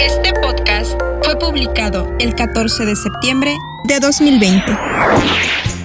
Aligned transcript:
Este 0.00 0.32
podcast 0.32 0.92
fue 1.22 1.38
publicado 1.38 2.16
el 2.20 2.34
14 2.34 2.86
de 2.86 2.96
septiembre 2.96 3.54
de 3.84 4.00
2020. 4.00 4.74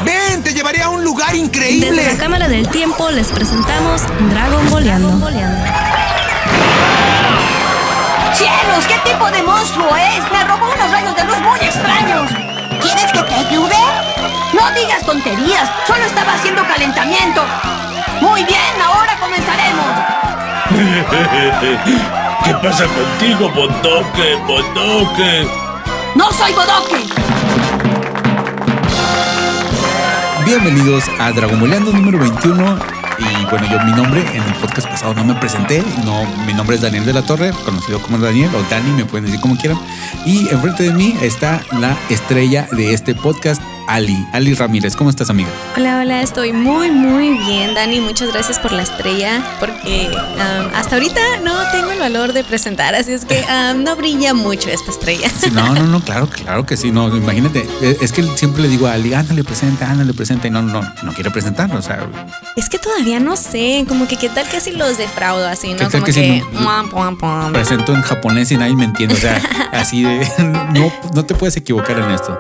¡Ven! 0.06 0.42
¡Te 0.42 0.54
llevaré 0.54 0.82
a 0.82 0.88
un 0.88 1.04
lugar 1.04 1.36
increíble! 1.36 1.92
Desde 1.92 2.14
la 2.14 2.18
Cámara 2.18 2.48
del 2.48 2.66
Tiempo 2.70 3.12
les 3.12 3.28
presentamos 3.28 4.04
Dragon 4.32 4.70
Boleando. 4.70 5.10
¡Cielos! 8.34 8.86
¿Qué 8.88 8.98
tipo 9.04 9.30
de 9.30 9.44
monstruo 9.44 9.94
es? 9.98 10.32
Me 10.32 10.46
robó 10.46 10.66
unos 10.74 10.92
rayos 10.92 11.14
de 11.14 11.24
luz 11.26 11.42
muy 11.42 11.60
extraños. 11.60 12.32
¿Quieres 12.82 13.12
que 13.12 13.22
te 13.22 13.36
ayude? 13.36 13.76
No 14.54 14.72
digas 14.80 15.06
tonterías. 15.06 15.70
Solo 15.86 16.06
estaba 16.06 16.36
haciendo 16.36 16.66
calentamiento. 16.66 17.44
Muy 18.22 18.46
bien, 18.46 18.82
ahora 18.82 19.18
comenzaremos. 19.20 19.86
¿Qué 22.44 22.54
pasa 22.62 22.86
contigo, 22.86 23.50
Bodoque? 23.50 24.36
Bodoque. 24.48 25.48
No 26.16 26.32
soy 26.32 26.52
Bodoque. 26.54 27.06
Bienvenidos 30.46 31.06
a 31.20 31.32
Dragon 31.32 31.60
Boleando 31.60 31.92
número 31.92 32.20
21. 32.20 32.80
Y 33.18 33.46
bueno, 33.46 33.68
yo 33.72 33.80
mi 33.84 33.92
nombre 33.94 34.22
en 34.34 34.44
el 34.44 34.54
podcast 34.56 34.88
pasado 34.88 35.14
no 35.14 35.24
me 35.24 35.36
presenté. 35.36 35.84
No, 36.04 36.26
mi 36.46 36.54
nombre 36.54 36.76
es 36.76 36.82
Daniel 36.82 37.06
de 37.06 37.14
la 37.14 37.22
Torre, 37.22 37.52
conocido 37.64 38.00
como 38.02 38.18
Daniel 38.18 38.54
o 38.54 38.64
Dani, 38.70 38.92
me 38.92 39.06
pueden 39.06 39.26
decir 39.26 39.40
como 39.40 39.58
quieran. 39.58 39.80
Y 40.26 40.50
enfrente 40.50 40.84
de 40.84 40.94
mí 40.94 41.16
está 41.22 41.62
la 41.72 41.96
estrella 42.10 42.68
de 42.72 42.94
este 42.94 43.16
podcast, 43.16 43.62
Ali. 43.88 44.26
Ali 44.34 44.54
Ramírez, 44.56 44.96
¿cómo 44.96 45.10
estás, 45.10 45.30
amiga? 45.30 45.50
Hola, 45.78 46.00
hola, 46.02 46.22
estoy 46.22 46.54
muy, 46.54 46.90
muy 46.92 47.38
bien, 47.38 47.74
Dani. 47.76 48.00
Muchas 48.00 48.32
gracias 48.34 48.58
por 48.60 48.72
la 48.72 48.82
estrella, 48.84 49.44
porque 49.60 50.10
um, 50.12 50.76
hasta 50.76 50.96
ahorita 50.96 51.22
no 51.44 51.54
tengo 51.72 51.92
el 51.92 52.00
valor 52.00 52.34
de 52.34 52.44
presentar, 52.44 52.96
así 52.96 53.14
es 53.14 53.26
que 53.26 53.44
um, 53.74 53.84
no 53.84 53.96
brilla 53.96 54.34
mucho 54.34 54.70
esta 54.70 54.90
estrella. 54.92 55.30
Sí, 55.30 55.52
no, 55.52 55.74
no, 55.76 55.84
no, 55.84 56.02
claro, 56.02 56.28
claro 56.28 56.66
que 56.66 56.78
sí. 56.78 56.92
No, 56.92 57.16
imagínate, 57.16 57.68
eh, 57.82 57.98
es 58.02 58.12
que 58.12 58.24
siempre 58.38 58.64
le 58.64 58.70
digo 58.70 58.88
a 58.88 58.94
Ali, 58.94 59.14
ándale, 59.14 59.44
presenta, 59.44 59.90
ándale, 59.92 60.14
presenta. 60.14 60.48
Y 60.48 60.52
no, 60.52 60.62
no, 60.64 60.82
no 61.04 61.14
quiere 61.14 61.30
presentar, 61.30 61.74
o 61.76 61.82
sea. 61.82 62.00
Es 62.56 62.70
que 62.70 62.80
todavía 62.80 63.20
no 63.20 63.36
sé, 63.38 63.86
como 63.88 64.08
que 64.08 64.18
qué 64.18 64.30
tal 64.30 64.48
que 64.50 64.60
si 64.62 64.72
los 64.72 64.98
defraudo 64.98 65.48
así, 65.48 65.70
¿no? 65.74 65.78
¿Qué 65.78 65.84
tal 65.86 65.92
Como 65.92 66.06
que 66.06 66.14
que. 66.14 66.22
si 66.22 66.40
no- 66.54 66.62
muam, 66.62 66.90
puam, 66.90 67.18
puam. 67.18 67.54
Presento 67.54 67.94
en 67.94 68.02
japonés 68.02 68.52
y 68.52 68.58
nadie 68.58 68.76
me 68.76 68.86
entiende, 68.86 69.16
o 69.16 69.18
sea, 69.20 69.40
así 69.72 70.04
de. 70.04 70.26
No, 70.76 70.92
no 71.14 71.26
te 71.26 71.36
puedes 71.36 71.56
equivocar 71.58 71.98
en 72.00 72.10
esto. 72.12 72.38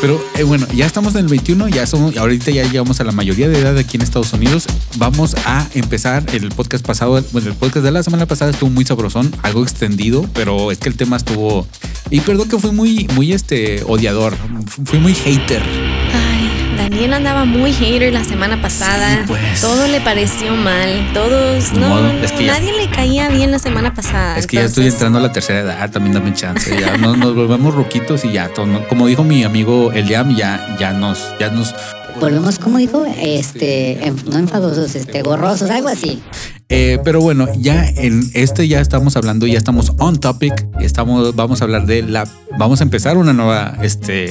Pero 0.00 0.20
eh, 0.36 0.44
bueno, 0.44 0.66
ya 0.74 0.86
estamos 0.86 1.14
en 1.14 1.20
el 1.20 1.28
21, 1.28 1.68
ya 1.68 1.86
somos, 1.86 2.16
ahorita 2.16 2.50
ya 2.50 2.64
llegamos 2.64 3.00
a 3.00 3.04
la 3.04 3.12
mayoría 3.12 3.48
de 3.48 3.58
edad 3.58 3.76
aquí 3.76 3.96
en 3.96 4.02
Estados 4.02 4.32
Unidos. 4.32 4.66
Vamos 4.96 5.36
a 5.44 5.68
empezar 5.74 6.24
el 6.32 6.48
podcast 6.48 6.84
pasado, 6.84 7.22
bueno, 7.32 7.48
el 7.48 7.54
podcast 7.54 7.84
de 7.84 7.92
la 7.92 8.02
semana 8.02 8.26
pasada 8.26 8.50
estuvo 8.50 8.70
muy 8.70 8.84
sabrosón, 8.84 9.30
algo 9.42 9.62
extendido, 9.62 10.28
pero 10.34 10.72
es 10.72 10.78
que 10.78 10.88
el 10.88 10.96
tema 10.96 11.16
estuvo. 11.16 11.66
Y 12.10 12.20
perdón 12.20 12.48
que 12.48 12.58
fui 12.58 12.72
muy, 12.72 13.08
muy 13.14 13.32
este 13.32 13.84
odiador, 13.86 14.36
fui 14.84 14.98
muy 14.98 15.14
hater. 15.14 15.62
Ay. 15.62 16.39
Daniel 16.82 17.12
andaba 17.14 17.44
muy 17.44 17.72
hater 17.72 18.12
la 18.12 18.24
semana 18.24 18.60
pasada. 18.62 19.16
Sí, 19.16 19.20
pues. 19.26 19.60
Todo 19.60 19.86
le 19.88 20.00
pareció 20.00 20.54
mal. 20.54 21.10
Todos. 21.12 21.72
No, 21.72 21.88
modo, 21.88 22.02
no, 22.12 22.24
es 22.24 22.32
que 22.32 22.46
ya- 22.46 22.54
nadie 22.54 22.72
le 22.72 22.88
caía 22.90 23.28
bien 23.28 23.50
la 23.50 23.58
semana 23.58 23.92
pasada. 23.94 24.38
Es 24.38 24.46
que 24.46 24.56
ya 24.56 24.64
estoy 24.64 24.86
entrando 24.86 25.18
a 25.18 25.22
la 25.22 25.32
tercera 25.32 25.60
edad, 25.60 25.90
también 25.90 26.14
dame 26.14 26.32
chance. 26.34 26.70
Ya 26.80 26.96
nos, 26.96 27.16
nos 27.18 27.34
volvemos 27.34 27.74
roquitos 27.74 28.24
y 28.24 28.32
ya, 28.32 28.48
todo, 28.48 28.66
¿no? 28.66 28.86
como 28.88 29.06
dijo 29.06 29.24
mi 29.24 29.44
amigo 29.44 29.92
Eliam, 29.92 30.34
ya, 30.36 30.76
ya 30.78 30.92
nos, 30.92 31.18
ya 31.38 31.50
nos 31.50 31.74
Volvemos, 32.20 32.58
como 32.58 32.76
dijo, 32.78 33.06
este, 33.18 34.12
no 34.26 34.36
enfadosos, 34.38 34.94
este, 34.94 35.22
gorrosos, 35.22 35.70
algo 35.70 35.88
así. 35.88 36.20
Eh, 36.68 36.98
pero 37.04 37.20
bueno, 37.20 37.48
ya 37.56 37.88
en 37.88 38.30
este 38.34 38.68
ya 38.68 38.80
estamos 38.80 39.16
hablando, 39.16 39.46
ya 39.46 39.56
estamos 39.56 39.92
on 39.98 40.18
topic. 40.20 40.52
Estamos, 40.80 41.34
vamos 41.34 41.60
a 41.62 41.64
hablar 41.64 41.86
de 41.86 42.02
la, 42.02 42.26
vamos 42.58 42.80
a 42.80 42.84
empezar 42.84 43.16
una 43.16 43.32
nueva, 43.32 43.74
este, 43.80 44.28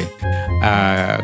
g- 0.62 1.24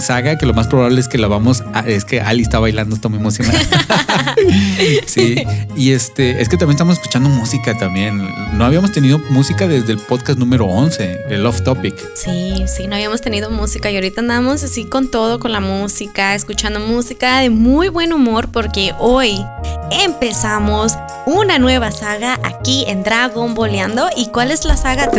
saga 0.00 0.36
que 0.36 0.46
lo 0.46 0.54
más 0.54 0.66
probable 0.66 1.00
es 1.00 1.08
que 1.08 1.18
la 1.18 1.28
vamos, 1.28 1.62
a, 1.72 1.80
es 1.80 2.04
que 2.04 2.20
Ali 2.20 2.42
está 2.42 2.58
bailando, 2.58 2.94
está 2.94 3.08
muy 3.08 3.18
emocionada. 3.18 3.58
sí, 5.06 5.44
y 5.76 5.92
este, 5.92 6.40
es 6.40 6.48
que 6.48 6.56
también 6.56 6.76
estamos 6.76 6.96
escuchando 6.96 7.28
música 7.28 7.76
también. 7.76 8.28
No 8.56 8.64
habíamos 8.64 8.92
tenido 8.92 9.18
música 9.30 9.66
desde 9.68 9.92
el 9.92 9.98
podcast 9.98 10.38
número 10.38 10.66
11, 10.66 11.26
el 11.28 11.46
off 11.46 11.62
topic. 11.62 11.94
Sí, 12.14 12.64
sí, 12.66 12.86
no 12.86 12.94
habíamos 12.94 13.20
tenido 13.20 13.50
música 13.50 13.90
y 13.90 13.96
ahorita 13.96 14.20
andamos 14.20 14.62
así 14.62 14.84
con 14.84 15.10
todo, 15.10 15.38
con 15.38 15.52
la 15.52 15.60
música, 15.60 16.34
escuchando 16.34 16.80
música 16.80 17.40
de 17.40 17.50
muy 17.50 17.88
buen 17.88 18.12
humor 18.12 18.48
porque 18.52 18.92
hoy 18.98 19.44
empezamos 19.90 20.96
una 21.26 21.58
nueva 21.58 21.90
saga 21.92 22.38
aquí 22.42 22.84
en 22.88 23.02
Dragon 23.02 23.54
Boleando. 23.54 24.08
¿Y 24.16 24.28
cuál 24.28 24.50
es 24.50 24.64
la 24.64 24.76
saga? 24.76 25.10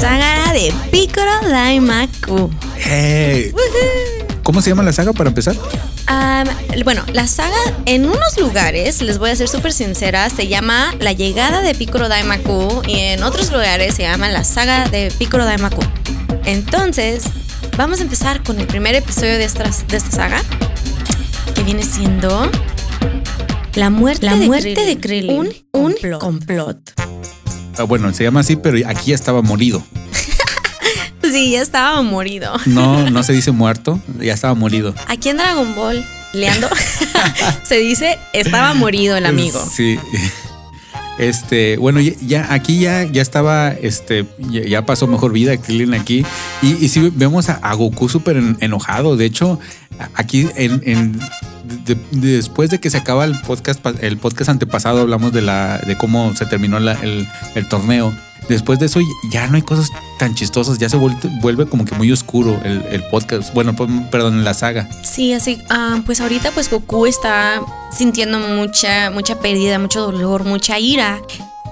Saga 0.00 0.52
de 0.52 0.72
Piccolo 0.90 1.48
Daimaku. 1.48 2.50
Hey. 2.78 3.52
¿Cómo 4.42 4.60
se 4.60 4.70
llama 4.70 4.82
la 4.82 4.92
saga 4.92 5.12
para 5.12 5.28
empezar? 5.28 5.56
Bueno, 6.84 7.02
la 7.12 7.26
saga 7.26 7.56
en 7.86 8.04
unos 8.04 8.38
lugares, 8.38 9.00
les 9.00 9.18
voy 9.18 9.30
a 9.30 9.36
ser 9.36 9.48
súper 9.48 9.72
sincera, 9.72 10.28
se 10.28 10.48
llama 10.48 10.94
La 10.98 11.12
llegada 11.12 11.62
de 11.62 11.74
Piccolo 11.74 12.08
Daimaku 12.08 12.82
y 12.86 12.98
en 12.98 13.22
otros 13.22 13.50
lugares 13.50 13.94
se 13.94 14.02
llama 14.02 14.28
La 14.28 14.44
saga 14.44 14.88
de 14.88 15.10
Piccolo 15.18 15.46
Daimaku. 15.46 15.80
Entonces, 16.44 17.24
vamos 17.76 18.00
a 18.00 18.02
empezar 18.02 18.42
con 18.42 18.60
el 18.60 18.66
primer 18.66 18.94
episodio 18.94 19.32
de 19.38 19.44
esta, 19.44 19.64
de 19.64 19.96
esta 19.96 20.10
saga, 20.10 20.42
que 21.54 21.62
viene 21.62 21.82
siendo 21.82 22.50
La 23.74 23.90
muerte, 23.90 24.26
La 24.26 24.36
de, 24.36 24.46
muerte 24.46 24.74
Krillin. 24.74 24.86
de 24.94 25.00
Krillin. 25.00 25.30
Un, 25.38 25.46
un 25.72 25.92
Complot. 25.92 26.20
complot. 26.20 26.78
Ah, 27.78 27.82
bueno, 27.84 28.12
se 28.14 28.24
llama 28.24 28.40
así, 28.40 28.56
pero 28.56 28.78
aquí 28.88 29.10
ya 29.10 29.14
estaba 29.14 29.42
morido. 29.42 29.82
Sí, 31.22 31.52
ya 31.52 31.62
estaba 31.62 32.00
morido. 32.02 32.52
No, 32.66 33.10
no 33.10 33.22
se 33.24 33.32
dice 33.32 33.50
muerto, 33.50 33.98
ya 34.20 34.34
estaba 34.34 34.54
morido. 34.54 34.94
Aquí 35.08 35.30
en 35.30 35.38
Dragon 35.38 35.74
Ball, 35.74 36.04
leando, 36.34 36.68
se 37.64 37.78
dice 37.78 38.18
estaba 38.34 38.74
morido 38.74 39.16
el 39.16 39.24
amigo. 39.26 39.58
Sí. 39.74 39.98
Este, 41.18 41.76
bueno, 41.76 42.00
ya, 42.00 42.52
aquí 42.52 42.80
ya, 42.80 43.04
ya 43.04 43.22
estaba, 43.22 43.70
este, 43.70 44.26
ya, 44.50 44.84
pasó 44.84 45.06
mejor 45.06 45.32
vida 45.32 45.56
Krillin 45.56 45.94
aquí. 45.94 46.24
Y, 46.62 46.72
y 46.84 46.88
sí 46.88 47.12
vemos 47.14 47.48
a, 47.48 47.72
Goku 47.74 48.08
súper 48.08 48.36
en- 48.36 48.56
enojado. 48.60 49.16
De 49.16 49.24
hecho, 49.24 49.60
aquí 50.14 50.48
en, 50.56 50.82
en- 50.84 51.18
de- 51.84 51.96
de- 52.10 52.36
después 52.36 52.70
de 52.70 52.80
que 52.80 52.90
se 52.90 52.96
acaba 52.98 53.24
el 53.24 53.38
podcast, 53.42 53.80
el 54.02 54.16
podcast 54.18 54.50
antepasado, 54.50 55.00
hablamos 55.02 55.32
de 55.32 55.42
la, 55.42 55.78
de 55.78 55.96
cómo 55.96 56.34
se 56.34 56.46
terminó 56.46 56.78
el, 56.78 57.28
el 57.54 57.68
torneo. 57.68 58.12
Después 58.48 58.78
de 58.78 58.86
eso 58.86 59.00
ya 59.30 59.46
no 59.46 59.56
hay 59.56 59.62
cosas 59.62 59.90
tan 60.18 60.34
chistosas, 60.34 60.78
ya 60.78 60.88
se 60.88 60.96
vuelve, 60.96 61.18
vuelve 61.40 61.66
como 61.66 61.84
que 61.84 61.94
muy 61.94 62.10
oscuro 62.12 62.60
el, 62.64 62.82
el 62.90 63.02
podcast. 63.04 63.52
Bueno, 63.54 63.74
pues, 63.74 63.90
perdón, 64.10 64.44
la 64.44 64.54
saga. 64.54 64.88
Sí, 65.02 65.32
así, 65.32 65.62
ah, 65.70 66.00
pues 66.04 66.20
ahorita 66.20 66.50
pues 66.50 66.70
Goku 66.70 67.06
está 67.06 67.62
sintiendo 67.96 68.38
mucha, 68.38 69.10
mucha 69.10 69.38
pérdida, 69.38 69.78
mucho 69.78 70.00
dolor, 70.02 70.44
mucha 70.44 70.78
ira. 70.78 71.20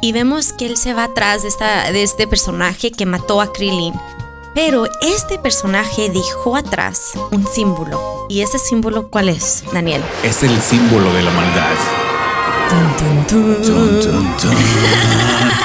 Y 0.00 0.12
vemos 0.12 0.52
que 0.52 0.66
él 0.66 0.76
se 0.76 0.94
va 0.94 1.04
atrás 1.04 1.42
de, 1.42 1.48
esta, 1.48 1.92
de 1.92 2.02
este 2.02 2.26
personaje 2.26 2.90
que 2.90 3.06
mató 3.06 3.40
a 3.40 3.52
Krillin. 3.52 3.94
Pero 4.54 4.86
este 5.00 5.38
personaje 5.38 6.10
dejó 6.10 6.56
atrás 6.56 7.12
un 7.30 7.46
símbolo. 7.46 8.26
¿Y 8.28 8.40
ese 8.40 8.58
símbolo 8.58 9.08
cuál 9.08 9.28
es, 9.28 9.64
Daniel? 9.72 10.02
Es 10.24 10.42
el 10.42 10.60
símbolo 10.60 11.12
de 11.14 11.22
la 11.22 11.30
maldad. 11.30 11.76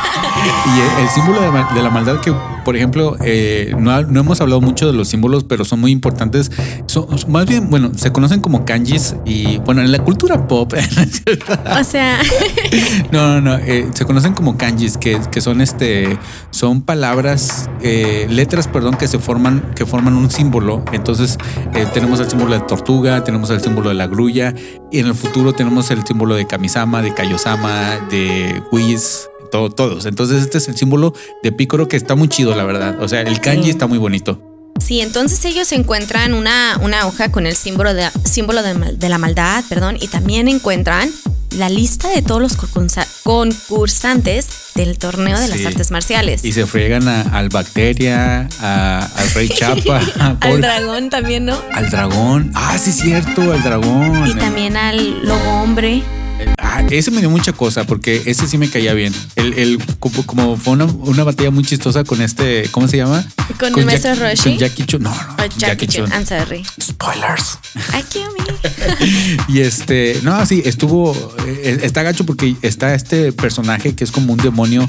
Y 0.43 1.01
el, 1.01 1.09
símbolo 1.09 1.41
de, 1.41 1.81
la 1.81 1.89
maldad 1.89 2.19
que, 2.21 2.33
por 2.65 2.75
ejemplo, 2.75 3.15
eh, 3.23 3.73
no, 3.77 4.01
no 4.03 4.19
hemos 4.19 4.41
hablado 4.41 4.61
mucho 4.61 4.87
de 4.87 4.93
los 4.93 5.07
símbolos, 5.07 5.43
pero 5.43 5.65
son 5.65 5.79
muy 5.79 5.91
importantes. 5.91 6.51
Son, 6.85 7.07
más 7.27 7.45
bien, 7.45 7.69
bueno, 7.69 7.91
se 7.95 8.11
conocen 8.11 8.41
como 8.41 8.65
kanjis 8.65 9.15
y, 9.25 9.57
bueno, 9.59 9.81
en 9.81 9.91
la 9.91 9.99
cultura 9.99 10.47
pop, 10.47 10.73
O 11.79 11.83
sea, 11.83 12.19
no, 13.11 13.35
no, 13.35 13.41
no, 13.41 13.57
eh, 13.57 13.87
se 13.93 14.05
conocen 14.05 14.33
como 14.33 14.57
kanjis, 14.57 14.97
que, 14.97 15.19
que 15.31 15.41
son 15.41 15.61
este, 15.61 16.17
son 16.51 16.81
palabras, 16.81 17.69
eh, 17.81 18.27
letras, 18.29 18.67
perdón, 18.67 18.95
que 18.95 19.07
se 19.07 19.19
forman, 19.19 19.71
que 19.75 19.85
forman 19.85 20.15
un 20.15 20.29
símbolo. 20.29 20.83
Entonces 20.91 21.37
eh, 21.73 21.85
tenemos 21.93 22.19
el 22.19 22.29
símbolo 22.29 22.53
de 22.53 22.61
tortuga, 22.61 23.23
tenemos 23.23 23.49
el 23.49 23.61
símbolo 23.61 23.89
de 23.89 23.95
la 23.95 24.07
grulla 24.07 24.53
y 24.91 24.99
en 24.99 25.07
el 25.07 25.13
futuro 25.15 25.53
tenemos 25.53 25.91
el 25.91 26.05
símbolo 26.05 26.35
de 26.35 26.47
Kamisama, 26.47 27.01
de 27.01 27.13
Kaiosama, 27.13 28.07
de 28.09 28.61
Whis. 28.71 29.29
Todo, 29.51 29.69
todos. 29.69 30.05
Entonces, 30.05 30.41
este 30.41 30.57
es 30.57 30.67
el 30.67 30.77
símbolo 30.77 31.13
de 31.43 31.51
Piccolo 31.51 31.87
que 31.87 31.95
está 31.97 32.15
muy 32.15 32.27
chido, 32.27 32.55
la 32.55 32.63
verdad. 32.63 33.01
O 33.01 33.07
sea, 33.07 33.21
el 33.21 33.39
kanji 33.41 33.63
Sí. 33.65 33.69
está 33.69 33.87
muy 33.87 33.97
bonito. 33.97 34.41
Sí, 34.79 35.01
entonces 35.01 35.43
ellos 35.45 35.71
encuentran 35.71 36.33
una, 36.35 36.77
una 36.81 37.07
hoja 37.07 37.31
con 37.31 37.47
el 37.47 37.55
símbolo, 37.55 37.93
de, 37.95 38.07
símbolo 38.25 38.61
de, 38.61 38.75
mal- 38.75 38.99
de 38.99 39.09
la 39.09 39.17
maldad, 39.17 39.63
perdón, 39.67 39.97
y 39.99 40.07
también 40.07 40.47
encuentran 40.47 41.09
la 41.51 41.67
lista 41.69 42.09
de 42.09 42.21
todos 42.21 42.39
los 42.41 42.55
concursa- 42.57 43.07
concursantes 43.23 44.47
del 44.75 44.97
torneo 44.99 45.39
de 45.39 45.47
las 45.47 45.57
Sí. 45.59 45.65
artes 45.65 45.89
marciales. 45.91 46.45
Y 46.45 46.51
se 46.51 46.67
friegan 46.67 47.07
a- 47.07 47.21
al 47.21 47.49
Bacteria, 47.49 48.47
a- 48.61 49.05
al 49.15 49.29
Rey 49.31 49.49
Chapa, 49.49 49.99
Al 50.19 50.37
Paul- 50.37 50.61
dragón 50.61 51.09
también, 51.09 51.45
¿no? 51.45 51.59
al 51.73 51.89
dragón. 51.89 52.51
Ah, 52.53 52.77
sí, 52.77 52.91
cierto, 52.91 53.51
al 53.53 53.63
dragón. 53.63 54.27
Y 54.27 54.33
también 54.35 54.77
al 54.77 55.23
lobo 55.25 55.49
hombre. 55.63 56.03
Ah, 56.59 56.83
ese 56.89 57.11
me 57.11 57.19
dio 57.21 57.29
mucha 57.29 57.53
cosa 57.53 57.85
porque 57.85 58.23
ese 58.25 58.47
sí 58.47 58.57
me 58.57 58.69
caía 58.69 58.93
bien. 58.93 59.13
El, 59.35 59.53
el- 59.53 59.83
como, 59.99 60.23
como 60.25 60.57
fue 60.57 60.73
una, 60.73 60.85
una 60.85 61.23
batalla 61.23 61.49
muy 61.51 61.63
chistosa 61.63 62.03
con 62.03 62.21
este, 62.21 62.67
¿cómo 62.71 62.87
se 62.87 62.97
llama? 62.97 63.25
Con 63.59 63.77
el 63.77 63.85
maestro 63.85 64.15
Roshi. 64.15 64.43
Con 64.51 64.57
Jackie 64.57 64.83
Chun. 64.85 65.03
No, 65.03 65.09
no, 65.11 65.45
Jackie 65.57 65.87
I'm 65.99 66.25
sorry. 66.25 66.63
Spoilers. 66.81 67.59
Ay, 67.93 68.03
qué 68.11 68.19
me. 68.19 68.47
Y 69.47 69.61
este, 69.61 70.19
no, 70.23 70.45
sí, 70.45 70.61
estuvo, 70.65 71.13
eh, 71.45 71.79
está 71.83 72.03
gacho 72.03 72.25
porque 72.25 72.55
está 72.61 72.93
este 72.93 73.31
personaje 73.31 73.95
que 73.95 74.03
es 74.03 74.11
como 74.11 74.33
un 74.33 74.39
demonio. 74.39 74.85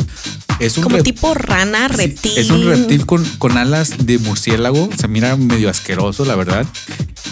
Es 0.59 0.77
un 0.77 0.83
Como 0.85 1.03
tipo 1.03 1.35
rana, 1.35 1.89
sí, 1.89 1.95
reptil. 1.97 2.33
es 2.39 2.51
un 2.51 2.65
reptil 2.67 3.07
con, 3.07 3.25
con 3.39 3.57
alas 3.57 3.95
de 4.05 4.19
murciélago. 4.19 4.89
Se 4.99 5.07
mira 5.09 5.37
medio 5.37 5.71
asqueroso, 5.71 6.25
la 6.25 6.35
verdad. 6.35 6.67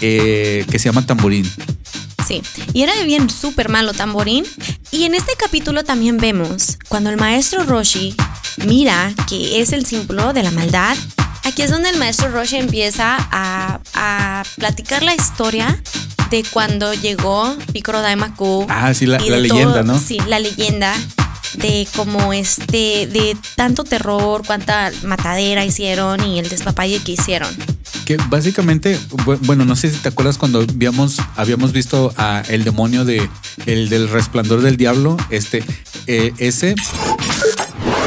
eh, 0.01 0.65
que 0.71 0.79
se 0.79 0.85
llama 0.85 1.05
tamborín. 1.05 1.49
Sí, 2.27 2.41
y 2.73 2.81
era 2.83 2.93
bien 3.03 3.29
súper 3.29 3.69
malo 3.69 3.93
tamborín. 3.93 4.45
Y 4.91 5.05
en 5.05 5.13
este 5.15 5.31
capítulo 5.39 5.83
también 5.83 6.17
vemos 6.17 6.77
cuando 6.89 7.09
el 7.09 7.17
maestro 7.17 7.63
Roshi 7.63 8.15
mira 8.65 9.13
que 9.29 9.61
es 9.61 9.71
el 9.71 9.85
símbolo 9.85 10.33
de 10.33 10.43
la 10.43 10.51
maldad. 10.51 10.97
Aquí 11.43 11.61
es 11.61 11.71
donde 11.71 11.89
el 11.89 11.97
maestro 11.97 12.29
Roshi 12.29 12.57
empieza 12.57 13.15
a, 13.31 13.79
a 13.93 14.43
platicar 14.57 15.03
la 15.03 15.15
historia 15.15 15.81
de 16.29 16.43
cuando 16.51 16.93
llegó 16.93 17.55
Piccolo 17.71 18.01
Daimaku. 18.01 18.65
Ah, 18.69 18.93
sí, 18.93 19.05
la- 19.05 19.19
la 19.19 19.37
leyenda, 19.37 19.83
¿no? 19.83 19.97
Sí, 19.99 20.17
la 20.27 20.39
leyenda 20.39 20.93
de 21.53 21.87
cómo 21.95 22.33
este, 22.33 23.07
de 23.07 23.37
tanto 23.55 23.85
terror, 23.85 24.43
cuánta 24.45 24.91
matadera 25.03 25.63
hicieron 25.63 26.21
y 26.27 26.39
el 26.39 26.49
despapalle 26.49 26.99
que 27.01 27.13
hicieron. 27.13 27.55
Que 28.07 28.15
básicamente, 28.29 28.97
bu- 29.09 29.37
bueno, 29.41 29.65
no 29.65 29.75
sé 29.75 29.91
si 29.91 29.97
te 29.97 30.07
acuerdas 30.07 30.37
cuando 30.37 30.61
habíamos, 30.61 31.17
habíamos 31.35 31.73
visto 31.73 32.13
a 32.15 32.41
el 32.47 32.63
demonio 32.63 33.03
de 33.03 33.27
el 33.65 33.89
del 33.89 34.07
resplandor 34.07 34.61
del 34.61 34.77
diablo, 34.77 35.17
este, 35.29 35.61
eh, 36.07 36.31
ese 36.37 36.73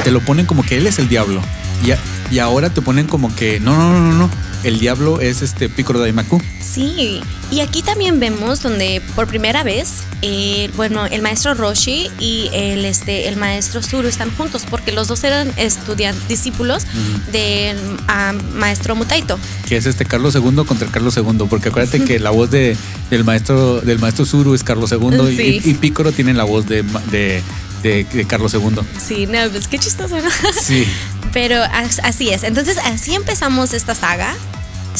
te 0.02 0.10
lo 0.10 0.20
ponen 0.20 0.46
como 0.46 0.62
que 0.64 0.78
él 0.78 0.86
es 0.86 0.98
el 0.98 1.08
diablo. 1.08 1.42
Y, 1.84 2.34
y 2.34 2.38
ahora 2.38 2.70
te 2.70 2.80
ponen 2.80 3.06
como 3.06 3.34
que 3.34 3.60
no, 3.60 3.76
no, 3.76 3.92
no, 3.92 4.00
no, 4.00 4.14
no. 4.26 4.30
El 4.64 4.78
diablo 4.78 5.20
es 5.20 5.42
este 5.42 5.68
Piccolo 5.68 6.00
Daimaku. 6.00 6.40
Sí, 6.62 7.20
y 7.50 7.60
aquí 7.60 7.79
también 7.90 8.20
vemos 8.20 8.62
donde 8.62 9.02
por 9.16 9.26
primera 9.26 9.64
vez, 9.64 10.04
eh, 10.22 10.70
bueno, 10.76 11.06
el 11.06 11.22
maestro 11.22 11.54
Roshi 11.54 12.08
y 12.20 12.48
el, 12.52 12.84
este, 12.84 13.26
el 13.26 13.36
maestro 13.36 13.82
Zuru 13.82 14.06
están 14.06 14.30
juntos 14.36 14.62
porque 14.70 14.92
los 14.92 15.08
dos 15.08 15.24
eran 15.24 15.52
estudiantes, 15.56 16.28
discípulos 16.28 16.84
del 17.32 17.76
ah, 18.06 18.32
maestro 18.54 18.94
Mutaito. 18.94 19.38
que 19.68 19.76
es 19.76 19.86
este 19.86 20.04
Carlos 20.04 20.36
II 20.36 20.64
contra 20.66 20.86
Carlos 20.88 21.16
II, 21.16 21.46
porque 21.50 21.70
acuérdate 21.70 22.04
que 22.04 22.20
la 22.20 22.30
voz 22.30 22.48
de, 22.50 22.76
del 23.10 23.24
maestro 23.24 23.80
del 23.80 23.98
maestro 23.98 24.24
Zuru 24.24 24.54
es 24.54 24.62
Carlos 24.62 24.92
II 24.92 25.28
y- 25.32 25.36
Sí. 25.36 25.60
y, 25.64 25.74
Piccolo 25.74 26.12
tiene 26.12 26.32
la 26.32 26.44
voz 26.44 26.66
de, 26.66 26.82
de, 27.10 27.42
de- 27.82 28.04
de 28.04 28.24
Carlos 28.26 28.54
II. 28.54 28.80
Sí, 29.04 29.26
no, 29.26 29.38
pues 29.50 29.66
qué 29.66 29.78
chistoso, 29.80 30.16
¿no? 30.16 30.30
Sí. 30.52 30.84
Pero 31.32 31.60
as- 31.62 32.00
así 32.04 32.30
es. 32.30 32.44
Entonces 32.44 32.76
así 32.78 33.14
empezamos 33.14 33.72
esta 33.72 33.94
saga. 33.96 34.34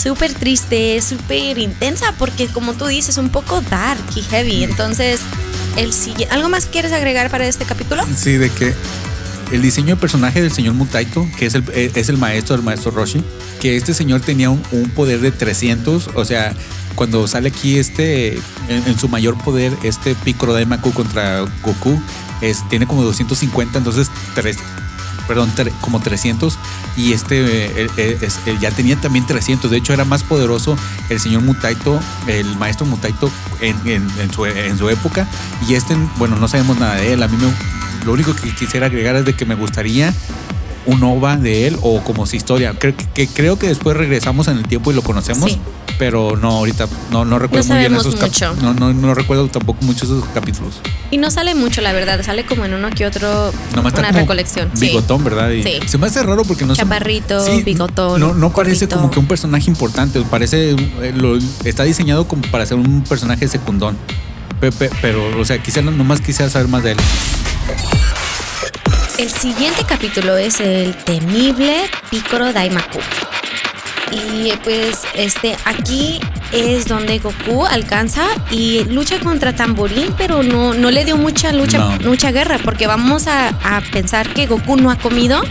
Súper 0.03 0.33
triste, 0.33 1.01
súper 1.03 1.59
intensa, 1.59 2.15
porque 2.19 2.47
como 2.47 2.73
tú 2.73 2.87
dices, 2.87 3.19
un 3.19 3.29
poco 3.29 3.61
dark 3.61 4.01
y 4.17 4.23
heavy. 4.23 4.65
Entonces, 4.65 5.21
el 5.77 5.93
¿algo 6.31 6.49
más 6.49 6.67
quieres 6.67 6.93
agregar 6.93 7.31
para 7.31 7.47
este 7.47 7.67
capítulo? 7.67 8.03
Sí, 8.17 8.39
de 8.39 8.49
que 8.49 8.75
el 9.53 9.61
diseño 9.61 9.97
de 9.97 10.01
personaje 10.01 10.41
del 10.41 10.53
señor 10.53 10.73
Mutaito, 10.73 11.29
que 11.39 11.47
es 11.47 11.55
el, 11.55 11.65
eh, 11.75 11.91
es 11.95 12.09
el 12.09 12.17
maestro 12.17 12.57
del 12.57 12.65
maestro 12.65 12.93
Roshi, 12.93 13.23
que 13.61 13.77
este 13.77 13.93
señor 13.93 14.23
tenía 14.23 14.49
un, 14.49 14.63
un 14.73 14.89
poder 14.89 15.21
de 15.21 15.33
300, 15.33 16.11
o 16.15 16.25
sea, 16.25 16.55
cuando 16.95 17.27
sale 17.29 17.51
aquí 17.51 17.79
este, 17.79 18.37
en, 18.69 18.87
en 18.87 18.99
su 18.99 19.09
mayor 19.09 19.37
poder, 19.43 19.77
este 19.83 20.15
Piccolo 20.15 20.55
Daimaku 20.55 20.93
contra 20.93 21.41
Goku, 21.63 22.01
es, 22.41 22.67
tiene 22.71 22.87
como 22.87 23.03
250, 23.03 23.79
entonces 23.79 24.09
tres, 24.35 24.57
perdón, 25.31 25.53
como 25.81 26.01
300 26.01 26.59
y 26.97 27.13
este 27.13 27.39
eh, 27.39 27.73
eh, 27.77 28.19
eh, 28.21 28.29
eh, 28.47 28.57
ya 28.61 28.73
tenía 28.73 28.97
también 28.97 29.25
300, 29.29 29.71
de 29.71 29.77
hecho 29.77 29.93
era 29.93 30.05
más 30.05 30.25
poderoso 30.25 30.77
el 31.09 31.21
señor 31.21 31.43
Mutaito, 31.43 32.01
el 32.27 32.57
maestro 32.57 32.85
Mutaito 32.85 33.31
en 33.61 34.33
su, 34.33 34.45
en 34.45 34.77
su 34.77 34.89
época 34.89 35.29
y 35.69 35.75
este, 35.75 35.97
bueno, 36.17 36.35
no 36.35 36.49
sabemos 36.49 36.79
nada 36.81 36.97
de 36.97 37.13
él, 37.13 37.23
a 37.23 37.29
mí 37.29 37.37
me, 37.37 37.55
lo 38.05 38.13
único 38.13 38.35
que 38.35 38.53
quisiera 38.53 38.87
agregar 38.87 39.15
es 39.15 39.25
de 39.25 39.35
que 39.37 39.45
me 39.45 39.55
gustaría 39.55 40.13
un 40.87 41.03
OVA 41.03 41.37
de 41.37 41.67
él 41.67 41.77
o 41.83 42.01
como 42.03 42.27
su 42.27 42.37
historia, 42.37 42.75
creo 42.79 42.97
que, 42.97 43.05
que 43.07 43.27
creo 43.29 43.59
que 43.59 43.69
después 43.69 43.97
regresamos 43.97 44.49
en 44.49 44.57
el 44.59 44.67
tiempo 44.67 44.91
y 44.91 44.95
lo 44.95 45.03
conocemos. 45.03 45.51
Sí. 45.53 45.59
Pero 45.99 46.35
no, 46.37 46.49
ahorita 46.53 46.89
no, 47.11 47.27
no 47.27 47.39
recuerdo 47.39 47.69
No 47.69 47.75
muy 47.75 47.81
bien 47.81 47.95
esos 47.95 48.15
cap- 48.15 48.29
mucho. 48.31 48.55
No, 48.63 48.73
no, 48.73 48.95
no 48.95 49.13
recuerdo 49.13 49.49
tampoco 49.49 49.85
mucho 49.85 50.07
esos 50.07 50.25
capítulos. 50.33 50.81
Y 51.11 51.19
no 51.19 51.31
sale 51.31 51.55
mucho, 51.55 51.83
la 51.83 51.93
verdad. 51.93 52.23
Sale 52.25 52.47
como 52.47 52.65
en 52.65 52.73
uno 52.73 52.89
que 52.89 53.05
otro. 53.05 53.53
Nomás 53.77 53.93
una 53.93 54.11
recolección. 54.11 54.71
sí. 54.73 54.87
Bigotón, 54.87 55.23
¿verdad? 55.25 55.51
Y 55.51 55.63
Sí. 55.63 55.79
Se 55.87 55.99
me 55.99 56.07
hace 56.07 56.23
raro 56.23 56.45
porque 56.45 56.65
no 56.65 56.75
se- 56.75 56.81
Chaparrito, 56.81 57.45
bigotón, 57.65 58.19
No, 58.19 58.33
no 58.33 58.51
parece 58.51 58.89
como 58.89 59.11
que 59.11 59.19
un 59.19 59.27
personaje 59.27 59.69
importante. 59.71 60.23
Parece. 60.23 60.71
eh, 60.71 61.13
lo- 61.15 61.37
está 61.65 61.83
diseñado 61.85 62.27
como 62.27 62.41
para 62.51 62.65
ser 62.65 62.79
un 62.79 63.03
personaje 63.07 63.47
secundón. 63.47 63.99
Pe- 64.59 64.73
pe- 64.73 64.91
Pero, 65.03 65.39
o 65.39 65.45
sea, 65.45 65.63
quizá 65.63 65.83
no- 65.83 65.91
nomás 65.91 66.23
quisiera 66.23 66.51
saber 66.51 66.69
más 66.69 66.83
de 66.83 66.93
él. 66.93 66.99
El 69.21 69.29
siguiente 69.29 69.85
capítulo 69.87 70.39
es 70.39 70.61
el 70.61 70.95
temible 70.97 71.83
Piccolo 72.11 72.55
Daimaku. 72.55 73.01
Y 74.11 74.51
pues 74.65 75.03
este 75.15 75.59
aquí 75.67 76.21
es 76.53 76.89
donde 76.89 77.19
Goku 77.19 77.67
alcanza 77.67 78.23
y 78.51 78.83
lucha 78.85 79.21
contra 79.21 79.55
Tamborín, 79.55 80.15
pero 80.17 80.43
no, 80.43 80.73
no 80.73 80.91
le 80.91 81.05
dio 81.05 81.19
mucha 81.19 81.53
lucha, 81.53 81.77
No. 81.77 81.91
mucha 82.09 82.33
guerra, 82.33 82.59
porque 82.65 82.87
vamos 82.87 83.27
a, 83.27 83.49
a 83.49 83.83
pensar 83.93 84.27
que 84.33 84.47
Goku 84.47 84.77
no 84.79 84.91
ha 84.91 84.97
comido 84.97 85.43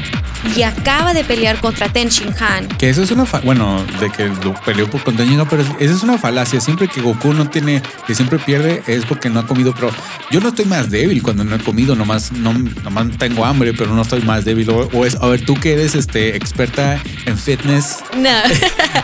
y 0.55 0.63
acaba 0.63 1.13
de 1.13 1.23
pelear 1.23 1.59
contra 1.59 1.89
Ten 1.89 2.09
Shin 2.09 2.33
Han. 2.39 2.67
Que 2.67 2.89
eso 2.89 3.03
es 3.03 3.11
una 3.11 3.25
bueno, 3.43 3.83
de 3.99 4.09
que 4.09 4.27
lo 4.43 4.53
peleó 4.65 4.89
por 4.89 5.03
contra 5.03 5.25
Shinra, 5.25 5.45
pero 5.47 5.63
esa 5.79 5.93
es 5.93 6.03
una 6.03 6.17
falacia. 6.17 6.59
Siempre 6.61 6.87
que 6.87 7.01
Goku 7.01 7.33
no 7.33 7.49
tiene, 7.49 7.81
que 8.07 8.15
siempre 8.15 8.39
pierde, 8.39 8.83
es 8.87 9.05
porque 9.05 9.29
no 9.29 9.39
ha 9.39 9.47
comido. 9.47 9.73
Pero 9.73 9.91
yo 10.31 10.39
no 10.39 10.49
estoy 10.49 10.65
más 10.65 10.89
débil 10.89 11.21
cuando 11.21 11.43
no 11.43 11.55
he 11.55 11.59
comido, 11.59 11.95
nomás, 11.95 12.31
no, 12.31 12.53
nomás 12.53 13.07
tengo 13.17 13.45
hambre, 13.45 13.73
pero 13.73 13.93
no 13.93 14.01
estoy 14.01 14.21
más 14.21 14.45
débil. 14.45 14.69
O, 14.69 14.89
o 14.93 15.05
es, 15.05 15.15
a 15.15 15.25
ver, 15.27 15.45
tú 15.45 15.55
que 15.55 15.73
eres 15.73 15.95
este 15.95 16.35
experta 16.35 17.01
en 17.25 17.37
fitness. 17.37 17.97
No. 18.15 18.29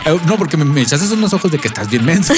Eh, 0.04 0.18
No, 0.26 0.36
porque 0.36 0.56
me, 0.56 0.64
me 0.64 0.82
echaste 0.82 1.12
unos 1.14 1.32
ojos 1.32 1.50
de 1.50 1.58
que 1.58 1.68
estás 1.68 1.88
bien 1.88 2.04
menso. 2.04 2.34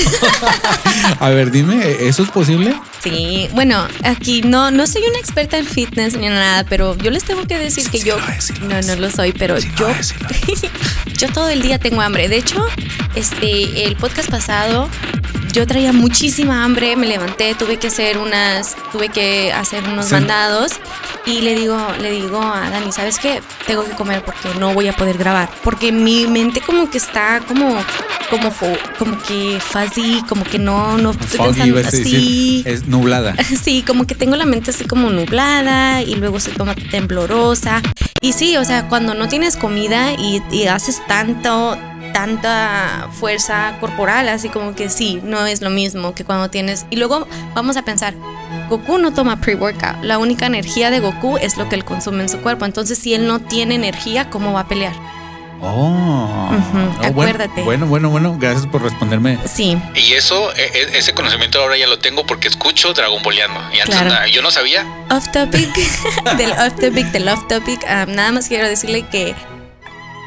a 1.20 1.28
ver, 1.30 1.50
dime, 1.50 1.78
¿eso 2.00 2.22
es 2.22 2.30
posible? 2.30 2.74
Sí, 3.02 3.48
bueno, 3.52 3.86
aquí 4.04 4.42
no, 4.42 4.70
no 4.70 4.86
soy 4.86 5.02
una 5.08 5.18
experta 5.18 5.56
en 5.58 5.66
fitness 5.66 6.16
ni 6.16 6.28
nada, 6.28 6.64
pero 6.64 6.96
yo 6.96 7.10
les 7.10 7.24
tengo 7.24 7.46
que 7.46 7.58
decir 7.58 7.84
Sí, 7.84 7.90
que 7.90 7.98
sí 7.98 8.06
yo 8.06 8.18
lo 8.18 8.28
es, 8.28 8.44
sí 8.44 8.54
lo 8.60 8.68
no. 8.68 8.87
No 8.88 8.96
lo 8.96 9.10
soy, 9.10 9.32
pero 9.32 9.60
Sí 9.60 9.68
yo 9.78 9.88
es, 9.88 10.08
sí 10.08 10.14
lo 10.20 11.12
yo 11.18 11.28
todo 11.32 11.48
el 11.48 11.62
día 11.62 11.78
tengo 11.78 12.00
hambre. 12.00 12.28
De 12.28 12.36
hecho, 12.36 12.66
este 13.14 13.84
el 13.84 13.96
podcast 13.96 14.30
pasado 14.30 14.88
yo 15.52 15.66
traía 15.66 15.92
muchísima 15.92 16.64
hambre, 16.64 16.96
me 16.96 17.06
levanté, 17.06 17.54
tuve 17.54 17.76
que 17.78 17.88
hacer 17.88 18.18
unas 18.18 18.76
tuve 18.92 19.08
que 19.08 19.52
hacer 19.52 19.82
unos 19.84 20.06
Sí. 20.06 20.12
mandados 20.14 20.72
y 21.26 21.40
le 21.40 21.54
digo 21.54 21.78
le 22.00 22.10
digo 22.12 22.40
a 22.40 22.70
Dani, 22.70 22.92
¿sabes 22.92 23.18
qué? 23.18 23.40
Tengo 23.66 23.84
que 23.84 23.92
comer 23.92 24.24
porque 24.24 24.48
no 24.58 24.72
voy 24.74 24.88
a 24.88 24.92
poder 24.94 25.18
grabar, 25.18 25.48
porque 25.64 25.92
mi 25.92 26.26
mente 26.26 26.60
como 26.60 26.90
que 26.90 26.98
está 26.98 27.40
como 27.46 27.76
como 28.30 28.52
como 28.98 29.18
que 29.22 29.58
fuzzy, 29.60 30.22
como 30.28 30.44
que 30.44 30.58
no 30.58 30.98
no 30.98 31.10
estoy 31.12 31.26
Foggy, 31.28 31.48
pensando 31.50 31.78
ibas 31.80 31.86
a 31.86 31.96
decir, 31.96 32.16
así. 32.16 32.62
es 32.66 32.86
nublada. 32.86 33.34
Sí, 33.62 33.82
como 33.86 34.06
que 34.06 34.14
tengo 34.14 34.36
la 34.36 34.44
mente 34.46 34.70
así 34.70 34.84
como 34.84 35.10
nublada 35.10 36.02
y 36.02 36.14
luego 36.14 36.38
se 36.40 36.50
toma 36.50 36.74
temblorosa. 36.74 37.82
Y 38.20 38.32
sí, 38.32 38.56
o 38.56 38.64
sea, 38.64 38.88
cuando 38.88 39.14
no 39.14 39.28
tienes 39.28 39.56
comida 39.56 40.12
y, 40.12 40.42
y 40.50 40.66
haces 40.66 41.00
tanto, 41.06 41.78
tanta 42.12 43.08
fuerza 43.12 43.76
corporal, 43.80 44.28
así 44.28 44.48
como 44.48 44.74
que 44.74 44.88
sí, 44.90 45.20
no 45.24 45.46
es 45.46 45.60
lo 45.62 45.70
mismo 45.70 46.14
que 46.14 46.24
cuando 46.24 46.48
tienes... 46.50 46.86
Y 46.90 46.96
luego 46.96 47.26
vamos 47.54 47.76
a 47.76 47.82
pensar, 47.82 48.14
Goku 48.68 48.98
no 48.98 49.12
toma 49.12 49.40
pre-workout. 49.40 50.02
La 50.02 50.18
única 50.18 50.46
energía 50.46 50.90
de 50.90 51.00
Goku 51.00 51.38
es 51.38 51.56
lo 51.56 51.68
que 51.68 51.74
él 51.76 51.84
consume 51.84 52.22
en 52.22 52.28
su 52.28 52.38
cuerpo. 52.40 52.64
Entonces, 52.64 52.98
si 52.98 53.14
él 53.14 53.26
no 53.26 53.40
tiene 53.40 53.74
energía, 53.74 54.30
¿cómo 54.30 54.52
va 54.52 54.60
a 54.60 54.68
pelear? 54.68 54.92
Oh, 55.60 56.50
Oh, 56.50 57.04
acuérdate. 57.04 57.62
Bueno, 57.62 57.86
bueno, 57.86 58.10
bueno, 58.10 58.36
gracias 58.38 58.66
por 58.66 58.80
responderme. 58.82 59.38
Sí, 59.44 59.76
Y 59.94 60.12
eso, 60.12 60.52
e- 60.54 60.62
e- 60.62 60.98
ese 60.98 61.12
conocimiento 61.14 61.60
ahora 61.60 61.76
ya 61.76 61.86
lo 61.88 61.98
tengo 61.98 62.24
porque 62.24 62.48
escucho 62.48 62.92
Dragon 62.94 63.22
Boleando. 63.22 63.60
Y 63.74 63.80
antes 63.80 63.96
Claro. 63.96 64.10
nada, 64.10 64.26
yo 64.28 64.40
no 64.40 64.50
sabía. 64.50 64.86
off 65.10 65.30
topic, 65.32 65.68
del 66.38 66.52
off 66.52 66.74
topic, 66.80 67.06
del 67.10 67.28
off 67.28 67.46
topic. 67.48 67.80
ah, 67.88 68.06
nada 68.06 68.30
más 68.32 68.48
quiero 68.48 68.66
decirle 68.68 69.02
que 69.08 69.34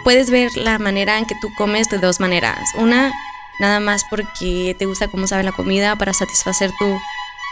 puedes 0.03 0.29
ver 0.29 0.55
la 0.55 0.79
manera 0.79 1.17
en 1.17 1.25
que 1.25 1.35
tú 1.41 1.53
comes 1.55 1.89
de 1.89 1.97
dos 1.97 2.19
maneras. 2.19 2.59
Una, 2.75 3.11
nada 3.59 3.79
más 3.79 4.03
porque 4.09 4.75
te 4.77 4.85
gusta 4.85 5.07
cómo 5.07 5.27
sabe 5.27 5.43
la 5.43 5.51
comida 5.51 5.95
para 5.95 6.13
satisfacer 6.13 6.71
tu, 6.77 6.97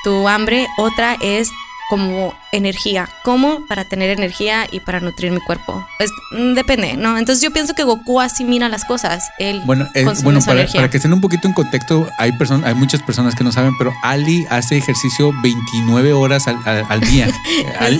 tu 0.03 0.27
hambre, 0.27 0.67
otra 0.77 1.15
es 1.21 1.49
como 1.89 2.33
energía. 2.51 3.09
¿Cómo? 3.23 3.65
Para 3.67 3.83
tener 3.85 4.09
energía 4.11 4.67
y 4.71 4.79
para 4.79 4.99
nutrir 4.99 5.31
mi 5.31 5.39
cuerpo. 5.41 5.85
Pues 5.97 6.11
mm, 6.31 6.53
depende, 6.53 6.95
¿no? 6.95 7.17
Entonces 7.17 7.41
yo 7.43 7.51
pienso 7.51 7.73
que 7.73 7.83
Goku 7.83 8.21
así 8.21 8.43
mira 8.43 8.69
las 8.69 8.85
cosas. 8.85 9.29
Él 9.39 9.61
Bueno, 9.65 9.87
eh, 9.95 10.05
bueno 10.23 10.39
para, 10.41 10.65
para 10.67 10.89
que 10.89 10.97
estén 10.97 11.11
un 11.13 11.21
poquito 11.21 11.47
en 11.47 11.53
contexto, 11.53 12.07
hay, 12.17 12.31
personas, 12.33 12.67
hay 12.67 12.75
muchas 12.75 13.01
personas 13.01 13.33
que 13.35 13.43
no 13.43 13.51
saben, 13.51 13.75
pero 13.77 13.91
Ali 14.03 14.45
hace 14.49 14.77
ejercicio 14.77 15.33
29 15.41 16.13
horas 16.13 16.47
al, 16.47 16.59
al- 16.65 16.85
al 16.87 17.01
día. 17.01 17.27
Ali 17.79 17.99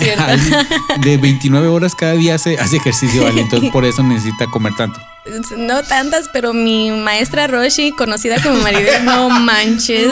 de 1.01 1.17
29 1.17 1.67
horas 1.67 1.95
cada 1.95 2.13
día 2.13 2.35
hace, 2.35 2.59
hace 2.59 2.77
ejercicio, 2.77 3.25
Ali. 3.27 3.41
Entonces 3.41 3.71
por 3.71 3.85
eso 3.85 4.03
necesita 4.03 4.45
comer 4.47 4.73
tanto. 4.77 4.99
No 5.57 5.83
tantas, 5.83 6.27
pero 6.33 6.53
mi 6.53 6.89
maestra 6.89 7.45
Roshi, 7.45 7.91
conocida 7.91 8.41
como 8.41 8.55
Maribel, 8.61 9.05
no 9.05 9.29
manches. 9.29 10.11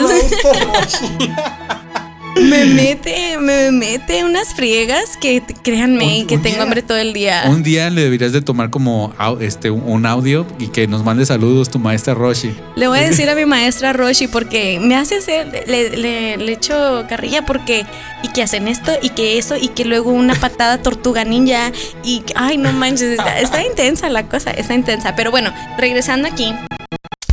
Me 2.40 2.64
mete, 2.66 3.36
me 3.38 3.70
mete 3.72 4.24
unas 4.24 4.54
friegas 4.54 5.16
que 5.20 5.42
créanme 5.62 6.20
Un- 6.20 6.26
que 6.26 6.36
un 6.36 6.42
tengo 6.42 6.56
día- 6.56 6.62
hambre 6.62 6.82
todo 6.82 6.98
el 6.98 7.12
día. 7.12 7.44
Un 7.48 7.62
día 7.62 7.90
le 7.90 8.02
deberías 8.02 8.32
de 8.32 8.40
tomar 8.42 8.70
como 8.70 9.12
este, 9.40 9.70
un 9.70 10.06
audio 10.06 10.46
y 10.58 10.68
que 10.68 10.86
nos 10.86 11.04
mande 11.04 11.26
saludos 11.26 11.68
tu 11.70 11.78
maestra 11.78 12.14
Roshi. 12.14 12.54
Le 12.76 12.86
voy 12.88 13.00
a 13.00 13.02
decir 13.08 13.28
a 13.28 13.34
mi 13.34 13.44
maestra 13.44 13.92
Roshi 13.92 14.28
porque 14.28 14.78
me 14.80 14.94
hace 14.96 15.16
hacer, 15.16 15.48
le, 15.66 15.96
le, 15.96 16.36
le 16.36 16.52
echo 16.52 17.04
carrilla 17.08 17.44
porque, 17.44 17.84
y 18.22 18.28
que 18.28 18.42
hacen 18.42 18.68
esto, 18.68 18.92
y 19.02 19.10
que 19.10 19.38
eso, 19.38 19.56
y 19.56 19.68
que 19.68 19.84
luego 19.84 20.10
una 20.12 20.34
patada 20.34 20.78
tortuga 20.82 21.24
ninja, 21.24 21.72
y, 22.04 22.22
ay, 22.36 22.56
no 22.56 22.72
manches, 22.72 23.18
está, 23.18 23.40
está 23.40 23.62
intensa 23.66 24.08
la 24.08 24.26
cosa, 24.28 24.50
está 24.52 24.74
intensa. 24.74 25.16
Pero 25.16 25.30
bueno, 25.30 25.52
regresando 25.76 26.28
aquí, 26.28 26.52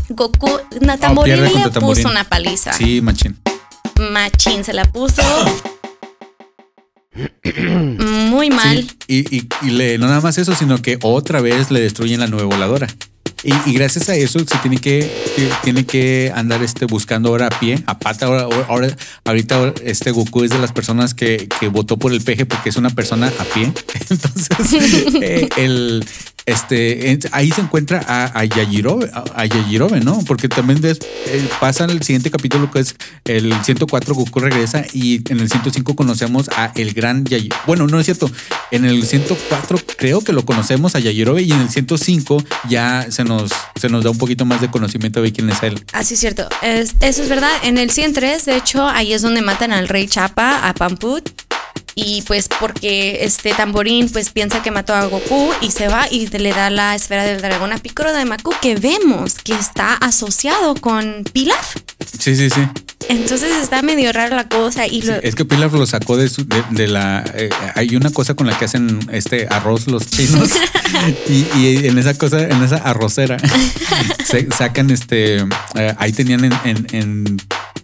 Goku, 0.09 0.49
Natamborín 0.81 1.33
Oh, 1.33 1.43
pierde 1.43 1.63
le 1.73 1.79
puso 1.81 2.09
una 2.09 2.23
paliza. 2.23 2.73
Sí, 2.73 3.01
machín. 3.01 3.37
Machín 4.11 4.63
se 4.63 4.73
la 4.73 4.85
puso. 4.85 5.21
Muy 8.29 8.49
mal. 8.49 8.85
Sí, 9.07 9.25
y, 9.29 9.37
y- 9.37 9.47
y 9.61 9.69
le, 9.71 9.97
no 9.97 10.07
nada 10.07 10.21
más 10.21 10.37
eso, 10.37 10.53
sino 10.55 10.81
que 10.81 10.97
otra 11.01 11.41
vez 11.41 11.71
le 11.71 11.79
destruyen 11.79 12.19
la 12.19 12.27
nueva 12.27 12.47
voladora. 12.47 12.87
Y, 13.43 13.53
y 13.69 13.73
gracias 13.73 14.09
a 14.09 14.15
eso 14.15 14.39
se 14.39 14.57
tiene 14.57 14.77
que, 14.77 15.09
tiene 15.63 15.85
que 15.85 16.31
andar 16.35 16.63
este, 16.63 16.85
buscando 16.85 17.29
ahora 17.29 17.47
a 17.47 17.59
pie, 17.59 17.81
a 17.85 17.99
pata. 17.99 18.25
Ahora, 18.25 18.47
ahora- 18.67 18.95
ahorita 19.23 19.73
este 19.83 20.11
Goku 20.11 20.43
es 20.43 20.51
de 20.51 20.57
las 20.59 20.71
personas 20.71 21.13
que, 21.13 21.47
que 21.59 21.67
votó 21.67 21.97
por 21.97 22.11
el 22.11 22.21
peje 22.21 22.45
porque 22.45 22.69
es 22.69 22.77
una 22.77 22.89
persona 22.89 23.31
a 23.39 23.43
pie. 23.45 23.65
Entonces, 24.09 25.13
eh, 25.21 25.49
el, 25.57 26.03
este, 26.45 27.11
en- 27.11 27.19
ahí 27.31 27.49
se 27.51 27.61
encuentra 27.61 28.03
a, 28.07 28.25
a 28.25 28.39
a, 28.39 29.45
Yajirobe, 29.45 29.99
¿no? 30.01 30.19
Porque 30.27 30.47
también 30.47 30.79
eh, 30.83 31.47
pasa 31.59 31.85
el 31.85 32.01
siguiente 32.03 32.29
capítulo 32.31 32.69
que 32.71 32.79
es 32.79 32.95
el 33.25 33.53
104, 33.63 34.13
Goku 34.13 34.39
regresa 34.39 34.83
y 34.93 35.21
en 35.31 35.39
el 35.39 35.49
105 35.49 35.95
conocemos 35.95 36.49
a 36.55 36.71
el 36.75 36.93
gran 36.93 37.25
Yajirobe. 37.25 37.59
Bueno, 37.65 37.87
no 37.87 37.99
es 37.99 38.05
cierto. 38.05 38.29
En 38.71 38.85
el 38.85 39.05
104 39.05 39.79
creo 39.97 40.21
que 40.21 40.33
lo 40.33 40.45
conocemos 40.45 40.95
a 40.95 40.99
Yajirobe 40.99 41.41
y 41.41 41.51
en 41.51 41.61
el 41.61 41.69
105 41.69 42.43
ya 42.69 43.07
se 43.09 43.23
nos, 43.23 43.49
da 44.03 44.09
un 44.09 44.17
poquito 44.17 44.45
más 44.45 44.61
de 44.61 44.69
conocimiento 44.69 45.21
de 45.21 45.31
quién 45.31 45.49
es 45.49 45.63
él. 45.63 45.83
Así 45.93 46.13
es 46.13 46.19
cierto. 46.19 46.47
Es- 46.61 46.95
eso 47.01 47.23
es 47.23 47.29
verdad. 47.29 47.51
En 47.63 47.77
el 47.77 47.89
103, 47.91 48.45
de 48.45 48.57
hecho, 48.57 48.87
ahí 48.87 49.13
es 49.13 49.21
donde 49.21 49.41
matan 49.41 49.71
al 49.71 49.87
rey 49.87 50.07
Chapa, 50.07 50.67
a 50.67 50.73
Pamput. 50.73 51.29
Y 51.97 52.23
pues 52.23 52.49
porque 52.59 53.19
este 53.23 53.53
tamborín 53.53 54.09
pues 54.09 54.29
piensa 54.29 54.61
que 54.61 54.69
mató 54.69 54.93
a 54.93 55.05
Goku 55.05 55.49
y 55.61 55.71
se 55.71 55.87
va 55.87 56.07
y 56.11 56.27
le 56.27 56.49
da 56.51 56.69
la 56.69 56.93
esfera 56.93 57.23
del 57.23 57.41
dragón 57.41 57.71
a 57.71 57.77
Piccolo 57.77 58.11
de 58.11 58.25
Maku 58.25 58.53
que 58.61 58.75
vemos 58.75 59.35
que 59.35 59.53
está 59.53 59.93
asociado 59.95 60.75
con 60.75 61.23
Pilaf. 61.31 61.75
Sí, 62.19 62.35
sí, 62.35 62.49
sí. 62.49 62.61
Entonces 63.07 63.49
está 63.61 63.81
medio 63.81 64.11
rara 64.11 64.35
la 64.35 64.49
cosa 64.49 64.87
y 64.87 65.01
Sí, 65.03 65.07
lo- 65.07 65.15
es 65.21 65.35
que 65.35 65.45
Pilaf 65.45 65.71
lo 65.73 65.85
sacó 65.85 66.17
de, 66.17 66.27
su- 66.27 66.45
de, 66.45 66.63
de 66.71 66.87
la. 66.87 67.23
eh, 67.33 67.49
hay 67.75 67.95
una 67.95 68.09
cosa 68.09 68.33
con 68.33 68.47
la 68.47 68.57
que 68.57 68.65
hacen 68.65 68.99
este 69.13 69.47
arroz 69.49 69.87
los 69.87 70.07
chinos 70.07 70.49
y, 71.29 71.45
y 71.57 71.87
en 71.87 71.97
esa 71.97 72.17
cosa, 72.17 72.41
en 72.41 72.61
esa 72.63 72.77
arrocera, 72.77 73.37
se 74.25 74.49
sacan 74.51 74.89
este. 74.89 75.37
eh, 75.75 75.95
ahí 75.97 76.11
tenían 76.11 76.43
en, 76.45 76.53
en- 76.65 76.87
en- 76.91 77.37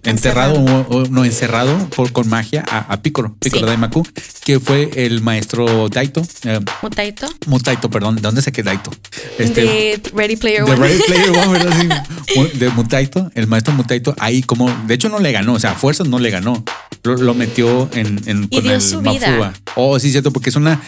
enterrado 0.04 0.60
o, 0.60 0.98
o 0.98 1.06
no 1.08 1.26
encerrado 1.26 1.90
por, 1.90 2.12
con 2.12 2.28
magia 2.30 2.64
a, 2.70 2.80
a 2.94 3.02
Piccolo, 3.02 3.36
Piccolo 3.40 3.62
Sí. 3.64 3.68
Daimaku, 3.68 4.08
que 4.44 4.60
fue 4.60 4.90
el 4.96 5.22
maestro 5.22 5.90
Daito, 5.90 6.22
eh, 6.46 6.60
Mutaito 6.82 7.28
Mutaito, 7.48 7.90
perdón, 7.90 8.16
¿de 8.16 8.22
dónde 8.22 8.42
saqué 8.42 8.64
Daito? 8.64 8.92
Este, 9.38 9.62
de 9.62 10.02
Ready 10.14 10.36
Player 10.36 10.66
de 10.66 10.72
One. 10.72 10.82
Ready 10.82 11.02
Player 11.06 11.30
One. 11.32 12.02
Sí. 12.32 12.50
De 12.60 12.70
Mutaito, 12.70 13.30
el 13.36 13.48
maestro 13.48 13.74
Mutaito, 13.74 14.16
ahí 14.20 14.42
como, 14.42 14.70
de 14.88 14.94
hecho 14.94 15.10
no 15.10 15.20
le 15.20 15.32
ganó, 15.32 15.54
o 15.54 15.60
sea, 15.60 15.72
a 15.72 15.76
fuerzas 15.76 16.08
no 16.08 16.18
le 16.20 16.30
ganó. 16.30 16.64
Lo, 17.04 17.16
lo 17.16 17.34
metió 17.34 17.90
en, 17.94 18.22
en 18.26 18.44
Y 18.44 18.56
con 18.56 18.64
dio 18.64 18.74
el 18.74 18.82
su 18.82 19.02
vida. 19.02 19.54
Oh, 19.76 20.00
sí, 20.00 20.12
cierto, 20.12 20.32
porque 20.32 20.50
es 20.50 20.56
una, 20.56 20.82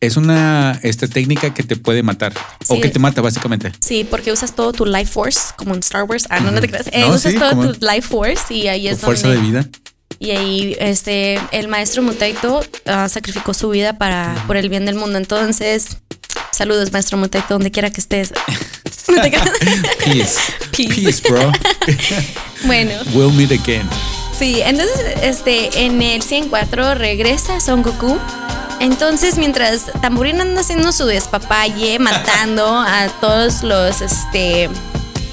es 0.00 0.16
una 0.16 0.78
este, 0.82 1.08
técnica 1.08 1.52
que 1.52 1.62
te 1.62 1.76
puede 1.76 2.02
matar. 2.02 2.32
O 2.68 2.80
que 2.80 2.88
te 2.88 2.98
mata, 2.98 3.20
básicamente. 3.20 3.70
Sí, 3.80 4.04
porque 4.08 4.32
usas 4.32 4.54
todo 4.54 4.72
tu 4.72 4.86
life 4.86 5.10
force, 5.12 5.52
como 5.56 5.74
en 5.74 5.80
Star 5.80 6.04
Wars. 6.04 6.26
Ah, 6.30 6.40
no, 6.40 6.50
no 6.50 6.60
te 6.60 6.68
creas. 6.68 6.86
Eh, 6.92 7.00
No, 7.06 7.14
usas 7.14 7.32
sí, 7.32 7.38
todo 7.38 7.72
tu 7.72 7.84
life 7.86 8.02
force 8.08 8.54
y 8.54 8.68
ahí 8.68 8.88
Tu 8.88 8.94
es 8.94 9.00
fuerza 9.00 9.28
donde... 9.28 9.42
de 9.42 9.46
vida. 9.48 9.68
Y 10.18 10.30
ahí 10.32 10.76
este, 10.80 11.38
el 11.52 11.68
maestro 11.68 12.02
Mutaito 12.02 12.62
ah, 12.86 13.08
sacrificó 13.08 13.54
su 13.54 13.70
vida 13.70 13.96
para, 13.98 14.42
por 14.46 14.56
el 14.56 14.68
bien 14.68 14.84
del 14.86 14.94
mundo. 14.94 15.18
Entonces, 15.18 15.98
saludos, 16.50 16.92
maestro 16.92 17.16
Mutaito, 17.18 17.54
donde 17.54 17.70
quiera 17.70 17.90
que 17.90 18.00
estés. 18.00 18.32
No 19.08 19.20
te 19.22 19.30
creas. 19.30 19.50
Peace. 20.04 20.38
Peace. 20.76 21.02
Peace, 21.02 21.28
bro. 21.28 21.50
bueno, 22.64 22.92
we'll 23.12 23.32
meet 23.32 23.50
again. 23.50 23.88
sí, 24.38 24.60
entonces 24.64 24.94
este, 25.22 25.84
en 25.84 26.00
el 26.00 26.22
104 26.22 26.94
regresa 26.94 27.58
Son 27.60 27.82
Goku. 27.82 28.16
Entonces, 28.80 29.36
mientras 29.36 29.92
Tamborín 30.00 30.40
anda 30.40 30.62
haciendo 30.62 30.90
su 30.90 31.04
despapalle, 31.04 31.98
matando 32.00 32.66
a 32.66 33.08
todos 33.20 33.62
los, 33.62 34.00
este, 34.00 34.68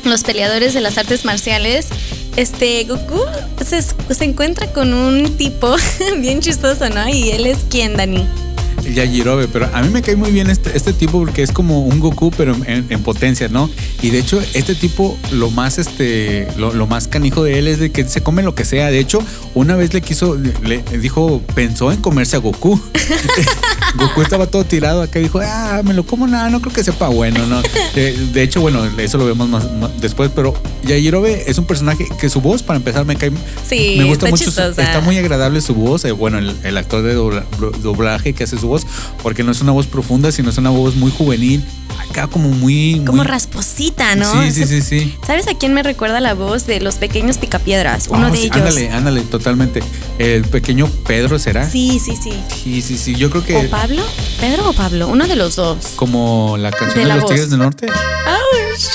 los 0.03 0.23
peleadores 0.23 0.73
de 0.73 0.81
las 0.81 0.97
artes 0.97 1.25
marciales, 1.25 1.87
este, 2.35 2.83
Goku 2.83 3.21
se, 3.65 3.81
se 3.81 4.23
encuentra 4.23 4.71
con 4.71 4.93
un 4.93 5.37
tipo 5.37 5.75
bien 6.17 6.41
chistoso, 6.41 6.89
¿no? 6.89 7.07
Y 7.09 7.31
él 7.31 7.47
es 7.47 7.59
quien, 7.69 7.97
Dani. 7.97 8.46
Yajirobe, 8.83 9.47
pero 9.47 9.69
a 9.73 9.81
mí 9.81 9.89
me 9.89 10.01
cae 10.01 10.15
muy 10.15 10.31
bien 10.31 10.49
este, 10.49 10.75
este 10.75 10.93
tipo 10.93 11.19
porque 11.19 11.43
es 11.43 11.51
como 11.51 11.81
un 11.85 11.99
Goku, 11.99 12.31
pero 12.31 12.55
en, 12.65 12.85
en 12.89 13.03
potencia, 13.03 13.47
¿no? 13.49 13.69
Y 14.01 14.09
de 14.11 14.19
hecho, 14.19 14.39
este 14.53 14.75
tipo, 14.75 15.17
lo 15.31 15.49
más, 15.49 15.77
este, 15.77 16.47
lo, 16.57 16.73
lo 16.73 16.87
más 16.87 17.07
canijo 17.07 17.43
de 17.43 17.59
él 17.59 17.67
es 17.67 17.79
de 17.79 17.91
que 17.91 18.03
se 18.07 18.21
come 18.21 18.43
lo 18.43 18.55
que 18.55 18.65
sea. 18.65 18.87
De 18.91 18.99
hecho, 18.99 19.19
una 19.53 19.75
vez 19.75 19.93
le 19.93 20.01
quiso, 20.01 20.35
le 20.35 20.83
dijo, 20.99 21.41
pensó 21.55 21.91
en 21.91 22.01
comerse 22.01 22.35
a 22.35 22.39
Goku. 22.39 22.79
Goku 23.97 24.21
estaba 24.21 24.47
todo 24.47 24.63
tirado 24.65 25.01
acá 25.01 25.19
y 25.19 25.23
dijo, 25.23 25.39
ah, 25.43 25.81
me 25.83 25.93
lo 25.93 26.05
como 26.05 26.27
nada, 26.27 26.49
no 26.49 26.61
creo 26.61 26.73
que 26.73 26.83
sepa 26.83 27.07
bueno, 27.07 27.45
¿no? 27.47 27.61
De, 27.95 28.13
de 28.13 28.43
hecho, 28.43 28.61
bueno, 28.61 28.85
eso 28.99 29.17
lo 29.17 29.25
vemos 29.25 29.47
más, 29.49 29.71
más 29.73 29.89
después, 29.99 30.29
pero 30.35 30.53
Yajirobe 30.83 31.49
es 31.49 31.57
un 31.57 31.65
personaje 31.65 32.05
que 32.19 32.29
su 32.29 32.41
voz, 32.41 32.61
para 32.63 32.77
empezar, 32.77 33.05
me 33.05 33.15
cae. 33.15 33.31
Sí, 33.67 33.95
me 33.97 34.03
gusta 34.03 34.25
está 34.25 34.29
mucho, 34.29 34.45
chistosa. 34.45 34.83
está 34.83 34.99
muy 35.01 35.17
agradable 35.17 35.61
su 35.61 35.73
voz. 35.73 36.05
eh, 36.05 36.11
bueno, 36.11 36.37
el, 36.37 36.55
el 36.63 36.77
actor 36.77 37.01
de 37.01 37.15
dobla- 37.15 37.45
doblaje 37.81 38.33
que 38.33 38.43
hace 38.43 38.57
su 38.57 38.66
voz, 38.67 38.85
porque 39.23 39.43
no 39.43 39.51
es 39.51 39.61
una 39.61 39.71
voz 39.71 39.87
profunda, 39.87 40.31
sino 40.31 40.49
es 40.49 40.57
una 40.57 40.69
voz 40.69 40.95
muy 40.95 41.11
juvenil, 41.11 41.63
acá 42.09 42.27
como 42.27 42.49
muy. 42.49 43.01
Como 43.05 43.17
muy- 43.23 43.25
rasposita, 43.25 44.15
¿no? 44.15 44.43
Sí, 44.43 44.51
sí, 44.51 44.65
sí, 44.65 44.81
sí. 44.81 45.15
¿Sabes 45.25 45.47
a 45.47 45.53
quién 45.57 45.73
me 45.73 45.83
recuerda 45.83 46.19
la 46.19 46.33
voz 46.33 46.65
de 46.67 46.79
los 46.79 46.95
pequeños 46.95 47.37
picapiedras? 47.37 48.07
Uno 48.09 48.27
Oh, 48.27 48.31
de 48.31 48.37
sí, 48.37 48.43
ellos. 48.45 48.57
Ándale, 48.57 48.89
ándale, 48.91 49.21
totalmente. 49.21 49.81
El 50.19 50.43
pequeño 50.45 50.87
Pedro 51.07 51.39
será. 51.39 51.69
Sí, 51.69 51.99
sí, 52.03 52.13
sí. 52.21 52.33
sí, 52.63 52.81
sí. 52.81 52.97
sí, 52.97 53.15
Yo 53.15 53.29
creo 53.29 53.43
que 53.43 53.55
¿O 53.57 53.69
Pablo? 53.69 54.03
¿Pedro 54.39 54.69
o 54.69 54.73
Pablo? 54.73 55.07
Uno 55.07 55.27
de 55.27 55.35
los 55.35 55.55
dos. 55.55 55.93
como 55.95 56.57
la 56.57 56.69
canción 56.71 56.95
De 56.95 57.01
de, 57.01 57.07
la 57.07 57.15
los 57.15 57.23
voz. 57.23 57.31
Tigres 57.31 57.49
del 57.49 57.59
Norte. 57.59 57.87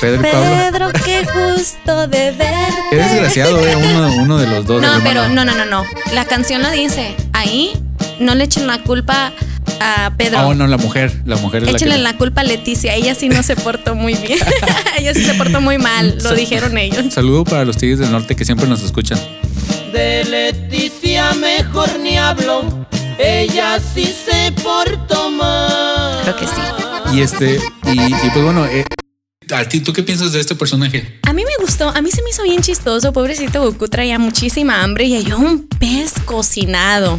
Pedro 0.00 0.20
y 0.28 0.32
Pablo. 0.32 0.50
Pedro, 0.50 0.92
qué 1.04 1.26
gusto 1.56 2.06
de 2.06 2.30
verte. 2.32 2.72
Qué 2.90 2.96
desgraciado, 2.96 3.66
eh, 3.66 3.74
uno, 3.76 4.14
uno 4.22 4.38
de 4.38 4.46
los 4.46 4.64
dos. 4.64 4.80
No, 4.80 4.88
pero 5.02 5.28
no, 5.28 5.44
no, 5.44 5.54
no, 5.56 5.64
no. 5.64 5.84
La 6.12 6.24
canción 6.24 6.62
la 6.62 6.70
dice. 6.70 7.16
Ahí 7.32 7.72
no 8.20 8.34
le 8.36 8.44
echen 8.44 8.66
la 8.68 8.82
culpa 8.82 9.32
a 9.82 10.14
Pedro. 10.16 10.38
Ah, 10.38 10.54
no, 10.54 10.66
la 10.66 10.76
mujer, 10.76 11.22
la 11.24 11.36
mujer 11.36 11.62
es 11.62 11.70
la 11.70 11.76
Échenle 11.76 11.96
que. 11.96 12.02
la 12.02 12.16
culpa 12.16 12.40
a 12.42 12.44
Leticia. 12.44 12.94
Ella 12.94 13.14
sí 13.14 13.28
no 13.28 13.42
se 13.42 13.56
portó 13.56 13.94
muy 13.94 14.14
bien. 14.14 14.38
Ella 14.98 15.12
sí 15.14 15.24
se 15.24 15.34
portó 15.34 15.60
muy 15.60 15.78
mal. 15.78 16.18
Lo 16.22 16.34
dijeron 16.34 16.78
ellos. 16.78 17.12
Saludo 17.12 17.44
para 17.44 17.64
los 17.64 17.76
Tigres 17.76 17.98
del 17.98 18.10
Norte 18.10 18.36
que 18.36 18.44
siempre 18.44 18.66
nos 18.66 18.82
escuchan. 18.82 19.18
De 19.92 20.24
Leticia 20.24 21.32
mejor 21.34 21.98
ni 22.00 22.16
hablo, 22.16 22.86
ella 23.18 23.78
sí 23.94 24.06
se 24.06 24.52
portó 24.62 25.30
mal. 25.30 26.20
Creo 26.22 26.36
que 26.36 26.46
sí. 26.46 26.62
Y 27.12 27.20
este, 27.20 27.60
y, 27.92 28.00
y 28.00 28.30
pues 28.32 28.42
bueno, 28.42 28.64
eh, 28.64 28.84
¿a 29.54 29.64
ti 29.64 29.80
tú 29.80 29.92
qué 29.92 30.02
piensas 30.02 30.32
de 30.32 30.40
este 30.40 30.54
personaje? 30.54 31.20
A 31.24 31.32
mí 31.34 31.42
me 31.44 31.62
gustó, 31.62 31.90
a 31.90 32.00
mí 32.00 32.10
se 32.10 32.22
me 32.22 32.30
hizo 32.30 32.42
bien 32.42 32.62
chistoso. 32.62 33.12
Pobrecito 33.12 33.62
Goku 33.62 33.88
traía 33.88 34.18
muchísima 34.18 34.82
hambre 34.82 35.04
y 35.04 35.14
halló 35.14 35.38
un 35.38 35.68
pez 35.68 36.14
cocinado. 36.24 37.18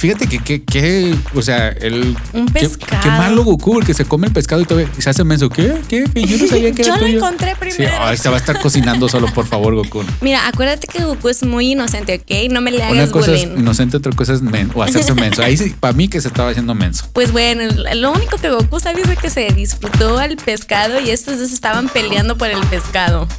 Fíjate 0.00 0.26
que, 0.26 0.38
que, 0.42 0.62
que, 0.64 1.14
o 1.34 1.42
sea, 1.42 1.68
el. 1.68 2.16
Un 2.32 2.46
pescado. 2.46 3.02
Qué, 3.02 3.08
malo 3.10 3.44
Goku, 3.44 3.78
el 3.80 3.86
que 3.86 3.94
se 3.94 4.04
come 4.04 4.26
el 4.26 4.32
pescado 4.32 4.60
y 4.62 4.64
todavía 4.64 4.90
se 4.98 5.08
hace 5.10 5.22
menso. 5.24 5.48
¿Qué? 5.50 5.80
¿Qué? 5.88 6.04
Yo 6.14 6.36
no 6.38 6.46
sabía 6.48 6.72
que 6.72 6.82
era 6.82 6.94
Yo 6.94 6.96
lo 6.96 7.06
tuyo. 7.06 7.18
encontré 7.18 7.50
Sí, 7.50 7.56
primero. 7.76 7.96
ay, 8.00 8.16
se 8.16 8.28
va 8.28 8.36
a 8.36 8.38
estar 8.38 8.58
cocinando 8.60 9.08
solo, 9.08 9.26
por 9.32 9.46
favor, 9.46 9.74
Goku. 9.74 10.02
Mira, 10.20 10.48
acuérdate 10.48 10.86
que 10.86 11.04
Goku 11.04 11.28
es 11.28 11.42
muy 11.44 11.72
inocente, 11.72 12.22
¿ok? 12.22 12.50
No 12.52 12.60
me 12.60 12.70
le 12.70 12.78
Una 12.78 12.88
hagas 12.88 13.10
cosa 13.10 13.32
es 13.34 13.42
bullying. 13.46 13.60
inocente, 13.60 13.96
otra 13.98 14.12
cosa 14.12 14.32
es 14.32 14.42
men- 14.42 14.70
o 14.74 14.82
hacerse 14.82 15.14
menso. 15.14 15.42
Ahí 15.42 15.56
sí, 15.56 15.74
para 15.78 15.92
mí 15.92 16.08
que 16.08 16.20
se 16.20 16.28
estaba 16.28 16.50
haciendo 16.50 16.74
menso. 16.74 17.04
Pues 17.12 17.30
bueno, 17.32 17.62
lo 17.94 18.12
único 18.12 18.36
que 18.38 18.48
Goku 18.50 18.80
sabe 18.80 19.02
es 19.02 19.18
que 19.18 19.30
se 19.30 19.48
disfrutó 19.52 20.18
al 20.18 20.36
pescado 20.36 21.00
y 21.00 21.10
estos 21.10 21.38
dos 21.38 21.52
estaban 21.52 21.88
peleando 21.88 22.36
por 22.38 22.48
el 22.48 22.60
pescado. 22.66 23.28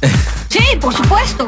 Sí, 0.52 0.60
por 0.82 0.94
supuesto. 0.94 1.46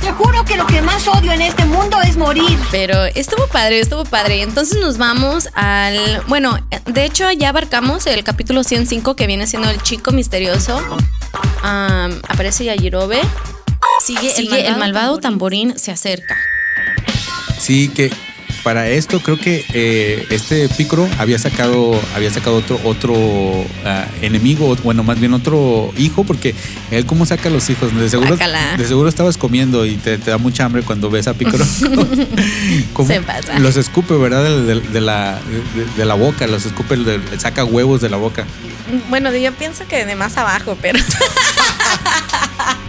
Te 0.00 0.12
juro 0.12 0.44
que 0.44 0.56
lo 0.56 0.66
que 0.66 0.82
más 0.82 1.06
odio 1.08 1.32
en 1.32 1.42
este 1.42 1.64
mundo 1.64 2.00
es 2.00 2.16
morir. 2.16 2.58
Pero 2.70 3.04
estuvo 3.06 3.46
padre, 3.48 3.80
estuvo 3.80 4.04
padre. 4.04 4.42
Entonces 4.42 4.78
nos 4.80 4.98
vamos 4.98 5.48
al... 5.54 6.22
Bueno, 6.28 6.58
de 6.86 7.04
hecho 7.04 7.30
ya 7.32 7.50
abarcamos 7.50 8.06
el 8.06 8.24
capítulo 8.24 8.64
105 8.64 9.16
que 9.16 9.26
viene 9.26 9.46
siendo 9.46 9.68
el 9.68 9.82
chico 9.82 10.12
misterioso. 10.12 10.80
Aparece 11.62 12.64
Yajirobe. 12.64 13.20
Sigue, 14.00 14.66
el, 14.66 14.76
malvado, 14.76 15.18
tamborín 15.18 15.78
se 15.78 15.90
acerca. 15.90 16.36
Sí, 17.58 17.88
que 17.88 18.10
para 18.62 18.88
esto 18.88 19.20
creo 19.20 19.38
que 19.38 19.64
eh, 19.72 20.26
este 20.30 20.68
Picoro 20.68 21.08
había 21.18 21.38
sacado, 21.38 22.00
había 22.14 22.30
sacado 22.30 22.56
otro, 22.56 22.80
otro 22.84 23.14
ah, 23.84 24.06
enemigo, 24.22 24.76
bueno, 24.84 25.02
más 25.02 25.18
bien 25.20 25.32
otro 25.34 25.92
hijo, 25.96 26.24
porque 26.24 26.54
él 26.90 27.06
cómo 27.06 27.26
saca 27.26 27.48
a 27.48 27.52
los 27.52 27.68
hijos, 27.70 27.94
de 27.94 28.08
seguro, 28.10 28.36
de 28.36 28.86
seguro 28.86 29.08
estabas 29.08 29.36
comiendo 29.36 29.86
y 29.86 29.96
te, 29.96 30.18
te 30.18 30.30
da 30.30 30.38
mucha 30.38 30.64
hambre 30.64 30.82
cuando 30.82 31.10
ves 31.10 31.28
a 31.28 31.34
Picoro. 31.34 31.64
Cómo 32.92 33.08
Se 33.08 33.20
pasa. 33.20 33.58
Los 33.58 33.76
escupe, 33.76 34.14
¿verdad? 34.14 34.44
De, 34.44 34.74
de- 34.74 34.80
de 34.88 35.00
la, 35.00 35.38
de, 35.74 35.84
de 35.96 36.04
la 36.04 36.14
boca, 36.14 36.46
los 36.46 36.66
escupe, 36.66 36.96
de- 36.96 37.20
saca 37.38 37.64
huevos 37.64 38.00
de 38.00 38.08
la 38.10 38.16
boca. 38.16 38.46
Bueno, 39.10 39.34
yo 39.34 39.52
pienso 39.52 39.86
que 39.86 40.04
de 40.06 40.16
más 40.16 40.36
abajo, 40.36 40.76
pero... 40.80 40.98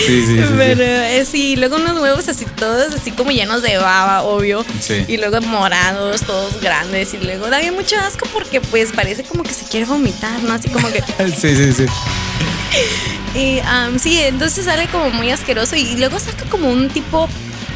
Sí, 0.00 0.26
sí, 0.26 0.36
sí. 0.38 0.44
Pero 0.56 0.82
eh, 0.82 1.24
sí, 1.24 1.56
luego 1.56 1.76
unos 1.76 2.00
huevos 2.00 2.28
así 2.28 2.44
todos, 2.56 2.94
así 2.94 3.10
como 3.12 3.30
llenos 3.30 3.62
de 3.62 3.76
baba, 3.76 4.22
obvio. 4.22 4.64
Sí. 4.80 5.04
Y 5.06 5.18
luego 5.18 5.40
morados, 5.42 6.22
todos 6.22 6.60
grandes. 6.60 7.14
Y 7.14 7.18
luego 7.18 7.48
da 7.50 7.58
bien 7.58 7.74
mucho 7.74 7.96
asco 7.96 8.26
porque 8.32 8.60
pues 8.60 8.92
parece 8.92 9.22
como 9.24 9.42
que 9.42 9.52
se 9.52 9.66
quiere 9.66 9.86
vomitar, 9.86 10.42
¿no? 10.42 10.54
Así 10.54 10.68
como 10.68 10.88
que... 10.90 11.02
Sí, 11.40 11.54
sí, 11.54 11.72
sí. 11.72 11.86
Y 13.34 13.60
sí, 14.00 14.18
entonces 14.22 14.64
sale 14.64 14.88
como 14.88 15.10
muy 15.10 15.30
asqueroso 15.30 15.76
y 15.76 15.96
luego 15.96 16.18
saca 16.18 16.44
como 16.46 16.68
un 16.68 16.88
tipo 16.88 17.28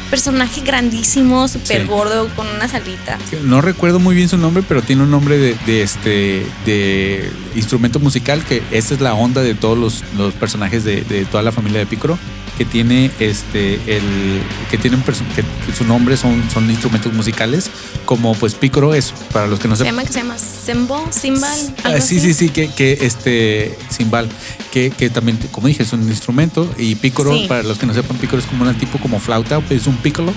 personaje 0.09 0.61
grandísimo, 0.61 1.47
súper 1.47 1.81
Sí. 1.81 1.87
gordo, 1.87 2.27
con 2.35 2.47
unas 2.47 2.73
alitas. 2.73 3.19
No 3.43 3.61
recuerdo 3.61 3.99
muy 3.99 4.15
bien 4.15 4.29
su 4.29 4.37
nombre, 4.37 4.63
pero 4.67 4.81
tiene 4.81 5.03
un 5.03 5.11
nombre 5.11 5.37
de, 5.37 5.55
de 5.65 5.81
este 5.81 6.45
de 6.65 7.29
instrumento 7.55 7.99
musical, 7.99 8.43
que 8.43 8.61
esa 8.71 8.93
es 8.93 9.01
la 9.01 9.13
onda 9.13 9.41
de 9.41 9.55
todos 9.55 9.77
los, 9.77 10.03
los 10.17 10.33
personajes 10.33 10.83
de, 10.83 11.01
de 11.01 11.25
toda 11.25 11.43
la 11.43 11.51
familia 11.51 11.79
de 11.79 11.85
Picoro, 11.85 12.17
que 12.57 12.65
tiene 12.65 13.11
este 13.19 13.75
el 13.87 14.41
que 14.71 14.77
tienen 14.77 15.03
perso- 15.03 15.25
que, 15.35 15.43
su 15.75 15.83
nombre 15.83 16.15
son, 16.17 16.41
son 16.53 16.69
instrumentos 16.69 17.11
musicales, 17.13 17.69
como 18.05 18.33
pues 18.35 18.55
Picoro 18.55 18.93
es, 18.93 19.11
para 19.33 19.47
los 19.47 19.59
que 19.59 19.67
no 19.67 19.75
Se 19.75 19.83
llama, 19.83 20.03
que 20.03 20.13
se 20.13 20.19
llama 20.19 20.37
Symbol, 20.37 21.01
Symbol. 21.11 21.49
Ah, 21.83 21.99
sí, 21.99 22.19
sí, 22.19 22.33
sí, 22.33 22.49
que, 22.49 22.69
que 22.69 22.97
este 23.01 23.77
cimbal, 23.89 24.29
que, 24.71 24.89
que 24.91 25.09
también, 25.09 25.37
como 25.51 25.67
dije, 25.67 25.83
es 25.83 25.91
un 25.93 26.07
instrumento. 26.07 26.71
Y 26.77 26.95
pícoro, 26.95 27.33
Sí. 27.33 27.45
para 27.47 27.63
los 27.63 27.77
que 27.77 27.85
no 27.85 27.93
sepan, 27.93 28.17
pícoro 28.17 28.41
es 28.41 28.47
como 28.47 28.63
un 28.63 28.73
tipo 28.75 28.97
como 28.99 29.19
flauta, 29.19 29.59
pues 29.59 29.81
es 29.81 29.87
un 29.87 29.97
pícolo. 29.97 30.33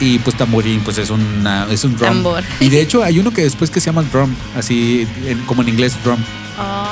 Y 0.00 0.18
pues 0.18 0.36
tamborín, 0.36 0.80
pues 0.80 0.98
es 0.98 1.08
una, 1.10 1.66
es 1.70 1.82
un 1.84 1.96
drum. 1.96 2.08
Tambor. 2.08 2.44
Y 2.60 2.68
de 2.68 2.80
hecho 2.82 3.02
hay 3.02 3.18
uno 3.18 3.30
que 3.32 3.42
después 3.42 3.70
que 3.70 3.80
se 3.80 3.86
llama 3.86 4.02
drum, 4.12 4.34
así 4.56 5.06
en- 5.26 5.40
como 5.46 5.62
en 5.62 5.68
inglés 5.70 5.94
drum. 6.04 6.18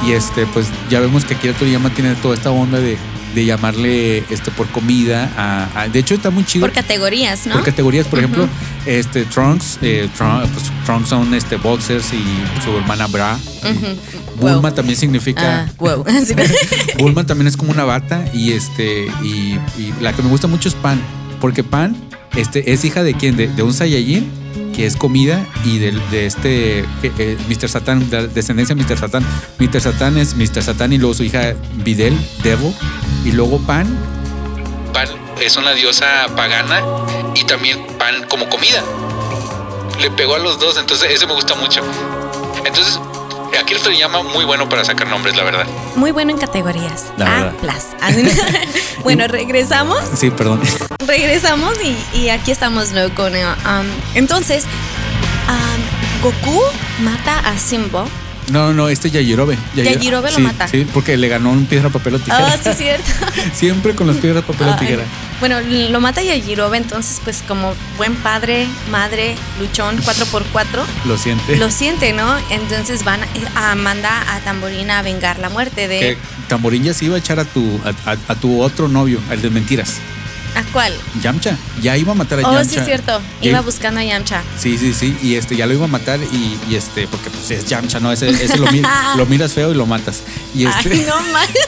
Y 0.07 0.13
este, 0.13 0.47
pues 0.47 0.67
ya 0.91 1.01
vemos 1.01 1.25
que 1.25 1.35
Akira 1.35 1.53
Toriyama 1.55 1.91
tiene 1.91 2.15
toda 2.17 2.35
esta 2.35 2.51
onda 2.51 2.79
de, 2.81 2.97
de 3.35 3.45
llamarle 3.45 4.19
este 4.31 4.51
por 4.51 4.69
comida 4.69 5.31
a, 5.37 5.83
a- 5.83 5.89
de 5.89 5.99
hecho 5.99 6.15
está 6.15 6.31
muy 6.31 6.45
chido 6.45 6.65
Por 6.67 6.73
categorías, 6.75 7.47
¿no? 7.47 7.55
por 7.55 7.65
categorías, 7.65 8.07
por 8.07 8.19
ejemplo, 8.21 8.49
este 8.87 9.25
Trunks, 9.25 9.79
eh, 9.83 10.09
pues, 10.17 10.71
Trunks 10.87 11.09
son 11.09 11.35
este 11.35 11.57
boxers 11.57 12.13
y 12.13 12.63
su 12.65 12.77
hermana 12.77 13.07
Bra. 13.07 13.39
Bulma 14.37 14.61
Wow. 14.61 14.73
también 14.75 14.97
significa 14.99 15.69
wow. 15.79 16.05
Sí. 16.27 16.35
Bulma 16.99 17.25
también 17.25 17.47
es 17.49 17.57
como 17.57 17.71
una 17.71 17.85
bata 17.85 18.25
y 18.33 18.53
este 18.53 19.07
y, 19.23 19.59
y 19.79 19.93
la 20.01 20.13
que 20.13 20.23
me 20.23 20.29
gusta 20.29 20.47
mucho 20.47 20.69
es 20.69 20.75
Pan, 20.75 21.01
porque 21.41 21.63
Pan 21.65 21.97
este 22.37 22.73
es 22.73 22.85
hija 22.85 23.03
de 23.05 23.15
quién? 23.15 23.37
De, 23.37 23.47
de 23.49 23.63
un 23.63 23.73
Saiyajin 23.73 24.29
que 24.75 24.87
es 24.87 24.97
comida 24.97 25.47
y 25.65 25.79
del- 25.79 26.01
de, 26.11 26.27
este 26.27 26.81
eh, 26.81 27.37
Mr. 27.49 27.69
Satan, 27.69 28.11
de 28.11 28.23
la 28.23 28.27
descendencia 28.27 28.75
de 28.75 28.83
Mr. 28.83 28.99
Satan. 28.99 29.25
Mr. 29.61 29.81
Satan 29.81 30.19
es 30.19 30.35
Mr. 30.37 30.65
Satan 30.65 30.93
y 30.93 30.99
luego 30.99 31.15
su 31.15 31.23
hija 31.23 31.55
Videl, 31.85 32.19
Devil 32.43 32.75
y 33.25 33.33
luego 33.33 33.59
Pan 33.61 33.87
Pan 34.93 35.09
es 35.41 35.57
una 35.57 35.73
diosa 35.73 36.07
pagana 36.37 36.81
y 37.35 37.45
también 37.45 37.85
pan 37.99 38.27
como 38.29 38.49
comida. 38.49 38.83
Le 40.01 40.11
pegó 40.11 40.37
a 40.37 40.39
los 40.39 40.59
dos, 40.61 40.77
entonces 40.77 41.11
ese 41.11 41.27
me 41.27 41.35
gusta 41.35 41.55
mucho. 41.57 41.81
Entonces, 42.65 43.01
aquí 43.61 43.75
esto 43.75 43.91
llama 43.91 44.23
muy 44.23 44.45
bueno 44.45 44.69
para 44.69 44.85
sacar 44.85 45.09
nombres, 45.09 45.37
la 45.37 45.43
verdad. 45.43 45.67
Muy 45.97 46.13
bueno 46.13 46.31
en 46.31 46.39
categorías. 46.39 47.13
La 47.17 47.53
A 48.01 48.11
bueno, 49.03 49.27
regresamos. 49.27 49.99
Sí, 50.17 50.31
perdón. 50.31 50.61
Regresamos 51.07 51.75
y, 51.83 51.97
y 52.17 52.29
aquí 52.29 52.53
estamos 52.53 52.93
luego 52.93 53.15
con. 53.15 53.35
eh, 53.35 53.45
um, 53.47 53.87
entonces, 54.15 54.65
um, 55.49 56.23
Goku 56.23 56.63
mata 57.01 57.39
a 57.41 57.59
Simbo. 57.59 58.07
No, 58.51 58.73
no, 58.73 58.89
este 58.89 59.11
Yajirobe. 59.11 59.57
Yajirobe 59.75 60.31
lo 60.31 60.37
Sí, 60.37 60.43
mata. 60.43 60.69
Sí, 60.69 60.87
porque 60.93 61.17
le 61.17 61.29
ganó 61.29 61.51
un 61.51 61.67
piedra, 61.67 61.89
papel 61.91 62.17
o 62.17 62.19
tijera. 62.19 62.55
Oh, 62.55 62.63
sí, 62.63 62.69
es 62.69 62.77
cierto. 62.77 63.11
Siempre 63.55 63.95
con 63.95 64.07
los 64.07 64.17
piedras, 64.17 64.45
papel 64.45 64.69
o 64.69 64.77
tijera. 64.77 65.03
Bueno, 65.41 65.57
lo 65.61 66.01
mata 66.01 66.23
Yajirobe, 66.23 66.77
entonces, 66.79 67.21
pues, 67.25 67.43
como 67.47 67.75
buen 67.97 68.15
padre, 68.17 68.67
madre, 68.91 69.35
luchón, 69.61 69.99
4x4, 69.99 70.65
Lo 71.07 71.19
siente. 71.19 71.57
lo 71.57 71.71
siente, 71.71 72.13
¿no? 72.13 72.37
Entonces 72.51 73.05
van 73.05 73.21
a, 73.57 73.75
manda 73.75 74.11
a 74.35 74.41
Tamborina 74.41 75.01
a 75.01 75.03
vengar 75.03 75.39
la 75.39 75.49
muerte 75.51 75.89
de. 75.89 75.99
Que 75.99 76.19
Tamborín 76.49 76.85
ya 76.85 76.95
se 76.95 77.07
iba 77.07 77.17
a 77.17 77.19
echar 77.19 77.41
a 77.41 77.45
tu, 77.45 77.81
a, 77.85 78.11
a- 78.13 78.17
a 78.29 78.35
tu 78.37 78.61
otro 78.63 78.89
novio, 78.89 79.21
al 79.31 79.43
de 79.43 79.51
mentiras. 79.51 79.95
¿A 80.55 80.63
cuál? 80.73 80.93
Yamcha. 81.23 81.57
Ya 81.83 81.97
iba 81.97 82.13
a 82.13 82.15
matar 82.15 82.39
a 82.41 82.49
Oh, 82.49 82.53
Yamcha. 82.53 82.65
sí, 82.71 82.77
es 82.79 82.85
cierto. 82.85 83.21
Ya 83.43 83.51
Iba 83.51 83.61
buscando 83.61 84.01
a 84.01 84.05
Yamcha. 84.05 84.43
Sí, 84.59 84.79
sí, 84.79 84.95
sí. 84.95 85.17
Y 85.23 85.35
este 85.35 85.57
ya 85.57 85.67
lo 85.67 85.75
iba 85.75 85.85
a 85.85 85.89
matar 85.89 86.21
y, 86.21 86.59
y 86.71 86.77
este, 86.77 87.07
porque 87.09 87.31
pues 87.31 87.51
es 87.51 87.67
Yamcha, 87.67 87.99
¿no? 88.01 88.13
Ese, 88.13 88.29
ese 88.31 88.57
lo, 88.59 88.71
mi- 88.71 88.83
lo 89.17 89.27
miras 89.27 89.53
feo 89.53 89.73
y 89.73 89.75
lo 89.75 89.87
matas. 89.87 90.23
Y 90.55 90.65
este. 90.67 90.93
Ay, 90.93 91.07
no 91.09 91.33
mal. 91.33 91.49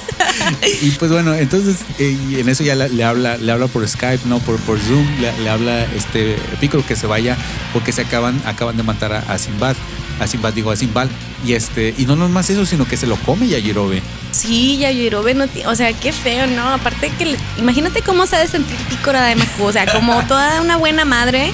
Y 0.83 0.91
pues 0.93 1.11
bueno, 1.11 1.35
entonces 1.35 1.77
eh, 1.99 2.17
y 2.29 2.41
en 2.41 2.49
eso 2.49 2.63
ya 2.63 2.75
le, 2.75 2.89
le 2.89 3.05
habla, 3.05 3.37
le 3.39 3.51
habla 3.53 3.67
por 3.69 3.87
Skype, 3.89 4.27
no 4.27 4.39
por, 4.41 4.59
por 4.61 4.79
Zoom, 4.79 5.07
le, 5.21 5.37
le 5.41 5.49
habla 5.51 5.85
este 5.97 6.37
Piccolo 6.61 6.85
que 6.87 6.95
se 6.97 7.07
vaya 7.07 7.37
porque 7.73 7.93
se 7.93 8.03
acaban, 8.03 8.41
acaban 8.47 8.77
de 8.77 8.83
matar 8.83 9.13
a, 9.13 9.19
a 9.33 9.39
Sinbad, 9.39 9.77
a 10.21 10.27
Sinbad 10.27 10.53
digo 10.55 10.71
a 10.71 10.77
Sinbad 10.77 11.09
y 11.45 11.53
este 11.53 11.95
y 11.99 12.07
no 12.07 12.17
nomás 12.17 12.49
eso 12.51 12.65
sino 12.67 12.87
que 12.89 12.97
se 12.97 13.07
lo 13.07 13.17
come 13.17 13.49
Yajirobe. 13.49 14.03
Sí, 14.33 14.79
Yajirobe 14.79 15.35
no 15.35 15.47
tiene, 15.49 15.69
o 15.69 15.75
sea, 15.75 15.93
qué 15.93 16.13
feo, 16.13 16.47
¿no? 16.47 16.69
Aparte 16.69 17.11
que, 17.19 17.27
le- 17.27 17.39
imagínate 17.59 18.03
cómo 18.03 18.27
se 18.27 18.37
ha 18.37 18.41
de 18.41 18.49
sentir 18.49 18.77
Picora 18.89 19.25
de 19.27 19.35
Maku, 19.37 19.65
o 19.65 19.73
sea, 19.73 19.87
como 19.93 20.23
toda 20.29 20.61
una 20.61 20.77
buena 20.77 21.05
madre. 21.05 21.53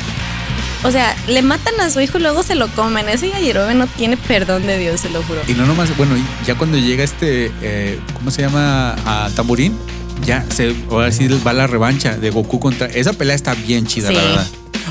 O 0.85 0.91
sea, 0.91 1.15
le 1.29 1.43
matan 1.43 1.79
a 1.81 1.91
su 1.91 2.01
hijo 2.01 2.19
y 2.19 2.23
luego 2.23 2.43
se 2.43 2.57
lo 2.57 2.67
comen. 2.69 3.09
Ese 3.09 3.29
Yajirobe 3.31 3.73
no 3.75 3.87
tiene 3.87 4.17
perdón 4.17 4.67
de 4.67 4.79
Dios, 4.79 5.01
se 5.01 5.11
lo 5.11 5.23
juro. 5.23 5.41
Y 5.47 5.53
no 5.55 5.65
nomás, 5.65 5.97
bueno, 5.97 6.17
ya 6.45 6.57
cuando 6.57 6.77
llega 6.77 7.05
este, 7.05 7.53
eh, 7.63 8.01
¿cómo 8.15 8.33
se 8.33 8.43
llama? 8.43 8.97
A 9.07 9.31
Tamborín, 9.37 9.79
ya 10.27 10.45
se, 10.51 10.75
ahora 10.91 11.13
sí 11.13 11.29
va 11.47 11.53
la 11.53 11.69
revancha 11.69 12.17
de 12.17 12.31
Goku 12.31 12.59
contra. 12.59 12.87
Esa 12.89 13.13
pelea 13.13 13.37
está 13.37 13.55
bien 13.55 13.87
chida, 13.87 14.11
la 14.11 14.21
verdad. 14.23 14.47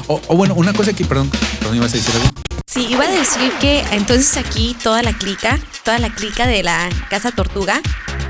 O, 0.08 0.22
o 0.30 0.36
bueno, 0.38 0.54
una 0.56 0.72
cosa 0.72 0.94
que, 0.94 1.04
perdón, 1.04 1.30
perdón, 1.60 1.76
ibas 1.76 1.92
a 1.94 1.98
decir 1.98 2.14
algo. 2.16 2.41
Sí, 2.72 2.88
iba 2.90 3.04
a 3.04 3.12
decir 3.12 3.52
que 3.60 3.82
entonces 3.92 4.38
aquí 4.38 4.78
toda 4.82 5.04
la 5.04 5.12
clica, 5.12 5.60
toda 5.84 6.00
la 6.00 6.10
clica 6.10 6.48
de 6.48 6.64
la 6.64 6.88
Casa 7.10 7.32
Tortuga, 7.32 7.82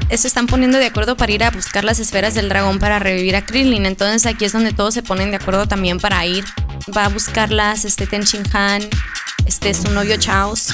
se 0.10 0.28
están 0.28 0.48
poniendo 0.48 0.80
de 0.80 0.88
acuerdo 0.88 1.16
para 1.16 1.32
ir 1.32 1.44
a 1.44 1.52
buscar 1.52 1.84
las 1.84 2.00
esferas 2.00 2.34
del 2.34 2.50
dragón 2.50 2.80
para 2.80 2.98
revivir 2.98 3.36
a 3.36 3.46
Krillin. 3.46 3.86
Entonces 3.86 4.26
aquí 4.26 4.46
es 4.46 4.52
donde 4.52 4.74
todos 4.74 4.96
se 4.96 5.04
ponen 5.04 5.30
de 5.30 5.38
acuerdo 5.38 5.68
también 5.68 6.00
para 6.00 6.26
ir. 6.26 6.44
Va 6.96 7.06
a 7.06 7.10
buscarlas 7.10 7.86
este 7.86 8.08
Ten 8.08 8.22
Shin 8.24 8.44
Han, 8.54 8.82
este 9.46 9.74
su 9.74 9.90
novio 9.92 10.18
Chaos. 10.18 10.68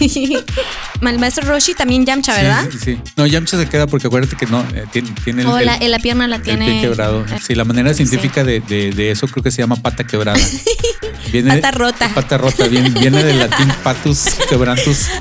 el 0.00 1.18
maestro 1.18 1.46
Roshi 1.48 1.74
también 1.74 2.04
Yamcha, 2.04 2.34
¿verdad? 2.34 2.68
Sí, 2.70 2.78
sí. 2.82 3.00
No, 3.16 3.26
Yamcha 3.26 3.56
se 3.58 3.68
queda 3.68 3.86
porque 3.86 4.06
acuérdate 4.06 4.36
que 4.36 4.46
no, 4.46 4.60
eh, 4.74 4.84
tiene, 4.92 5.10
tiene 5.24 5.42
el, 5.42 5.48
O 5.48 5.58
la, 5.60 5.74
el- 5.76 5.82
en 5.84 5.90
la 5.90 5.98
pierna 5.98 6.26
la 6.28 6.36
el 6.36 6.42
tiene. 6.42 6.66
pie 6.66 6.80
quebrado. 6.82 7.24
eh, 7.24 7.38
Sí, 7.44 7.54
la 7.54 7.64
manera 7.64 7.90
sí. 7.94 8.06
científica 8.06 8.44
de, 8.44 8.60
de- 8.60 8.92
de 8.92 9.10
eso 9.10 9.26
creo 9.28 9.42
que 9.42 9.50
se 9.50 9.62
llama 9.62 9.76
pata 9.76 10.04
quebrada. 10.04 10.38
Viene 11.32 11.56
Pata 11.56 11.70
rota. 11.72 12.08
Pata 12.14 12.38
rota, 12.38 12.68
viene, 12.68 12.90
viene 12.90 13.24
del 13.24 13.38
latín 13.40 13.68
patus 13.82 14.24
quebrantus. 14.48 15.06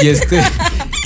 Y 0.00 0.08
este, 0.08 0.42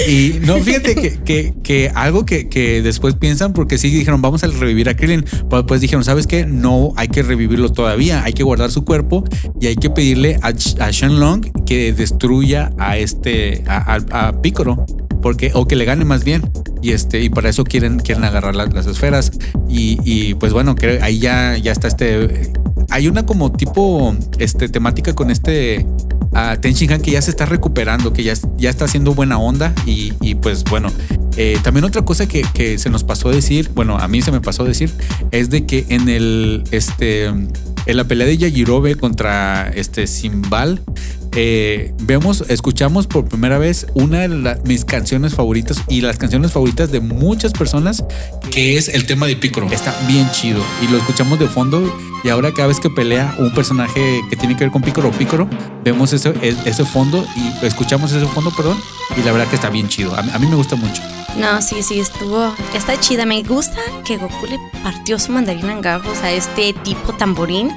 Y 0.07 0.35
no, 0.47 0.59
fíjate 0.59 0.95
que, 0.95 1.19
que, 1.19 1.55
que 1.63 1.91
algo 1.95 2.25
que, 2.25 2.49
que 2.49 2.83
después 2.83 3.15
piensan, 3.15 3.53
porque 3.53 3.79
sí 3.79 3.91
dijeron, 3.91 4.23
vamos 4.23 4.45
a 4.45 4.47
revivir 4.47 4.89
a 4.89 4.97
Krillin, 4.97 5.25
pero 5.49 5.63
después 5.63 5.81
dijeron, 5.81 6.05
¿sabes 6.05 6.27
qué? 6.27 6.47
No 6.47 6.93
hay 6.97 7.09
que 7.09 7.23
revivirlo 7.23 7.73
todavía, 7.73 8.23
hay 8.25 8.33
que 8.33 8.43
guardar 8.43 8.71
su 8.71 8.85
cuerpo 8.85 9.25
y 9.61 9.67
hay 9.67 9.77
que 9.77 9.91
pedirle 9.91 10.39
a, 10.43 10.49
a 10.49 10.91
Shenlong 10.91 11.65
que 11.65 11.93
destruya 11.93 12.71
a 12.79 12.97
este, 12.97 13.65
a, 13.67 13.99
a, 14.13 14.29
a 14.29 14.43
Piccolo, 14.43 14.85
porque, 15.21 15.51
o 15.55 15.67
que 15.67 15.77
le 15.77 15.85
gane 15.85 16.05
más 16.05 16.25
bien. 16.25 16.51
Y 16.81 16.93
este, 16.93 17.21
y 17.21 17.29
para 17.29 17.49
eso 17.49 17.65
quieren, 17.65 17.99
quieren 17.99 18.25
agarrar 18.25 18.55
las, 18.55 18.73
las 18.73 18.87
esferas. 18.87 19.33
Y, 19.69 19.99
y, 20.05 20.35
pues 20.35 20.53
bueno, 20.53 20.77
creo, 20.77 21.03
ahí 21.03 21.19
ya, 21.19 21.57
ya 21.57 21.73
está 21.73 21.89
este. 21.89 22.53
Hay 22.91 23.09
una 23.09 23.27
como 23.27 23.53
tipo 23.53 24.15
este, 24.39 24.69
temática 24.69 25.15
con 25.15 25.31
este 25.31 25.87
a 26.33 26.57
Ten 26.57 26.75
Shin 26.75 26.93
Han 26.93 27.01
que 27.03 27.13
ya 27.13 27.23
se 27.23 27.31
está 27.31 27.47
recuperando, 27.47 28.13
que 28.13 28.23
ya, 28.23 28.35
ya 28.57 28.71
está 28.71 28.85
haciendo 28.85 29.15
buena 29.15 29.39
onda 29.39 29.73
y, 29.87 30.13
y 30.21 30.35
pues 30.37 30.65
bueno. 30.65 30.91
eh, 31.37 31.59
también 31.63 31.85
otra 31.85 32.03
cosa 32.05 32.27
que, 32.27 32.43
que 32.55 32.79
se 32.79 32.91
nos 32.91 33.05
pasó 33.05 33.29
a 33.29 33.33
decir, 33.33 33.71
bueno, 33.75 33.99
a 33.99 34.09
mí 34.09 34.23
se 34.23 34.33
me 34.33 34.41
pasó 34.41 34.65
a 34.65 34.67
decir, 34.67 34.93
es 35.31 35.51
de 35.51 35.67
que 35.67 35.87
en 35.89 36.09
el 36.09 36.65
este 36.71 37.27
en 37.27 37.97
la 37.97 38.05
pelea 38.05 38.27
de 38.27 38.37
Yajirobe 38.37 38.97
contra 38.97 39.69
este 39.75 40.07
Simbal, 40.07 40.83
eh, 41.41 41.93
vemos, 42.01 42.43
escuchamos 42.49 43.07
por 43.07 43.25
primera 43.29 43.59
vez 43.59 43.87
una 43.95 44.23
de 44.23 44.29
la- 44.29 44.59
mis 44.65 44.85
canciones 44.85 45.35
favoritas 45.37 45.85
y 45.89 46.01
las 46.01 46.17
canciones 46.19 46.51
favoritas 46.51 46.91
de 46.91 46.99
muchas 46.99 47.53
personas, 47.53 48.03
que 48.51 48.77
es 48.77 48.89
el 48.89 49.07
tema 49.07 49.27
de 49.29 49.37
Piccolo. 49.37 49.69
Está 49.71 49.95
bien 50.09 50.29
chido 50.33 50.61
y 50.83 50.89
lo 50.91 50.97
escuchamos 50.99 51.39
de 51.39 51.47
fondo 51.47 51.97
y 52.25 52.29
ahora 52.29 52.51
cada 52.53 52.67
vez 52.67 52.81
que 52.81 52.91
pelea 52.91 53.37
un 53.39 53.55
personaje 53.55 54.21
que 54.29 54.35
tiene 54.35 54.57
que 54.57 54.65
ver 54.65 54.73
con 54.73 54.83
Piccolo, 54.83 55.13
Piccolo, 55.13 55.49
vemos 55.85 56.13
ese, 56.13 56.31
e- 56.43 56.57
ese 56.65 56.85
fondo 56.85 57.25
y 57.37 57.65
escuchamos 57.65 58.11
ese 58.11 58.27
fondo, 58.27 58.51
perdón, 58.51 58.77
y 59.17 59.23
la 59.23 59.31
verdad 59.31 59.47
que 59.47 59.55
está 59.55 59.71
bien 59.71 59.87
chido. 59.89 60.17
A 60.17 60.23
mí 60.41 60.47
me 60.49 60.57
gusta 60.57 60.75
mucho. 60.75 61.01
No, 61.39 61.63
sí, 61.63 61.85
sí, 61.85 62.01
estuvo. 62.01 62.53
Está 62.75 62.99
chida. 62.99 63.25
Me 63.25 63.45
gusta 63.45 63.79
que 64.05 64.17
Goku 64.17 64.47
le 64.47 64.59
partió 64.83 65.21
su 65.21 65.31
mandarina 65.31 65.73
en 65.73 65.83
gajos 65.83 66.19
a 66.25 66.33
este 66.33 66.73
tipo 66.73 67.13
tamborín. 67.13 67.71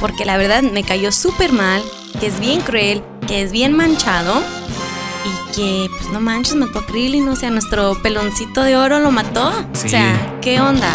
Porque 0.00 0.24
la 0.24 0.36
verdad 0.36 0.62
me 0.64 0.82
cayó 0.82 1.12
súper 1.12 1.52
mal. 1.52 1.80
Que 2.20 2.26
es 2.26 2.40
bien 2.40 2.60
cruel. 2.60 3.02
Que 3.26 3.42
es 3.42 3.52
bien 3.52 3.76
manchado. 3.76 4.42
Y 5.24 5.54
que, 5.54 5.90
pues 5.96 6.10
no 6.10 6.20
manches, 6.20 6.54
mató 6.56 6.80
a 6.80 6.86
Krillin. 6.86 7.28
O 7.28 7.36
sea, 7.36 7.50
nuestro 7.50 8.00
peloncito 8.02 8.62
de 8.62 8.76
oro 8.76 8.98
lo 8.98 9.10
mató. 9.10 9.52
Sí. 9.72 9.86
O 9.86 9.90
sea, 9.90 10.38
¿qué 10.40 10.60
onda? 10.60 10.92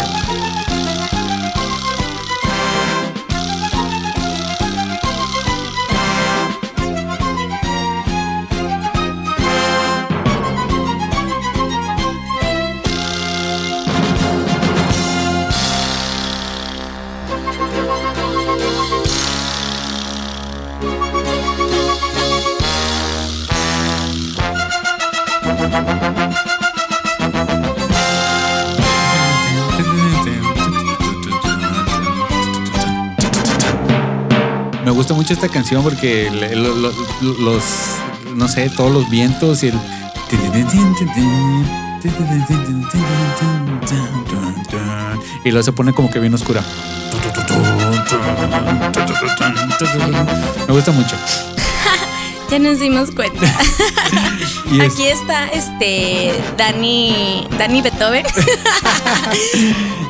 Mucho 35.30 35.34
esta 35.34 35.48
canción 35.48 35.82
porque 35.82 36.28
le- 36.30 36.56
lo- 36.56 36.74
lo- 36.74 36.92
los, 37.22 37.62
no 38.34 38.48
sé, 38.48 38.68
todos 38.70 38.90
los 38.92 39.08
vientos 39.10 39.62
y 39.62 39.68
el... 39.68 39.78
Y 45.44 45.50
luego 45.50 45.62
se 45.62 45.72
pone 45.72 45.92
como 45.92 46.10
que 46.10 46.18
bien 46.18 46.34
oscura. 46.34 46.62
Me 50.66 50.74
gusta 50.74 50.92
mucho. 50.92 51.16
Ya 52.50 52.58
nos 52.58 52.80
dimos 52.80 53.12
cuenta. 53.12 53.46
Y 54.70 54.80
es- 54.80 54.92
Aquí 54.94 55.04
está 55.06 55.48
este 55.48 56.32
Dani, 56.56 57.46
Dani 57.58 57.82
Beethoven. 57.82 58.24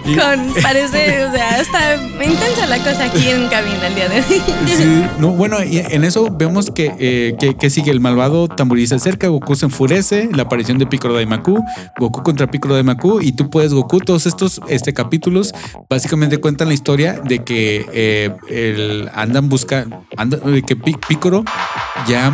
Con, 0.04 0.54
parece, 0.62 1.24
o 1.24 1.30
sea, 1.32 1.60
está 1.60 1.94
intensa 2.24 2.66
la 2.66 2.78
cosa 2.78 3.04
aquí 3.04 3.28
en 3.28 3.46
cabina 3.48 3.86
el 3.86 3.94
día 3.94 4.08
de 4.08 4.16
hoy. 4.16 4.42
Sí, 4.66 5.04
no, 5.18 5.28
bueno, 5.28 5.58
en 5.60 6.04
eso 6.04 6.28
vemos 6.32 6.70
que, 6.70 6.92
eh, 6.98 7.36
que, 7.38 7.54
que 7.54 7.70
sigue 7.70 7.90
el 7.92 8.00
malvado 8.00 8.48
tamboriz 8.48 8.88
se 8.88 8.96
acerca, 8.96 9.28
Goku 9.28 9.54
se 9.54 9.66
enfurece, 9.66 10.28
la 10.32 10.44
aparición 10.44 10.78
de 10.78 10.86
Piccolo 10.86 11.14
Daimaku, 11.14 11.62
Goku 11.98 12.22
contra 12.22 12.48
Piccolo 12.50 12.74
Daimaku 12.74 13.20
y 13.20 13.32
tú 13.32 13.50
puedes 13.50 13.72
Goku, 13.72 14.00
todos 14.00 14.26
estos 14.26 14.60
este, 14.68 14.92
capítulos 14.94 15.52
básicamente 15.88 16.38
cuentan 16.38 16.68
la 16.68 16.74
historia 16.74 17.20
de 17.22 17.44
que 17.44 17.86
eh, 17.92 18.34
el, 18.48 19.10
andan 19.14 19.48
buscando, 19.48 20.02
que 20.66 20.76
Pi- 20.76 20.96
Piccolo 21.08 21.44
ya 22.08 22.30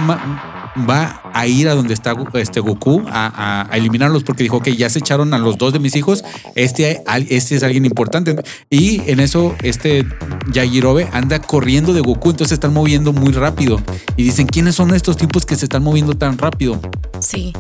va 0.89 1.23
a 1.33 1.47
ir 1.47 1.69
a 1.69 1.75
donde 1.75 1.95
está 1.95 2.15
este 2.35 2.61
Goku 2.61 3.03
a, 3.09 3.69
a- 3.71 3.77
eliminarlos 3.77 4.25
porque 4.25 4.43
dijo 4.43 4.61
que 4.61 4.77
ya 4.77 4.89
se 4.91 4.99
echaron 4.99 5.33
a 5.35 5.39
los 5.39 5.59
dos 5.59 5.73
de 5.73 5.79
mis 5.79 5.97
hijos, 5.97 6.25
este, 6.55 7.03
este 7.29 7.57
es 7.57 7.63
alguien 7.63 7.85
importante 7.85 8.37
y 8.71 9.01
en 9.11 9.21
eso 9.21 9.55
este 9.63 10.07
Yajirobe 10.53 11.09
anda 11.13 11.41
corriendo 11.41 11.93
de 11.93 12.01
Goku, 12.01 12.31
entonces 12.31 12.55
están 12.55 12.73
moviendo 12.73 13.13
muy 13.13 13.33
rápido. 13.33 13.81
Y 14.17 14.23
dicen, 14.25 14.47
¿quiénes 14.47 14.75
son 14.75 14.95
estos 14.95 15.17
tipos 15.17 15.45
que 15.47 15.57
se 15.57 15.65
están 15.65 15.83
moviendo 15.83 16.15
tan 16.15 16.39
rápido? 16.39 16.81
Sí. 17.21 17.53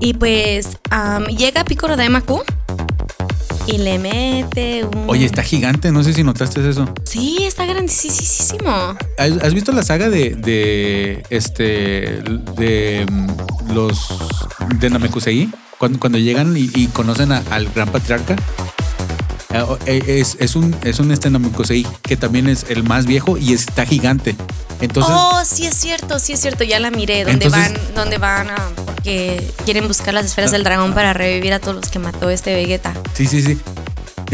Y 0.00 0.14
pues 0.14 0.78
llega 1.36 1.64
Piccolo 1.64 1.96
y 3.66 3.78
le 3.78 3.98
mete 3.98 4.84
un. 4.84 5.04
Oye, 5.08 5.24
está 5.24 5.42
gigante, 5.42 5.90
no 5.90 6.02
sé 6.02 6.12
si 6.12 6.22
notaste 6.22 6.68
eso. 6.68 6.88
Sí, 7.04 7.38
está 7.44 7.64
grandísimo. 7.64 8.94
¿Has, 9.18 9.54
visto 9.54 9.72
la 9.72 9.82
saga 9.82 10.08
de, 10.10 10.34
de 10.34 11.22
este 11.30 12.22
de 12.56 13.06
mm, 13.10 13.72
los 13.72 14.08
de 14.78 14.90
Namekusei? 14.90 15.48
Cuando, 15.78 15.98
cuando 15.98 16.18
llegan 16.18 16.56
y, 16.56 16.70
y 16.74 16.86
conocen 16.88 17.32
a- 17.32 17.42
al 17.50 17.68
gran 17.74 17.88
patriarca. 17.90 18.36
Eh, 19.54 19.64
eh, 19.86 20.20
Es, 20.20 20.36
es 20.40 20.56
un 20.56 20.74
es 20.82 20.98
un 20.98 21.08
Namekusei 21.08 21.86
que 22.02 22.16
también 22.16 22.48
es 22.48 22.66
el 22.68 22.82
más 22.82 23.06
viejo 23.06 23.38
y 23.38 23.52
está 23.52 23.86
gigante. 23.86 24.34
Entonces, 24.80 25.14
oh, 25.16 25.40
sí 25.44 25.66
es 25.66 25.74
cierto, 25.74 26.18
sí 26.18 26.32
es 26.32 26.40
cierto, 26.40 26.64
ya 26.64 26.80
la 26.80 26.90
miré. 26.90 27.24
Donde 27.24 27.46
Entonces- 27.46 27.72
van, 27.72 27.94
donde 27.94 28.18
van 28.18 28.50
a. 28.50 28.56
Porque 28.84 29.48
quieren 29.64 29.86
buscar 29.86 30.12
las 30.12 30.26
esferas 30.26 30.50
del 30.50 30.64
dragón 30.64 30.92
para 30.94 31.12
revivir 31.12 31.52
a 31.52 31.60
todos 31.60 31.76
los 31.76 31.88
que 31.88 31.98
mató 32.00 32.30
este 32.30 32.54
Vegeta. 32.54 32.92
Sí, 33.14 33.26
sí, 33.26 33.42
sí. 33.42 33.58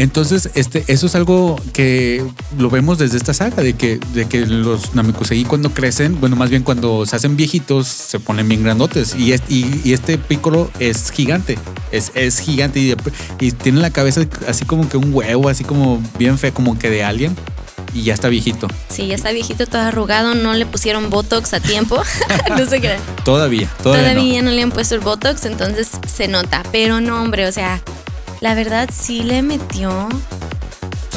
Entonces, 0.01 0.49
este, 0.55 0.83
eso 0.87 1.05
es 1.05 1.13
algo 1.13 1.61
que 1.73 2.25
lo 2.57 2.71
vemos 2.71 2.97
desde 2.97 3.17
esta 3.17 3.35
saga, 3.35 3.61
de 3.61 3.73
que, 3.73 3.99
de 4.15 4.25
que 4.25 4.47
los 4.47 4.95
Namekusei 4.95 5.43
cuando 5.43 5.69
crecen, 5.75 6.19
bueno, 6.19 6.35
más 6.35 6.49
bien 6.49 6.63
cuando 6.63 7.05
se 7.05 7.15
hacen 7.15 7.37
viejitos, 7.37 7.87
se 7.87 8.19
ponen 8.19 8.49
bien 8.49 8.63
grandotes. 8.63 9.13
Y, 9.15 9.33
es- 9.33 9.43
y, 9.47 9.79
y 9.83 9.93
este 9.93 10.17
Piccolo 10.17 10.71
es 10.79 11.11
gigante, 11.11 11.59
es, 11.91 12.11
es 12.15 12.39
gigante 12.39 12.79
y, 12.79 12.87
de- 12.87 12.97
y 13.39 13.51
tiene 13.51 13.79
la 13.79 13.91
cabeza 13.91 14.21
así 14.47 14.65
como 14.65 14.89
que 14.89 14.97
un 14.97 15.13
huevo, 15.13 15.49
así 15.49 15.63
como 15.63 16.01
bien 16.17 16.39
feo, 16.39 16.51
como 16.51 16.79
que 16.79 16.89
de 16.89 17.03
alien. 17.03 17.35
Y 17.93 18.03
ya 18.03 18.13
está 18.15 18.27
viejito. 18.29 18.67
Sí, 18.89 19.05
ya 19.07 19.15
está 19.15 19.31
viejito, 19.31 19.67
todo 19.67 19.81
arrugado, 19.81 20.33
no 20.33 20.53
le 20.53 20.65
pusieron 20.65 21.11
Botox 21.11 21.53
a 21.53 21.59
tiempo. 21.59 22.01
no 22.57 22.65
sé 22.65 22.81
qué. 22.81 22.95
Todavía, 23.23 23.69
todavía, 23.83 24.13
Todavía, 24.13 24.41
no. 24.41 24.49
le 24.51 24.61
han 24.63 24.71
puesto 24.71 24.95
el 24.95 25.01
Botox, 25.01 25.45
entonces 25.45 25.89
se 26.11 26.27
nota. 26.27 26.63
Pero 26.71 27.01
no, 27.01 27.21
hombre, 27.21 27.45
o 27.47 27.51
sea, 27.51 27.81
la 28.41 28.53
verdad 28.55 28.89
sí 28.91 29.23
le 29.23 29.41
metió 29.41 30.09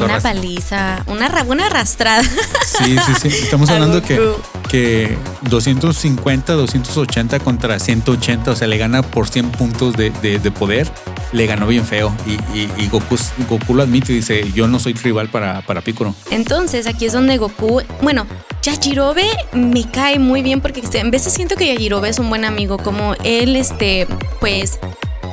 una 0.02 0.18
paliza, 0.20 1.02
una, 1.06 1.28
una 1.46 1.66
arrastrada. 1.66 2.22
Sí, 2.66 2.96
sí, 3.06 3.12
sí. 3.22 3.28
Estamos 3.28 3.70
hablando 3.70 4.02
que, 4.02 4.20
que 4.68 5.16
250, 5.42 6.52
280 6.54 7.38
contra 7.40 7.78
180, 7.78 8.50
o 8.50 8.56
sea, 8.56 8.66
le 8.66 8.76
gana 8.76 9.02
por 9.02 9.28
100 9.28 9.50
puntos 9.52 9.94
de, 9.96 10.10
de- 10.10 10.38
de 10.40 10.50
poder. 10.50 10.90
Le 11.32 11.46
ganó 11.46 11.66
bien 11.68 11.84
feo. 11.86 12.12
Y, 12.26 12.32
y- 12.58 12.68
y 12.76 12.88
Goku, 12.88 13.16
Goku 13.48 13.74
lo 13.74 13.82
admite 13.84 14.12
y 14.12 14.16
dice: 14.16 14.50
Yo 14.52 14.66
no 14.68 14.78
soy 14.78 14.94
rival 14.94 15.28
para, 15.30 15.62
para 15.62 15.80
Piccolo. 15.80 16.14
Entonces 16.30 16.86
aquí 16.86 17.06
es 17.06 17.12
donde 17.12 17.38
Goku, 17.38 17.80
bueno, 18.02 18.26
Yajirobe 18.62 19.26
me 19.52 19.88
cae 19.90 20.18
muy 20.18 20.42
bien 20.42 20.60
porque 20.60 20.82
en 20.94 21.10
veces 21.12 21.32
siento 21.32 21.54
que 21.56 21.68
Yajirobe 21.72 22.08
es 22.08 22.18
un 22.18 22.28
buen 22.28 22.44
amigo, 22.44 22.78
como 22.78 23.14
él, 23.24 23.54
este, 23.56 24.06
pues, 24.40 24.78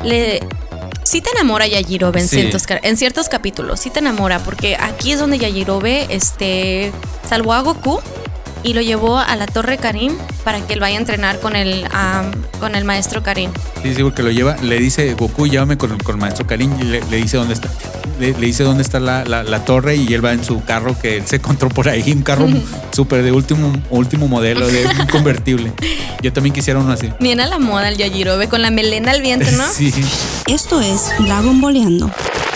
le... 0.03 0.39
Sí 1.11 1.19
te 1.19 1.29
enamora 1.31 1.67
Yajirobe 1.67 2.21
en, 2.21 2.27
Sí. 2.29 2.37
ciertos, 2.37 2.63
en 2.83 2.95
ciertos 2.95 3.27
capítulos, 3.27 3.81
sí 3.81 3.89
te 3.89 3.99
enamora, 3.99 4.39
porque 4.39 4.77
aquí 4.79 5.11
es 5.11 5.19
donde 5.19 5.37
Yajirobe, 5.39 6.05
este, 6.09 6.93
salvó 7.27 7.51
a 7.51 7.59
Goku 7.61 7.99
y 8.63 8.73
lo 8.73 8.81
llevó 8.81 9.17
a 9.17 9.35
la 9.35 9.47
Torre 9.47 9.77
Karim 9.77 10.13
para 10.43 10.59
que 10.61 10.73
él 10.73 10.79
vaya 10.79 10.97
a 10.97 10.99
entrenar 10.99 11.39
con 11.39 11.55
el, 11.55 11.85
am, 11.91 12.31
con 12.59 12.75
el 12.75 12.85
maestro 12.85 13.23
Karim. 13.23 13.51
Sí, 13.83 13.93
sí, 13.95 14.03
porque 14.03 14.23
lo 14.23 14.31
lleva, 14.31 14.55
le 14.57 14.77
dice 14.79 15.13
Goku, 15.15 15.47
llévame 15.47 15.77
con, 15.77 15.97
con 15.99 16.15
el 16.15 16.21
maestro 16.21 16.45
Karin 16.47 16.73
y 16.79 16.83
le, 16.83 17.01
le 17.09 17.17
dice 17.17 17.37
dónde 17.37 17.53
está. 17.55 17.69
le, 18.19 18.33
le 18.33 18.45
dice 18.45 18.63
dónde 18.63 18.83
está 18.83 18.99
la, 18.99 19.23
la- 19.25 19.43
la 19.43 19.65
torre 19.65 19.95
y 19.95 20.13
él 20.13 20.23
va 20.23 20.31
en 20.33 20.43
su 20.43 20.63
carro 20.63 20.95
que 20.99 21.17
él 21.17 21.23
se 21.25 21.37
encontró 21.37 21.69
por 21.69 21.89
ahí, 21.89 22.11
un 22.11 22.21
carro 22.21 22.47
súper 22.91 23.23
de 23.23 23.31
último, 23.31 23.73
último 23.89 24.27
modelo, 24.27 24.67
de 24.67 24.85
un 24.85 25.07
convertible. 25.07 25.71
Yo 26.21 26.31
también 26.31 26.53
quisiera 26.53 26.79
uno 26.79 26.91
así. 26.91 27.09
Bien 27.19 27.39
a 27.39 27.47
la 27.47 27.57
moda 27.57 27.89
el 27.89 27.97
Yajirobe 27.97 28.47
con 28.47 28.61
la 28.61 28.69
melena 28.69 29.11
al 29.11 29.21
viento, 29.21 29.49
¿no? 29.51 29.63
Sí. 29.71 29.91
Esto 30.47 30.79
es 30.81 31.11
Dragon 31.19 31.59
Boleando. 31.61 32.11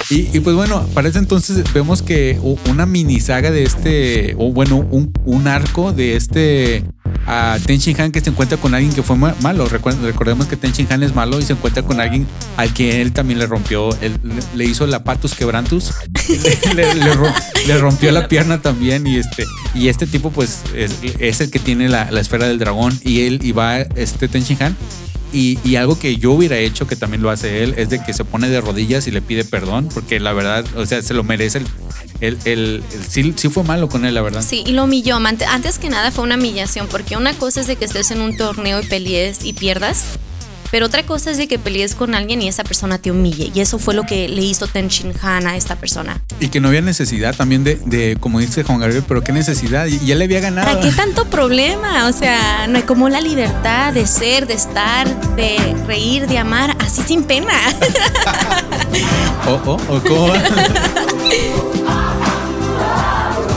Y, 0.10 0.40
pues 0.42 0.56
bueno, 0.56 0.86
para 0.94 1.10
ese 1.10 1.18
entonces 1.20 1.64
vemos 1.74 2.02
que 2.04 2.40
una 2.70 2.86
mini 2.86 3.20
saga 3.20 3.50
de 3.52 3.64
este, 3.64 4.36
o 4.38 4.52
bueno, 4.52 4.78
un, 4.78 5.48
arco 5.48 5.92
de 5.94 6.16
este 6.16 6.84
a 7.28 7.58
Ten 7.66 7.80
Shin 7.80 8.00
Han 8.00 8.12
que 8.12 8.22
se 8.22 8.30
encuentra 8.30 8.58
con 8.58 8.76
alguien 8.76 8.94
que 8.94 9.02
fue 9.02 9.16
ma- 9.16 9.36
malo. 9.42 9.68
Recordemos 9.68 10.46
que 10.46 10.58
Ten 10.58 10.72
Shin 10.74 10.88
Han 10.92 11.02
es 11.02 11.16
malo 11.16 11.40
y 11.40 11.44
se 11.44 11.54
encuentra 11.54 11.82
con 11.84 12.00
alguien 12.00 12.28
al 12.58 12.72
que 12.74 13.02
él 13.02 13.14
también 13.14 13.40
le 13.40 13.48
rompió, 13.48 13.90
le, 14.54 14.66
hizo 14.66 14.86
la 14.86 15.04
patus 15.04 15.34
quebrantus, 15.34 15.92
le, 16.76 16.94
le 16.94 17.14
ro- 17.14 17.34
le 17.66 17.78
rompió 17.78 18.12
la 18.12 18.28
pierna 18.28 18.62
también 18.62 19.08
y 19.08 19.18
este 19.18 19.46
y 19.74 19.88
este 19.88 20.06
tipo 20.06 20.30
pues 20.30 20.60
es, 20.76 21.42
el 21.42 21.50
que 21.50 21.60
tiene 21.60 21.90
la, 21.90 22.12
la 22.12 22.22
esfera 22.22 22.48
del 22.48 22.60
dragón 22.60 22.98
y 23.04 23.22
él 23.22 23.40
y 23.44 23.52
va 23.54 23.80
este 23.80 24.28
Ten 24.28 24.44
Shin 24.44 24.62
Han 24.62 24.76
y, 25.36 25.60
y 25.64 25.76
algo 25.76 26.00
que 26.00 26.16
yo 26.18 26.32
hubiera 26.32 26.58
hecho, 26.58 26.88
que 26.88 26.96
también 26.96 27.22
lo 27.22 27.30
hace 27.30 27.64
él, 27.64 27.76
es 27.78 27.90
de 27.90 28.02
que 28.04 28.14
se 28.14 28.24
pone 28.24 28.48
de 28.50 28.62
rodillas 28.62 29.06
y 29.08 29.12
le 29.12 29.22
pide 29.22 29.44
perdón, 29.44 29.90
porque 29.94 30.20
la 30.20 30.32
verdad, 30.34 30.66
o 30.78 30.86
sea, 30.86 31.02
se 31.02 31.14
lo 31.14 31.24
merece. 31.24 31.60
El, 31.60 31.68
el, 32.22 32.38
el- 32.46 32.84
sí, 33.10 33.34
sí 33.36 33.50
fue 33.50 33.64
malo 33.64 33.90
con 33.90 34.06
él, 34.06 34.14
la 34.16 34.22
verdad. 34.22 34.42
Sí, 34.48 34.64
y 34.66 34.72
lo 34.72 34.86
humilló. 34.86 35.18
Ante- 35.18 35.46
Antes 35.46 35.78
que 35.80 35.90
nada 35.90 36.12
fue 36.12 36.24
una 36.24 36.36
humillación, 36.36 36.88
porque 36.90 37.18
una 37.18 37.34
cosa 37.34 37.62
es 37.62 37.68
de 37.68 37.76
que 37.76 37.86
estés 37.86 38.12
en 38.12 38.22
un 38.22 38.38
torneo 38.38 38.82
y 38.82 38.86
pelees 38.86 39.44
y 39.44 39.54
pierdas, 39.54 40.06
pero 40.76 40.88
otra 40.88 41.04
cosa 41.04 41.32
es 41.32 41.38
de 41.38 41.48
que 41.48 41.58
pelees 41.58 41.96
con 41.96 42.16
alguien 42.16 42.42
y 42.42 42.50
esa 42.50 42.66
persona 42.66 42.98
te 42.98 43.10
humille. 43.10 43.50
Y 43.56 43.62
eso 43.62 43.80
fue 43.80 43.94
lo 43.94 44.04
que 44.04 44.28
le 44.28 44.42
hizo 44.42 44.68
Ten 44.68 44.90
Shin 44.90 45.14
Han 45.22 45.48
a 45.48 45.56
esta 45.56 45.78
persona. 45.78 46.22
Y 46.42 46.50
que 46.50 46.60
no 46.60 46.68
había 46.68 46.82
necesidad 46.82 47.34
también 47.34 47.64
de, 47.64 47.76
de 47.86 48.18
como 48.20 48.42
dice 48.42 48.62
Juan 48.64 48.82
Gabriel, 48.82 49.02
pero 49.08 49.24
qué 49.24 49.32
necesidad, 49.32 49.86
y 49.86 50.06
ya 50.06 50.16
le 50.16 50.26
había 50.26 50.42
ganado. 50.42 50.68
¿Para 50.68 50.82
qué 50.82 50.92
tanto 50.92 51.30
problema? 51.30 52.10
O 52.10 52.12
sea, 52.12 52.68
no 52.68 52.76
hay 52.76 52.84
como 52.84 53.08
la 53.08 53.22
libertad 53.22 53.94
de 53.94 54.06
ser, 54.06 54.48
de 54.48 54.56
estar, 54.56 55.08
de 55.38 55.78
reír, 55.88 56.28
de 56.28 56.40
amar, 56.40 56.76
así 56.82 57.02
sin 57.02 57.24
pena. 57.24 57.54
Oh, 59.48 59.62
oh, 59.66 59.78
oh, 59.90 60.02
¿cómo 60.02 60.28
va? 60.28 60.42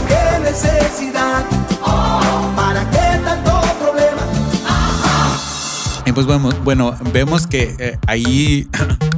¿Qué 0.07 0.39
necesidad? 0.41 1.58
Pues 6.19 6.27
bueno, 6.27 6.51
bueno 6.65 6.99
vemos 7.13 7.47
que 7.47 7.77
eh, 7.79 7.97
ahí 8.09 8.67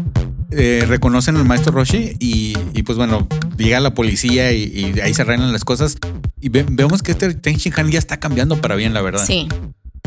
eh, 0.51 0.85
reconocen 0.87 1.35
al 1.39 1.47
maestro 1.47 1.73
Roshi 1.73 2.15
y, 2.19 2.53
y, 2.75 2.83
pues 2.83 2.99
bueno, 2.99 3.27
llega 3.57 3.81
la 3.81 3.95
policía 3.95 4.53
y, 4.53 4.65
y 4.65 5.01
ahí 5.01 5.15
se 5.15 5.23
arreglan 5.23 5.51
las 5.51 5.65
cosas. 5.65 5.97
Y 6.43 6.51
ve- 6.51 6.67
vemos 6.69 7.03
que 7.03 7.13
este 7.13 7.33
Ten 7.33 7.57
Han 7.75 7.91
ya 7.91 7.99
está 7.99 8.21
cambiando 8.21 8.61
para 8.61 8.75
bien, 8.75 8.93
la 8.93 9.01
verdad. 9.01 9.25
Sí. 9.27 9.49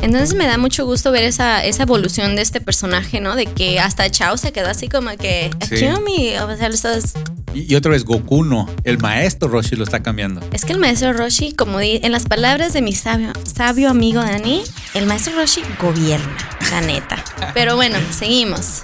Entonces 0.04 0.36
me 0.36 0.46
da 0.46 0.60
mucho 0.60 0.86
gusto 0.86 1.12
ver 1.12 1.24
esa, 1.24 1.66
esa 1.66 1.82
evolución 1.82 2.36
de 2.36 2.44
este 2.44 2.62
personaje, 2.62 3.22
¿no? 3.22 3.36
De 3.36 3.48
que 3.48 3.80
hasta 3.80 4.08
Chao 4.12 4.38
se 4.38 4.52
quedó 4.52 4.68
así 4.70 4.88
como 4.88 5.10
que, 5.18 5.50
Sí. 5.68 5.76
Akiomi, 5.84 6.36
o 6.38 6.56
sea, 6.58 6.68
lo 6.70 6.76
estás- 6.76 7.14
Y, 7.54 7.72
y 7.72 7.76
otra 7.76 7.92
vez 7.92 8.04
Goku 8.06 8.44
no, 8.44 8.68
el 8.84 8.98
maestro 8.98 9.48
Roshi 9.50 9.76
lo 9.76 9.84
está 9.84 10.02
cambiando. 10.02 10.42
Es 10.52 10.66
que 10.66 10.74
el 10.74 10.80
maestro 10.80 11.14
Roshi, 11.14 11.54
como 11.54 11.80
di- 11.80 12.00
en 12.04 12.12
las 12.12 12.26
palabras 12.26 12.74
de 12.74 12.82
mi 12.82 12.94
sabio, 12.94 13.32
sabio 13.44 13.90
amigo 13.90 14.22
Dani, 14.22 14.62
el 14.94 15.06
maestro 15.06 15.34
Roshi 15.36 15.62
gobierna, 15.82 16.38
la 16.72 16.82
neta. 16.82 17.24
Pero 17.54 17.76
bueno, 17.76 17.98
seguimos. 18.18 18.84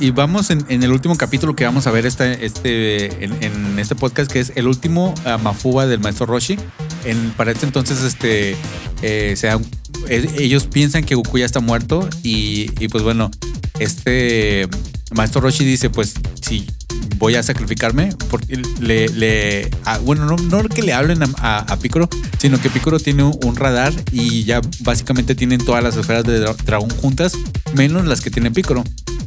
Y 0.00 0.10
vamos 0.10 0.50
en, 0.50 0.64
en 0.68 0.82
el 0.82 0.92
último 0.92 1.16
capítulo 1.16 1.54
que 1.56 1.64
vamos 1.64 1.86
a 1.86 1.90
ver 1.90 2.04
este, 2.06 2.44
este, 2.44 3.24
en, 3.24 3.42
en 3.42 3.78
este 3.78 3.94
podcast, 3.94 4.30
que 4.30 4.40
es 4.40 4.52
el 4.56 4.66
último 4.66 5.14
ah, 5.24 5.38
Mafuba 5.38 5.86
del 5.86 6.00
maestro 6.00 6.26
Roshi. 6.26 6.58
En, 7.04 7.30
para 7.32 7.52
este 7.52 7.66
entonces, 7.66 8.02
este, 8.02 8.56
eh, 9.02 9.34
se 9.36 9.46
dan- 9.46 9.64
eh, 10.08 10.26
ellos 10.38 10.66
piensan 10.66 11.04
que 11.04 11.14
Goku 11.14 11.38
ya 11.38 11.46
está 11.46 11.60
muerto 11.60 12.08
y, 12.22 12.70
y 12.82 12.88
pues 12.88 13.02
bueno, 13.04 13.30
este 13.78 14.68
maestro 15.14 15.40
Roshi 15.40 15.64
dice, 15.64 15.90
pues 15.90 16.14
si 16.42 16.66
voy 17.16 17.34
a 17.36 17.42
sacrificarme, 17.42 18.10
porque 18.30 18.60
le, 18.80 19.08
le 19.08 19.70
ah, 19.84 19.98
bueno, 19.98 20.24
no, 20.26 20.36
no 20.36 20.68
que 20.68 20.82
le 20.82 20.92
hablen 20.92 21.22
a, 21.22 21.26
a, 21.38 21.58
a 21.60 21.78
Piccolo, 21.78 22.08
sino 22.38 22.60
que 22.60 22.70
Piccolo 22.70 22.98
tiene 22.98 23.22
un, 23.22 23.56
radar 23.56 23.92
y 24.12 24.44
ya 24.44 24.60
básicamente 24.80 25.34
tienen 25.34 25.64
todas 25.64 25.82
las 25.82 25.96
esferas 25.96 26.24
de 26.24 26.44
dra- 26.44 26.56
dragón 26.64 26.90
juntas, 26.90 27.34
menos 27.74 28.06
las 28.06 28.20
que 28.20 28.30
tiene 28.30 28.50
Piccolo. 28.50 28.84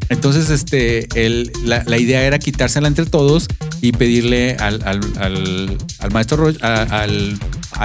Entonces, 0.09 0.49
este, 0.49 1.07
el- 1.25 1.51
la, 1.63 1.97
idea 1.97 2.23
era 2.23 2.39
quitársela 2.39 2.87
entre 2.87 3.05
todos 3.05 3.47
y 3.81 3.91
pedirle 3.91 4.55
al, 4.59 4.81
al, 4.85 4.99
al, 5.19 6.11
maestro 6.11 6.37
Roshi, 6.37 6.57
a, 6.61 6.83
al, 7.01 7.37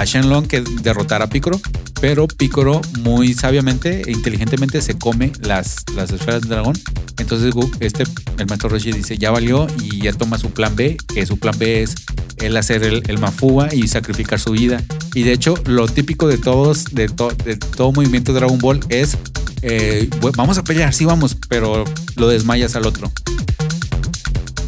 Shenlong 0.05 0.47
que 0.47 0.61
derrotara 0.81 1.25
a 1.25 1.29
Piccolo, 1.29 1.59
pero 2.01 2.27
Piccolo 2.27 2.81
muy 3.01 3.33
sabiamente 3.33 4.01
e 4.07 4.11
inteligentemente 4.11 4.81
se 4.81 4.97
come 4.97 5.31
las, 5.41 5.83
las 5.95 6.11
esferas 6.11 6.41
del 6.41 6.49
dragón. 6.49 6.75
Entonces, 7.19 7.53
este, 7.79 8.03
el 8.39 8.45
maestro 8.47 8.69
Roshi 8.69 8.91
dice, 8.91 9.17
ya 9.17 9.29
valió 9.31 9.67
y 9.81 10.01
ya 10.01 10.13
toma 10.13 10.37
su 10.37 10.49
plan 10.49 10.75
B, 10.75 10.97
que 11.13 11.25
su 11.25 11.37
plan 11.37 11.55
B 11.59 11.83
es 11.83 11.95
él 12.37 12.57
hacer 12.57 12.83
el, 12.83 13.03
el 13.07 13.19
Mafuba 13.19 13.73
y 13.73 13.87
sacrificar 13.87 14.39
su 14.39 14.51
vida. 14.51 14.81
Y 15.13 15.23
de 15.23 15.31
hecho, 15.33 15.53
lo 15.65 15.87
típico 15.87 16.27
de 16.27 16.37
todos, 16.39 16.85
de, 16.85 17.07
to- 17.07 17.31
de 17.45 17.55
todo 17.57 17.91
movimiento 17.91 18.33
Dragon 18.33 18.57
Ball 18.57 18.79
es, 18.89 19.15
eh, 19.63 20.09
"Bu- 20.21 20.35
vamos 20.35 20.57
a 20.57 20.63
pelear, 20.63 20.93
sí 20.93 21.05
vamos, 21.05 21.35
pero 21.49 21.83
lo 22.15 22.27
desmayas 22.27 22.75
al 22.75 22.85
otro. 22.85 23.11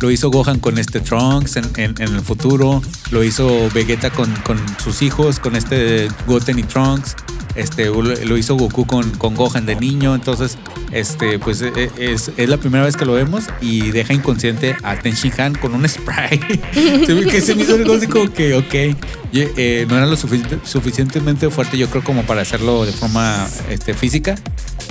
Lo 0.01 0.11
hizo 0.11 0.29
Gohan 0.29 0.59
con 0.59 0.77
este 0.77 0.99
Trunks 0.99 1.55
en, 1.55 1.65
en- 1.77 1.95
en 1.99 2.15
el 2.15 2.21
futuro. 2.21 2.81
Lo 3.11 3.23
hizo 3.23 3.69
Vegeta 3.73 4.09
con, 4.09 4.29
con 4.45 4.59
sus 4.83 5.01
hijos, 5.01 5.39
con 5.39 5.55
este 5.55 6.09
Goten 6.27 6.59
y 6.59 6.63
Trunks. 6.63 7.15
Este, 7.55 7.85
lo 7.85 8.37
hizo 8.37 8.55
Goku 8.55 8.85
con, 8.85 9.09
con 9.11 9.33
Gohan 9.35 9.65
de 9.65 9.77
niño. 9.77 10.13
Entonces, 10.13 10.57
este, 10.91 11.39
pues 11.39 11.61
e- 11.61 11.71
e- 11.97 12.11
es, 12.13 12.29
es 12.35 12.49
la 12.49 12.57
primera 12.57 12.83
vez 12.83 12.97
que 12.97 13.05
lo 13.05 13.13
vemos 13.13 13.45
y 13.61 13.91
deja 13.91 14.13
inconsciente 14.13 14.75
a 14.83 14.97
Ten 14.99 15.15
Han 15.37 15.55
con 15.55 15.73
un 15.73 15.87
spray. 15.87 16.39
que 16.39 17.41
se 17.41 17.55
me 17.55 17.63
hizo 17.63 17.75
algo 17.75 17.93
así 17.93 18.07
como 18.07 18.31
que, 18.33 18.53
ok. 18.55 18.97
Eh, 19.37 19.85
no 19.89 19.95
era 19.97 20.05
lo 20.05 20.17
sufici- 20.17 20.59
suficientemente 20.65 21.49
fuerte, 21.49 21.77
yo 21.77 21.89
creo, 21.89 22.03
como 22.03 22.23
para 22.23 22.41
hacerlo 22.41 22.85
de 22.85 22.91
forma 22.91 23.47
este, 23.69 23.93
física. 23.93 24.35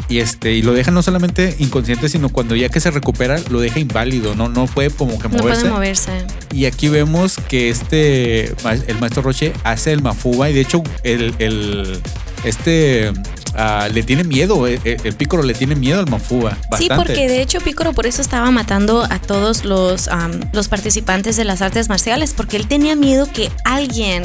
Y 0.08 0.18
este, 0.18 0.52
y 0.52 0.62
lo 0.62 0.74
deja 0.74 0.90
no 0.90 1.02
solamente 1.02 1.56
inconsciente, 1.58 2.08
sino 2.10 2.28
cuando 2.28 2.54
ya 2.54 2.68
que 2.68 2.78
se 2.78 2.90
recupera, 2.90 3.38
lo 3.50 3.58
deja 3.60 3.78
inválido, 3.78 4.34
no, 4.34 4.48
no 4.50 4.66
puede 4.66 4.90
como 4.90 5.18
que 5.18 5.28
No 5.30 5.38
moverse. 5.38 5.60
puede 5.62 5.72
moverse. 5.72 6.10
Y 6.52 6.66
aquí 6.66 6.88
vemos 6.88 7.36
que 7.48 7.70
este, 7.70 8.48
el 8.86 8.98
maestro 9.00 9.22
Roche 9.22 9.52
hace 9.64 9.92
el 9.92 10.02
Mafuba 10.02 10.50
y 10.50 10.52
de 10.52 10.60
hecho 10.60 10.82
el, 11.04 11.34
el- 11.38 12.00
este 12.44 13.10
ah, 13.54 13.88
le 13.92 14.02
tiene 14.02 14.24
miedo, 14.24 14.66
el, 14.66 14.78
el 14.84 15.14
Piccolo 15.14 15.42
le 15.42 15.54
tiene 15.54 15.74
miedo 15.74 15.98
al 16.00 16.10
Mafuba. 16.10 16.50
Bastante. 16.70 16.76
Sí, 16.76 16.88
porque 16.94 17.26
de 17.28 17.40
hecho 17.40 17.60
Piccolo 17.60 17.92
por 17.94 18.06
eso 18.06 18.20
estaba 18.20 18.50
matando 18.50 19.04
a 19.08 19.18
todos 19.18 19.64
los, 19.64 20.10
los 20.52 20.68
participantes 20.68 21.36
de 21.36 21.44
las 21.44 21.62
artes 21.62 21.88
marciales, 21.88 22.34
porque 22.36 22.58
él 22.58 22.66
tenía 22.66 22.96
miedo 22.96 23.26
que 23.32 23.50
alguien 23.64 24.22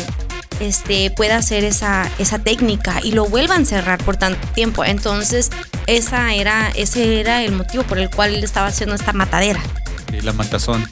este, 0.60 1.12
pueda 1.12 1.38
hacer 1.38 1.64
esa, 1.64 2.10
esa 2.20 2.40
técnica 2.40 3.00
y 3.04 3.12
lo 3.12 3.26
vuelva 3.26 3.56
a 3.56 3.58
encerrar 3.58 4.04
por 4.04 4.18
tanto 4.18 4.48
tiempo. 4.50 4.84
Entonces, 4.84 5.50
esa 5.88 6.34
era, 6.34 6.70
ese 6.76 7.20
era 7.20 7.44
el 7.44 7.54
motivo 7.54 7.84
por 7.84 8.00
el 8.00 8.10
cual 8.10 8.36
él 8.36 8.44
estaba 8.44 8.68
haciendo 8.68 8.96
esta 8.96 9.14
matadera. 9.14 9.62
Sí, 10.12 10.22
la 10.22 10.34
matazón. 10.34 10.88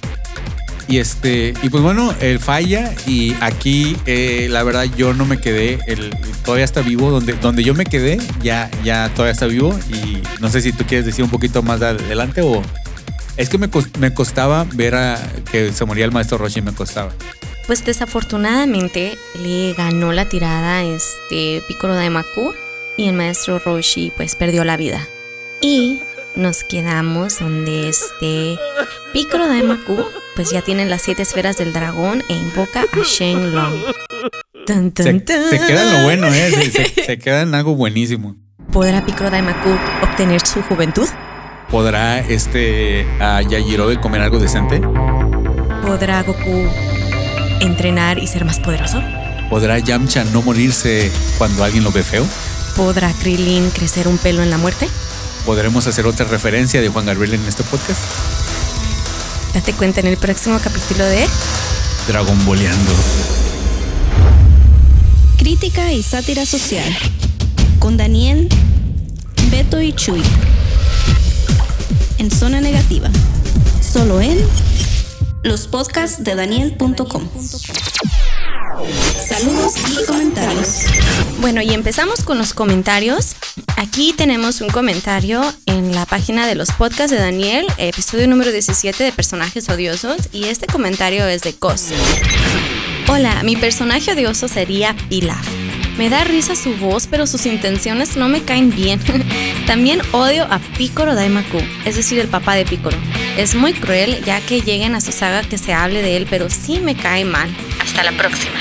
Y 0.88 1.00
este, 1.00 1.54
y 1.62 1.70
pues 1.70 1.84
bueno, 1.84 2.14
él 2.22 2.40
falla 2.40 2.94
y 3.06 3.36
aquí 3.42 3.98
eh, 4.06 4.48
la 4.50 4.64
verdad 4.64 4.86
yo 4.96 5.14
no 5.14 5.26
me 5.26 5.38
quedé, 5.38 5.80
él 5.86 6.16
todavía 6.46 6.64
está 6.64 6.82
vivo, 6.82 7.12
donde, 7.12 7.34
donde 7.34 7.62
yo 7.62 7.74
me 7.74 7.86
quedé 7.86 8.20
ya, 8.42 8.72
ya 8.86 9.10
todavía 9.10 9.34
está 9.34 9.48
vivo 9.48 9.78
y 9.90 10.24
no 10.40 10.50
sé 10.50 10.62
si 10.62 10.72
tú 10.72 10.86
quieres 10.86 11.06
decir 11.06 11.26
un 11.26 11.30
poquito 11.30 11.62
más 11.62 11.82
de 11.82 11.88
adelante 11.88 12.42
o... 12.42 12.62
Es 13.36 13.50
que 13.50 13.60
me, 13.60 13.70
me 14.00 14.14
costaba 14.16 14.66
ver 14.74 14.96
a 14.96 15.20
que 15.52 15.72
se 15.72 15.86
moría 15.86 16.06
el 16.06 16.12
maestro 16.12 16.40
Roshi, 16.40 16.62
me 16.62 16.74
costaba. 16.74 17.12
Pues 17.68 17.84
desafortunadamente 17.84 19.18
le 19.42 19.74
ganó 19.74 20.14
la 20.14 20.26
tirada 20.26 20.84
este 20.84 21.62
Piccolo 21.68 21.96
Daimaku 21.96 22.54
y 22.98 23.08
el 23.10 23.14
maestro 23.14 23.60
Roshi 23.60 24.12
pues 24.16 24.36
perdió 24.36 24.64
la 24.64 24.78
vida. 24.78 25.06
Y 25.62 26.00
nos 26.36 26.64
quedamos 26.64 27.40
donde 27.40 27.90
este 27.90 28.58
Piccolo 29.12 29.48
Daimaku 29.48 29.98
pues 30.36 30.50
ya 30.52 30.62
tiene 30.62 30.86
las 30.86 31.02
siete 31.02 31.24
esferas 31.24 31.58
del 31.58 31.74
dragón 31.74 32.24
e 32.30 32.34
invoca 32.34 32.84
a 32.84 33.04
Shenlong. 33.04 33.74
Tan, 34.66 34.92
tan, 34.92 35.06
Se, 35.06 35.14
tan. 35.20 35.50
se 35.50 35.60
queda 35.60 35.82
en 35.84 35.94
lo 35.94 36.04
bueno, 36.04 36.28
¿eh? 36.28 36.52
Se, 36.52 36.72
se- 36.72 37.04
se 37.06 37.20
queda 37.20 37.42
en 37.42 37.54
algo 37.56 37.76
buenísimo. 37.76 38.36
¿Podrá 38.72 39.06
Piccolo 39.06 39.30
Daimaku 39.30 39.70
obtener 40.04 40.46
su 40.46 40.62
juventud? 40.62 41.08
¿Podrá 41.70 42.20
este 42.20 43.06
a 43.20 43.42
Yajirobe 43.42 44.00
comer 44.00 44.22
algo 44.22 44.40
decente? 44.40 44.80
¿Podrá 45.86 46.22
Goku 46.24 46.68
entrenar 47.68 48.18
y 48.18 48.28
ser 48.28 48.46
más 48.46 48.58
poderoso? 48.60 49.02
¿Podrá 49.50 49.80
Yamcha 49.80 50.24
no 50.26 50.42
morirse 50.42 51.12
cuando 51.38 51.64
alguien 51.64 51.84
lo 51.84 51.92
ve 51.92 52.04
feo? 52.04 52.26
¿Podrá 52.76 53.12
Krillin 53.14 53.70
crecer 53.70 54.08
un 54.08 54.18
pelo 54.18 54.42
en 54.44 54.50
la 54.50 54.58
muerte? 54.58 54.88
¿Podremos 55.46 55.88
hacer 55.88 56.06
otra 56.06 56.26
referencia 56.26 56.82
de 56.82 56.90
Juan 56.90 57.06
Gabriel 57.06 57.36
en 57.36 57.46
este 57.48 57.64
podcast? 57.64 58.00
Date 59.54 59.74
cuenta 59.74 60.02
en 60.02 60.08
el 60.08 60.18
próximo 60.18 60.60
capítulo 60.62 61.06
de 61.06 61.26
Dragon 62.08 62.46
Boleando. 62.46 62.92
Crítica 65.38 65.94
y 65.94 66.04
sátira 66.04 66.46
social. 66.46 66.98
Con 67.80 67.96
Daniel, 67.96 68.50
Beto 69.50 69.82
y 69.82 69.94
Chuy. 69.94 70.22
En 72.18 72.30
zona 72.30 72.60
negativa. 72.60 73.10
Solo 73.82 74.20
en 74.20 74.38
los 75.48 75.68
podcasts 75.68 76.24
de 76.24 76.36
Daniel.com. 76.36 77.28
Saludos 79.28 79.74
y 79.90 80.06
comentarios. 80.06 80.84
Bueno, 81.40 81.62
y 81.62 81.74
empezamos 81.74 82.22
con 82.24 82.38
los 82.38 82.54
comentarios. 82.54 83.36
Aquí 83.78 84.14
tenemos 84.16 84.60
un 84.60 84.70
comentario 84.70 85.42
en 85.66 85.96
la 85.96 86.06
página 86.06 86.48
de 86.48 86.56
los 86.56 86.72
podcasts 86.72 87.12
de 87.12 87.18
Daniel, 87.18 87.66
episodio 87.78 88.28
número 88.28 88.52
17 88.52 89.04
de 89.04 89.12
personajes 89.14 89.70
odiosos, 89.70 90.18
y 90.34 90.46
este 90.46 90.68
comentario 90.68 91.26
es 91.28 91.44
de 91.44 91.54
Cos. 91.54 91.88
Hola, 93.08 93.42
mi 93.44 93.56
personaje 93.56 94.12
odioso 94.12 94.50
sería 94.50 94.96
Pilaf. 95.08 95.57
Me 95.98 96.10
da 96.10 96.24
risa 96.24 96.56
su 96.56 96.76
voz, 96.76 97.08
pero 97.08 97.26
sus 97.26 97.48
intenciones 97.48 98.18
no 98.18 98.28
me 98.28 98.44
caen 98.44 98.70
bien. 98.70 99.00
También 99.68 100.00
odio 100.12 100.44
a 100.44 100.60
Picoro 100.78 101.16
Daimaku, 101.16 101.58
es 101.86 101.96
decir, 101.96 102.20
el 102.20 102.28
papá 102.28 102.54
de 102.54 102.66
Picoro. 102.66 102.98
Es 103.36 103.56
muy 103.56 103.74
cruel 103.74 104.24
ya 104.24 104.40
que 104.42 104.62
lleguen 104.62 104.94
a 104.94 105.02
su 105.02 105.12
saga 105.12 105.42
que 105.42 105.58
se 105.58 105.74
hable 105.74 106.04
de 106.04 106.18
él, 106.18 106.28
pero 106.30 106.50
sí 106.50 106.80
me 106.80 106.96
cae 106.96 107.26
mal. 107.26 107.50
Hasta 107.82 108.04
la 108.04 108.12
próxima. 108.12 108.60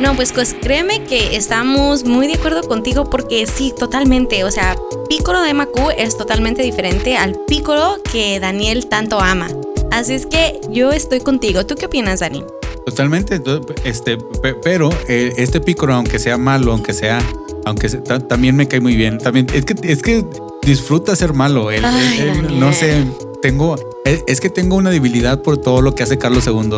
No, 0.00 0.14
pues, 0.14 0.32
pues 0.32 0.54
créeme 0.60 1.02
que 1.04 1.36
estamos 1.36 2.04
muy 2.04 2.26
de 2.26 2.34
acuerdo 2.34 2.62
contigo 2.62 3.08
porque 3.08 3.46
sí, 3.46 3.72
totalmente. 3.78 4.44
O 4.44 4.50
sea, 4.50 4.76
Piccolo 5.08 5.40
de 5.42 5.54
Maku 5.54 5.90
es 5.96 6.16
totalmente 6.16 6.62
diferente 6.62 7.16
al 7.16 7.38
Piccolo 7.46 8.02
que 8.10 8.38
Daniel 8.38 8.86
tanto 8.86 9.18
ama. 9.20 9.48
Así 9.90 10.14
es 10.14 10.26
que 10.26 10.60
yo 10.70 10.92
estoy 10.92 11.20
contigo. 11.20 11.66
¿Tú 11.66 11.74
qué 11.74 11.86
opinas, 11.86 12.20
Dani? 12.20 12.44
Totalmente, 12.86 13.40
este, 13.84 14.16
pe- 14.16 14.54
pero 14.62 14.90
eh, 15.08 15.32
este 15.36 15.60
Piccolo, 15.60 15.94
aunque 15.94 16.18
sea 16.18 16.36
malo, 16.38 16.72
aunque 16.72 16.92
sea, 16.92 17.20
aunque 17.64 17.88
se- 17.88 17.98
ta- 17.98 18.18
también 18.20 18.56
me 18.56 18.66
cae 18.68 18.80
muy 18.80 18.96
bien. 18.96 19.18
También 19.18 19.46
es 19.54 19.64
que 19.64 19.74
es 19.82 20.02
que 20.02 20.24
disfruta 20.62 21.14
ser 21.16 21.32
malo. 21.34 21.70
Él- 21.70 21.84
Ay, 21.84 22.18
él- 22.20 22.28
él, 22.28 22.42
Daniel. 22.42 22.60
no 22.60 22.72
sé, 22.72 23.04
tengo 23.42 23.76
es, 24.04 24.24
es 24.26 24.40
que 24.40 24.48
tengo 24.50 24.76
una 24.76 24.90
debilidad 24.90 25.42
por 25.42 25.58
todo 25.58 25.82
lo 25.82 25.94
que 25.94 26.02
hace 26.02 26.16
Carlos 26.18 26.46
II, 26.46 26.72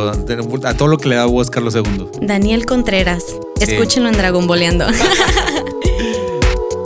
a 0.64 0.74
todo 0.74 0.88
lo 0.88 0.98
que 0.98 1.08
le 1.08 1.14
da 1.16 1.24
voz 1.26 1.50
Carlos 1.50 1.74
II. 1.76 2.08
Daniel 2.20 2.66
Contreras. 2.66 3.24
Sí. 3.60 3.72
Escúchenlo 3.72 4.08
en 4.08 4.16
Dragon 4.16 4.46
Boleando. 4.46 4.86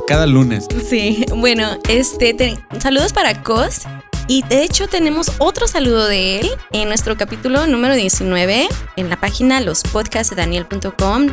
Cada 0.06 0.26
lunes. 0.26 0.66
Sí, 0.88 1.24
bueno, 1.34 1.78
este, 1.88 2.32
te- 2.34 2.58
saludos 2.80 3.12
para 3.12 3.42
Cos. 3.42 3.80
Y 4.28 4.42
de 4.42 4.64
hecho 4.64 4.88
tenemos 4.88 5.30
otro 5.38 5.68
saludo 5.68 6.08
de 6.08 6.40
él 6.40 6.48
en 6.72 6.88
nuestro 6.88 7.16
capítulo 7.16 7.68
número 7.68 7.94
19 7.94 8.66
en 8.96 9.08
la 9.08 9.20
página 9.20 9.60
lospodcastdedaniel.com. 9.60 11.28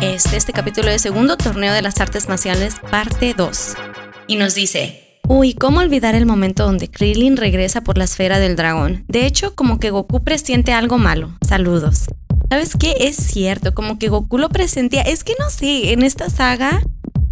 Este, 0.00 0.36
este 0.36 0.52
capítulo 0.52 0.88
es 0.88 1.02
segundo 1.02 1.36
torneo 1.36 1.72
de 1.72 1.82
las 1.82 2.00
artes 2.00 2.28
marciales, 2.28 2.76
parte 2.92 3.34
2. 3.36 3.74
Y 4.28 4.36
nos 4.36 4.54
dice, 4.54 5.18
uy, 5.26 5.54
¿cómo 5.54 5.80
olvidar 5.80 6.14
el 6.14 6.26
momento 6.26 6.64
donde 6.64 6.88
Krillin 6.88 7.36
regresa 7.36 7.80
por 7.80 7.98
la 7.98 8.04
esfera 8.04 8.38
del 8.38 8.54
dragón? 8.54 9.04
De 9.08 9.26
hecho, 9.26 9.56
como 9.56 9.80
que 9.80 9.90
Goku 9.90 10.22
presiente 10.22 10.72
algo 10.72 10.96
malo. 10.96 11.36
Saludos. 11.44 12.04
¿Sabes 12.50 12.76
qué? 12.78 12.94
Es 13.00 13.16
cierto, 13.16 13.74
como 13.74 13.98
que 13.98 14.10
Goku 14.10 14.38
lo 14.38 14.48
presentía. 14.48 15.02
Es 15.02 15.24
que 15.24 15.34
no 15.40 15.50
sé, 15.50 15.92
en 15.92 16.04
esta 16.04 16.30
saga 16.30 16.82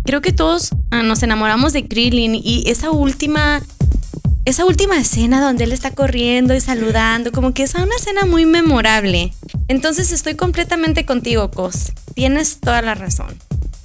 creo 0.05 0.21
que 0.21 0.33
todos 0.33 0.71
ah, 0.91 1.03
nos 1.03 1.23
enamoramos 1.23 1.73
de 1.73 1.87
Krillin 1.87 2.35
y 2.35 2.65
esa 2.67 2.91
última 2.91 3.61
esa 4.47 4.65
última 4.65 4.97
escena 4.97 5.41
donde 5.41 5.65
él 5.65 5.73
está 5.73 5.91
corriendo 5.91 6.55
y 6.55 6.61
saludando, 6.61 7.33
como 7.33 7.53
que 7.53 7.65
es 7.65 7.75
una 7.75 7.97
escena 7.97 8.27
muy 8.27 8.47
memorable. 8.47 9.35
Entonces 9.67 10.13
estoy 10.13 10.37
completamente 10.37 11.05
contigo, 11.05 11.51
Cos. 11.51 11.93
Tienes 12.15 12.61
toda 12.61 12.81
la 12.81 12.95
razón. 12.95 13.37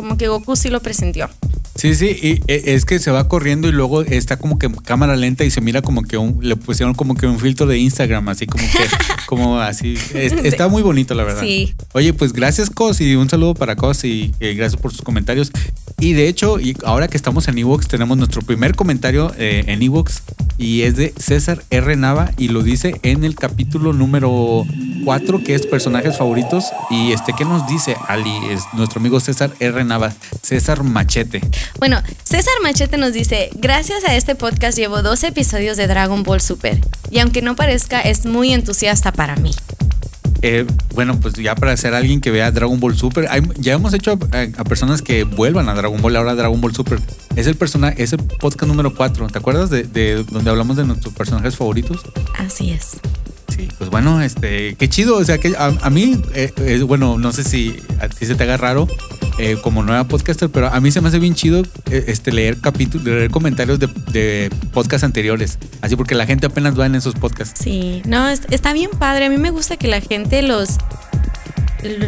Como 0.01 0.17
que 0.17 0.27
Goku 0.27 0.55
sí 0.55 0.69
lo 0.69 0.79
presentió. 0.81 1.29
Sí, 1.75 1.93
sí, 1.95 2.07
y 2.21 2.41
e- 2.51 2.73
es 2.75 2.85
que 2.85 2.97
se 2.99 3.11
va 3.11 3.27
corriendo 3.27 3.67
y 3.67 3.71
luego 3.71 4.01
está 4.01 4.37
como 4.37 4.57
que 4.59 4.67
cámara 4.83 5.15
lenta 5.15 5.43
y 5.45 5.51
se 5.51 5.61
mira 5.61 5.81
como 5.83 6.01
que 6.03 6.17
un- 6.17 6.39
le 6.41 6.55
pusieron 6.55 6.93
como 6.95 7.13
que 7.15 7.27
un 7.27 7.37
filtro 7.39 7.65
de 7.67 7.77
Instagram, 7.77 8.27
así 8.29 8.45
como 8.47 8.63
que, 8.65 8.79
como 9.27 9.59
así. 9.59 9.93
Es- 10.15 10.33
está 10.33 10.67
muy 10.67 10.81
bonito, 10.81 11.13
la 11.13 11.23
verdad. 11.23 11.41
Sí. 11.41 11.73
Oye, 11.93 12.13
pues 12.13 12.33
gracias, 12.33 12.69
Cos, 12.71 12.99
y 12.99 13.15
un 13.15 13.29
saludo 13.29 13.53
para 13.53 13.75
Cos 13.75 14.03
y 14.03 14.33
eh, 14.39 14.55
gracias 14.55 14.81
por 14.81 14.91
sus 14.91 15.01
comentarios. 15.03 15.51
Y 15.99 16.13
de 16.13 16.27
hecho, 16.27 16.59
y 16.59 16.75
ahora 16.83 17.07
que 17.07 17.15
estamos 17.17 17.47
en 17.47 17.59
Evox, 17.59 17.87
tenemos 17.87 18.17
nuestro 18.17 18.41
primer 18.41 18.75
comentario 18.75 19.31
eh, 19.37 19.63
en 19.67 19.83
Evox 19.83 20.23
y 20.57 20.81
es 20.81 20.95
de 20.95 21.13
César 21.17 21.63
R. 21.69 21.95
Nava 21.95 22.31
y 22.39 22.47
lo 22.47 22.63
dice 22.63 22.99
en 23.03 23.23
el 23.23 23.35
capítulo 23.35 23.93
número 23.93 24.65
4, 25.05 25.43
que 25.43 25.53
es 25.55 25.65
personajes 25.67 26.17
favoritos. 26.17 26.65
Y 26.89 27.11
este, 27.11 27.33
¿qué 27.37 27.45
nos 27.45 27.67
dice 27.67 27.95
Ali? 28.07 28.33
Es 28.51 28.61
nuestro 28.73 28.99
amigo 28.99 29.19
César 29.19 29.51
R. 29.59 29.83
Nava, 29.83 29.90
César 30.41 30.83
Machete. 30.83 31.41
Bueno, 31.79 32.01
César 32.23 32.53
Machete 32.63 32.97
nos 32.97 33.13
dice, 33.13 33.49
gracias 33.55 34.03
a 34.05 34.15
este 34.15 34.35
podcast 34.35 34.77
llevo 34.77 35.01
dos 35.01 35.23
episodios 35.23 35.77
de 35.77 35.87
Dragon 35.87 36.23
Ball 36.23 36.41
Super. 36.41 36.79
Y 37.09 37.19
aunque 37.19 37.41
no 37.41 37.55
parezca, 37.55 38.01
es 38.01 38.25
muy 38.25 38.53
entusiasta 38.53 39.11
para 39.11 39.35
mí. 39.35 39.51
Eh, 40.43 40.65
bueno, 40.95 41.19
pues 41.19 41.35
ya 41.35 41.53
para 41.53 41.77
ser 41.77 41.93
alguien 41.93 42.19
que 42.19 42.31
vea 42.31 42.49
Dragon 42.51 42.79
Ball 42.79 42.97
Super, 42.97 43.27
hay- 43.29 43.43
ya 43.57 43.73
hemos 43.73 43.93
hecho 43.93 44.17
a, 44.31 44.47
a 44.59 44.63
personas 44.63 45.03
que 45.03 45.23
vuelvan 45.23 45.69
a 45.69 45.75
Dragon 45.75 46.01
Ball, 46.01 46.15
ahora 46.15 46.33
Dragon 46.33 46.59
Ball 46.59 46.73
Super. 46.73 46.99
Es 47.35 47.45
el 47.45 47.55
personaje, 47.55 48.01
es 48.01 48.11
el 48.13 48.19
podcast 48.23 48.67
número 48.67 48.95
4. 48.95 49.27
¿Te 49.27 49.37
acuerdas 49.37 49.69
de, 49.69 49.83
de 49.83 50.23
donde 50.23 50.49
hablamos 50.49 50.77
de 50.77 50.83
nuestros 50.85 51.13
personajes 51.13 51.55
favoritos? 51.55 52.01
Así 52.39 52.71
es. 52.71 52.99
Sí, 53.55 53.67
pues 53.77 53.89
bueno, 53.91 54.19
este, 54.21 54.75
qué 54.75 54.89
chido. 54.89 55.17
O 55.17 55.23
sea, 55.23 55.37
que 55.37 55.53
a, 55.55 55.65
a 55.81 55.89
mí, 55.91 56.19
eh, 56.33 56.51
eh, 56.57 56.81
bueno, 56.81 57.19
no 57.19 57.31
sé 57.33 57.43
si 57.43 57.75
a 57.99 58.07
ti 58.09 58.25
se 58.25 58.33
te 58.33 58.43
haga 58.43 58.57
raro 58.57 58.87
eh, 59.39 59.57
como 59.61 59.83
nueva 59.83 60.03
podcaster, 60.05 60.49
pero 60.49 60.67
a 60.67 60.79
mí 60.79 60.91
se 60.91 61.01
me 61.01 61.07
hace 61.09 61.19
bien 61.19 61.33
chido 61.35 61.63
eh, 61.89 62.05
este, 62.07 62.31
leer 62.31 62.59
capítulos, 62.59 63.05
leer 63.05 63.31
comentarios 63.31 63.79
de, 63.79 63.87
de 64.11 64.49
podcasts 64.73 65.03
anteriores. 65.03 65.57
Así 65.81 65.95
porque 65.95 66.15
la 66.15 66.25
gente 66.25 66.45
apenas 66.47 66.79
va 66.79 66.85
en 66.85 66.95
esos 66.95 67.15
podcasts. 67.15 67.59
Sí, 67.63 68.01
no, 68.05 68.29
es- 68.29 68.41
está 68.51 68.73
bien 68.73 68.89
padre. 68.97 69.25
A 69.25 69.29
mí 69.29 69.37
me 69.37 69.49
gusta 69.51 69.77
que 69.77 69.87
la 69.87 70.01
gente 70.01 70.41
los, 70.41 70.77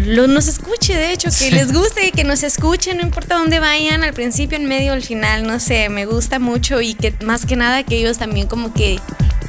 lo- 0.06 0.28
nos 0.28 0.48
escuche, 0.48 0.96
de 0.96 1.12
hecho, 1.14 1.30
que 1.38 1.50
les 1.52 1.74
guste, 1.74 2.12
que 2.12 2.24
nos 2.24 2.44
escuchen, 2.44 2.98
no 2.98 3.04
importa 3.04 3.36
dónde 3.38 3.60
vayan, 3.60 4.04
al 4.04 4.14
principio, 4.14 4.58
en 4.58 4.66
medio, 4.68 4.94
al 4.94 5.02
final, 5.02 5.48
no 5.48 5.60
sé, 5.60 5.90
me 5.90 6.06
gusta 6.06 6.38
mucho 6.40 6.82
y 6.82 6.94
que 6.94 7.14
más 7.26 7.46
que 7.46 7.56
nada 7.56 7.84
que 7.84 7.98
ellos 7.98 8.18
también 8.20 8.48
como 8.48 8.74
que 8.74 9.00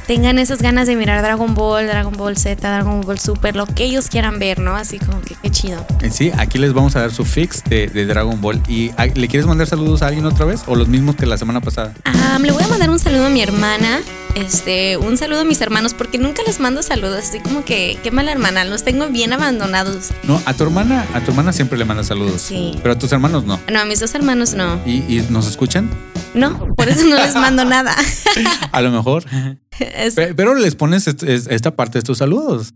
tengan 0.05 0.39
esas 0.39 0.61
ganas 0.61 0.87
de 0.87 0.95
mirar 0.95 1.21
Dragon 1.21 1.53
Ball, 1.53 1.87
Dragon 1.87 2.13
Ball 2.13 2.37
Z, 2.37 2.61
Dragon 2.61 3.01
Ball 3.01 3.19
Super, 3.19 3.55
lo 3.55 3.65
que 3.65 3.85
ellos 3.85 4.09
quieran 4.09 4.39
ver, 4.39 4.59
¿no? 4.59 4.75
Así 4.75 4.99
como 4.99 5.21
que 5.21 5.35
qué 5.41 5.49
chido. 5.51 5.85
Sí, 6.11 6.31
aquí 6.37 6.57
les 6.57 6.73
vamos 6.73 6.95
a 6.95 7.01
dar 7.01 7.11
su 7.11 7.25
fix 7.25 7.63
de, 7.63 7.87
de 7.87 8.05
Dragon 8.05 8.39
Ball. 8.39 8.61
¿Y 8.67 8.91
ah, 8.97 9.05
le 9.05 9.27
quieres 9.27 9.47
mandar 9.47 9.67
saludos 9.67 10.01
a 10.01 10.07
alguien 10.07 10.25
otra 10.25 10.45
vez? 10.45 10.63
¿O 10.67 10.75
los 10.75 10.87
mismos 10.87 11.15
que 11.15 11.25
la 11.25 11.37
semana 11.37 11.61
pasada? 11.61 11.93
Ah, 12.05 12.37
le 12.41 12.51
voy 12.51 12.63
a 12.63 12.67
mandar 12.67 12.89
un 12.89 12.99
saludo 12.99 13.25
a 13.25 13.29
mi 13.29 13.41
hermana. 13.41 14.01
Este, 14.35 14.97
un 14.97 15.17
saludo 15.17 15.41
a 15.41 15.43
mis 15.45 15.61
hermanos, 15.61 15.93
porque 15.93 16.17
nunca 16.17 16.43
les 16.45 16.59
mando 16.59 16.83
saludos, 16.83 17.23
así 17.29 17.39
como 17.39 17.63
que, 17.63 17.97
qué 18.03 18.11
mala 18.11 18.33
hermana, 18.33 18.65
los 18.65 18.83
tengo 18.83 19.07
bien 19.07 19.31
abandonados. 19.31 20.09
No, 20.23 20.41
a 20.45 20.53
tu 20.53 20.63
hermana, 20.65 21.05
a 21.13 21.21
tu 21.21 21.31
hermana 21.31 21.53
siempre 21.53 21.77
le 21.77 21.85
mandas 21.85 22.07
saludos. 22.07 22.41
Sí. 22.41 22.77
Pero 22.83 22.95
a 22.95 22.99
tus 22.99 23.11
hermanos 23.13 23.45
no. 23.45 23.59
No, 23.71 23.79
a 23.79 23.85
mis 23.85 24.01
dos 24.01 24.13
hermanos 24.13 24.53
no. 24.53 24.79
¿Y, 24.85 24.97
y 25.07 25.25
nos 25.29 25.47
escuchan? 25.47 25.89
No, 26.33 26.59
por 26.75 26.89
eso 26.89 27.05
no 27.05 27.15
les 27.15 27.33
mando 27.33 27.63
nada. 27.63 27.95
A 28.73 28.81
lo 28.81 28.91
mejor. 28.91 29.23
Es- 29.95 30.15
Pero 30.15 30.55
les 30.55 30.75
pones 30.75 31.07
est- 31.07 31.23
est- 31.23 31.51
esta 31.51 31.75
parte 31.75 31.99
de 31.99 32.03
tus 32.03 32.17
saludos. 32.19 32.73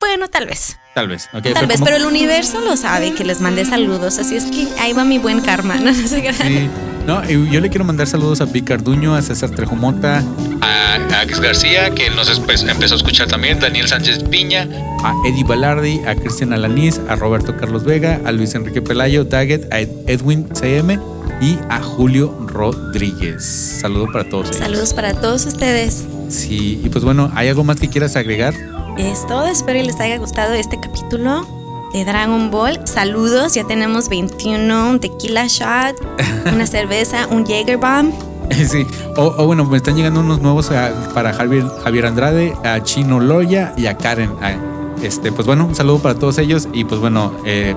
bueno, 0.00 0.28
tal 0.28 0.46
vez. 0.46 0.76
Tal 0.94 1.08
vez. 1.08 1.28
ok, 1.32 1.42
Tal 1.54 1.66
vez, 1.66 1.76
como- 1.76 1.86
pero 1.86 1.96
el 1.96 2.04
universo 2.04 2.60
lo 2.60 2.76
sabe 2.76 3.14
que 3.14 3.24
les 3.24 3.40
mandé 3.40 3.64
saludos, 3.64 4.18
así 4.18 4.36
es 4.36 4.44
que 4.44 4.68
ahí 4.80 4.92
va 4.92 5.04
mi 5.04 5.18
buen 5.18 5.40
karma. 5.40 5.74
No, 5.80 5.90
no 5.92 6.08
sé 6.08 6.22
qué. 6.22 6.32
Sí. 6.32 6.68
No, 7.06 7.22
y 7.28 7.50
yo 7.50 7.60
le 7.60 7.68
quiero 7.68 7.84
mandar 7.84 8.06
saludos 8.06 8.40
a 8.40 8.46
Picarduño, 8.46 9.14
a 9.14 9.20
César 9.20 9.50
Trejomota, 9.50 10.22
A 10.62 10.94
Alex 11.20 11.38
García, 11.40 11.90
que 11.90 12.08
nos 12.10 12.28
empezó 12.30 12.94
a 12.94 12.96
escuchar 12.96 13.26
también, 13.28 13.60
Daniel 13.60 13.86
Sánchez 13.88 14.22
Piña, 14.24 14.66
a 15.02 15.12
Eddie 15.26 15.44
Balardi, 15.44 16.00
a 16.06 16.14
Cristian 16.14 16.54
Alaniz, 16.54 16.98
a 17.08 17.16
Roberto 17.16 17.56
Carlos 17.58 17.84
Vega, 17.84 18.20
a 18.24 18.32
Luis 18.32 18.54
Enrique 18.54 18.80
Pelayo, 18.80 19.24
Daggett, 19.24 19.70
a 19.70 19.80
Ed- 19.80 19.90
Edwin 20.06 20.48
CM 20.54 20.98
y 21.40 21.58
a 21.68 21.80
Julio 21.82 22.36
Rodríguez. 22.46 23.44
Saludo 23.80 24.06
para 24.12 24.28
todos 24.28 24.46
ellos. 24.48 24.56
Saludos 24.58 24.94
para 24.94 25.14
todos 25.20 25.46
ustedes. 25.46 26.04
Sí, 26.28 26.80
y 26.84 26.88
pues 26.88 27.04
bueno, 27.04 27.30
¿hay 27.34 27.48
algo 27.48 27.64
más 27.64 27.78
que 27.78 27.88
quieras 27.88 28.16
agregar? 28.16 28.54
Es 28.98 29.26
todo, 29.26 29.46
espero 29.46 29.78
que 29.80 29.84
les 29.86 30.00
haya 30.00 30.18
gustado 30.18 30.52
este 30.54 30.78
capítulo 30.80 31.46
de 31.92 32.04
Dragon 32.04 32.50
Ball. 32.50 32.80
Saludos, 32.86 33.54
ya 33.54 33.64
tenemos 33.66 34.08
21, 34.08 34.90
un 34.90 35.00
tequila 35.00 35.46
shot, 35.46 35.96
una 36.52 36.66
cerveza, 36.66 37.26
un 37.28 37.44
Jaeger 37.46 37.76
bomb. 37.78 38.12
Sí, 38.68 38.86
o, 39.16 39.34
o 39.38 39.46
bueno, 39.46 39.64
me 39.64 39.78
están 39.78 39.96
llegando 39.96 40.20
unos 40.20 40.40
nuevos 40.42 40.70
a- 40.70 40.92
para 41.14 41.32
Javier, 41.32 41.64
Javier 41.82 42.04
Andrade, 42.06 42.54
a 42.62 42.82
Chino 42.82 43.18
Loya 43.18 43.72
y 43.76 43.86
a 43.86 43.96
Karen. 43.96 44.32
A- 44.42 44.54
este, 45.02 45.32
pues 45.32 45.46
bueno, 45.46 45.64
un 45.66 45.74
saludo 45.74 45.98
para 46.00 46.14
todos 46.14 46.36
ellos 46.38 46.68
y 46.72 46.84
pues 46.84 47.00
bueno, 47.00 47.32
eh, 47.46 47.74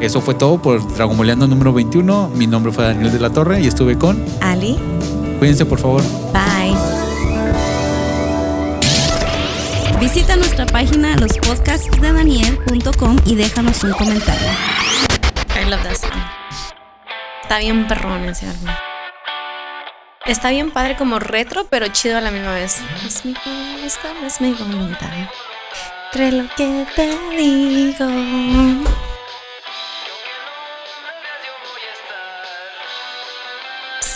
eso 0.00 0.20
fue 0.20 0.34
todo 0.34 0.60
por 0.60 0.86
Dragon 0.94 1.16
Balleando 1.16 1.46
número 1.46 1.72
21. 1.72 2.30
Mi 2.34 2.46
nombre 2.46 2.72
fue 2.72 2.84
Daniel 2.84 3.12
de 3.12 3.20
la 3.20 3.30
Torre 3.30 3.60
y 3.60 3.66
estuve 3.66 3.96
con. 3.98 4.22
Ali, 4.40 4.78
Cuídense 5.38 5.64
por 5.66 5.78
favor. 5.78 6.02
bye. 6.32 6.74
Visita 10.00 10.36
nuestra 10.36 10.66
página 10.66 11.16
lospodcastsdedaniel.com 11.16 13.16
y 13.24 13.34
déjanos 13.34 13.82
un 13.82 13.92
comentario. 13.92 14.48
I 15.60 15.64
love 15.70 15.82
that 15.82 15.96
song. 15.96 16.10
Está 17.42 17.58
bien 17.58 17.86
perrón 17.88 18.24
ese 18.28 18.46
álbum. 18.46 18.68
Está 20.26 20.50
bien 20.50 20.70
padre 20.70 20.96
como 20.96 21.18
retro, 21.18 21.66
pero 21.70 21.88
chido 21.88 22.18
a 22.18 22.20
la 22.20 22.30
misma 22.30 22.52
vez. 22.54 22.78
Es 23.06 23.24
mi 23.24 23.34
voluntad, 23.44 24.26
es 24.26 24.40
mi 24.40 24.52
voluntad. 24.52 25.08
Cree 26.12 26.32
lo 26.32 26.44
que 26.56 26.86
te 26.94 27.08
digo. 27.36 28.06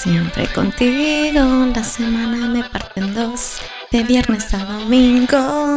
Siempre 0.03 0.47
contigo, 0.47 1.43
la 1.75 1.85
semana 1.85 2.47
me 2.47 2.65
parte 2.65 3.01
en 3.01 3.15
dos, 3.15 3.59
de 3.91 4.03
viernes 4.03 4.55
a 4.55 4.65
domingo. 4.65 5.37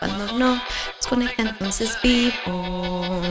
Cuando 0.00 0.32
no 0.32 0.56
nos 0.56 1.06
conecta, 1.08 1.42
entonces 1.42 1.96
vivo. 2.02 3.22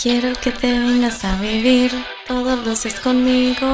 Quiero 0.00 0.34
que 0.40 0.52
te 0.52 0.70
vengas 0.70 1.24
a 1.24 1.34
vivir 1.40 1.90
todos 2.28 2.64
los 2.64 2.84
días 2.84 3.00
conmigo. 3.00 3.66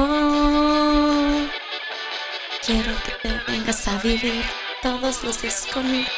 Quiero 2.65 2.91
que 3.05 3.11
te 3.21 3.51
vengas 3.51 3.87
a 3.87 3.99
vivir 3.99 4.43
todos 4.81 5.23
los 5.23 5.43
días 5.43 5.67
conmigo. 5.71 6.09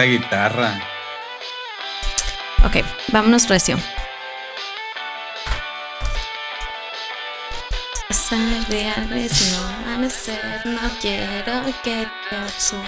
Esta 0.00 0.12
guitarra. 0.12 0.80
Ok, 2.64 2.76
vámonos 3.08 3.46
recio. 3.50 3.76
Pasar 8.08 8.66
de 8.68 8.80
y 8.80 9.50
no 9.52 9.68
amanecer, 9.68 10.64
no 10.64 10.80
quiero 11.02 11.66
que 11.82 12.08
te. 12.30 12.82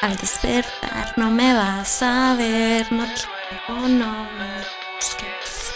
Al 0.00 0.16
despertar 0.16 1.12
no 1.16 1.30
me 1.30 1.52
vas 1.52 2.00
a 2.00 2.34
ver, 2.34 2.90
no 2.90 3.04
quiero, 3.04 3.86
no 3.86 4.24
me 4.38 4.64
busques. 4.96 5.74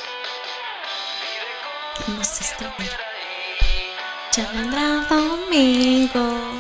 No 2.06 2.24
sé 2.24 2.44
estar 2.44 2.74
Ya 4.34 4.50
vendrá 4.52 5.04
domingo. 5.11 6.54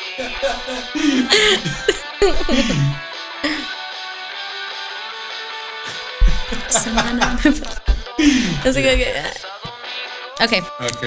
Semana 6.69 7.39
Así 8.65 8.83
que, 8.83 9.23
Ok. 10.41 10.53
Ok. 10.81 11.03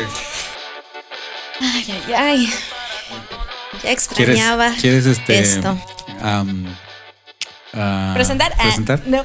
Ay, 1.60 1.86
ay, 1.91 2.14
ay. 2.14 2.47
Ya 2.47 3.80
¿Quieres, 3.80 3.93
extrañaba 3.93 4.74
¿quieres 4.80 5.05
este. 5.05 5.39
esto. 5.39 5.78
ah, 6.22 8.12
¿Presentar? 8.16 8.53
Ah, 8.58 8.64
¿Presentar? 8.64 9.01
no. 9.05 9.22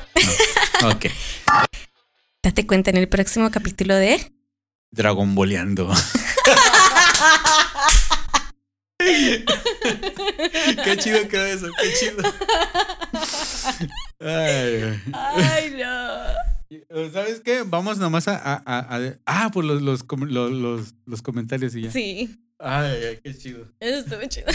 Ok. 0.88 1.06
Date 2.42 2.66
cuenta 2.66 2.90
en 2.90 2.96
el 2.96 3.08
próximo 3.08 3.50
capítulo 3.50 3.94
de. 3.94 4.32
Dragon 4.90 5.34
Boleando. 5.34 5.92
qué 10.84 10.96
chido 10.98 11.28
quedó 11.28 11.44
eso, 11.46 11.66
qué 11.80 11.92
chido. 11.98 12.16
Ay. 14.20 15.00
Ay, 15.12 15.70
no. 15.78 17.10
¿Sabes 17.12 17.40
qué? 17.40 17.62
Vamos 17.66 17.98
nomás 17.98 18.28
a. 18.28 18.36
a, 18.36 18.54
a- 18.64 18.96
a- 18.96 19.18
ah, 19.26 19.50
pues 19.52 19.66
los, 19.66 19.82
los, 19.82 20.04
los, 20.28 20.50
los, 20.52 20.94
los 21.04 21.22
comentarios 21.22 21.74
y 21.74 21.82
ya. 21.82 21.90
Sí, 21.90 22.36
Ay, 22.58 23.04
ay, 23.08 23.18
qué 23.22 23.36
chido. 23.36 23.66
eso 23.80 23.98
estuvo 23.98 24.22
chido. 24.28 24.46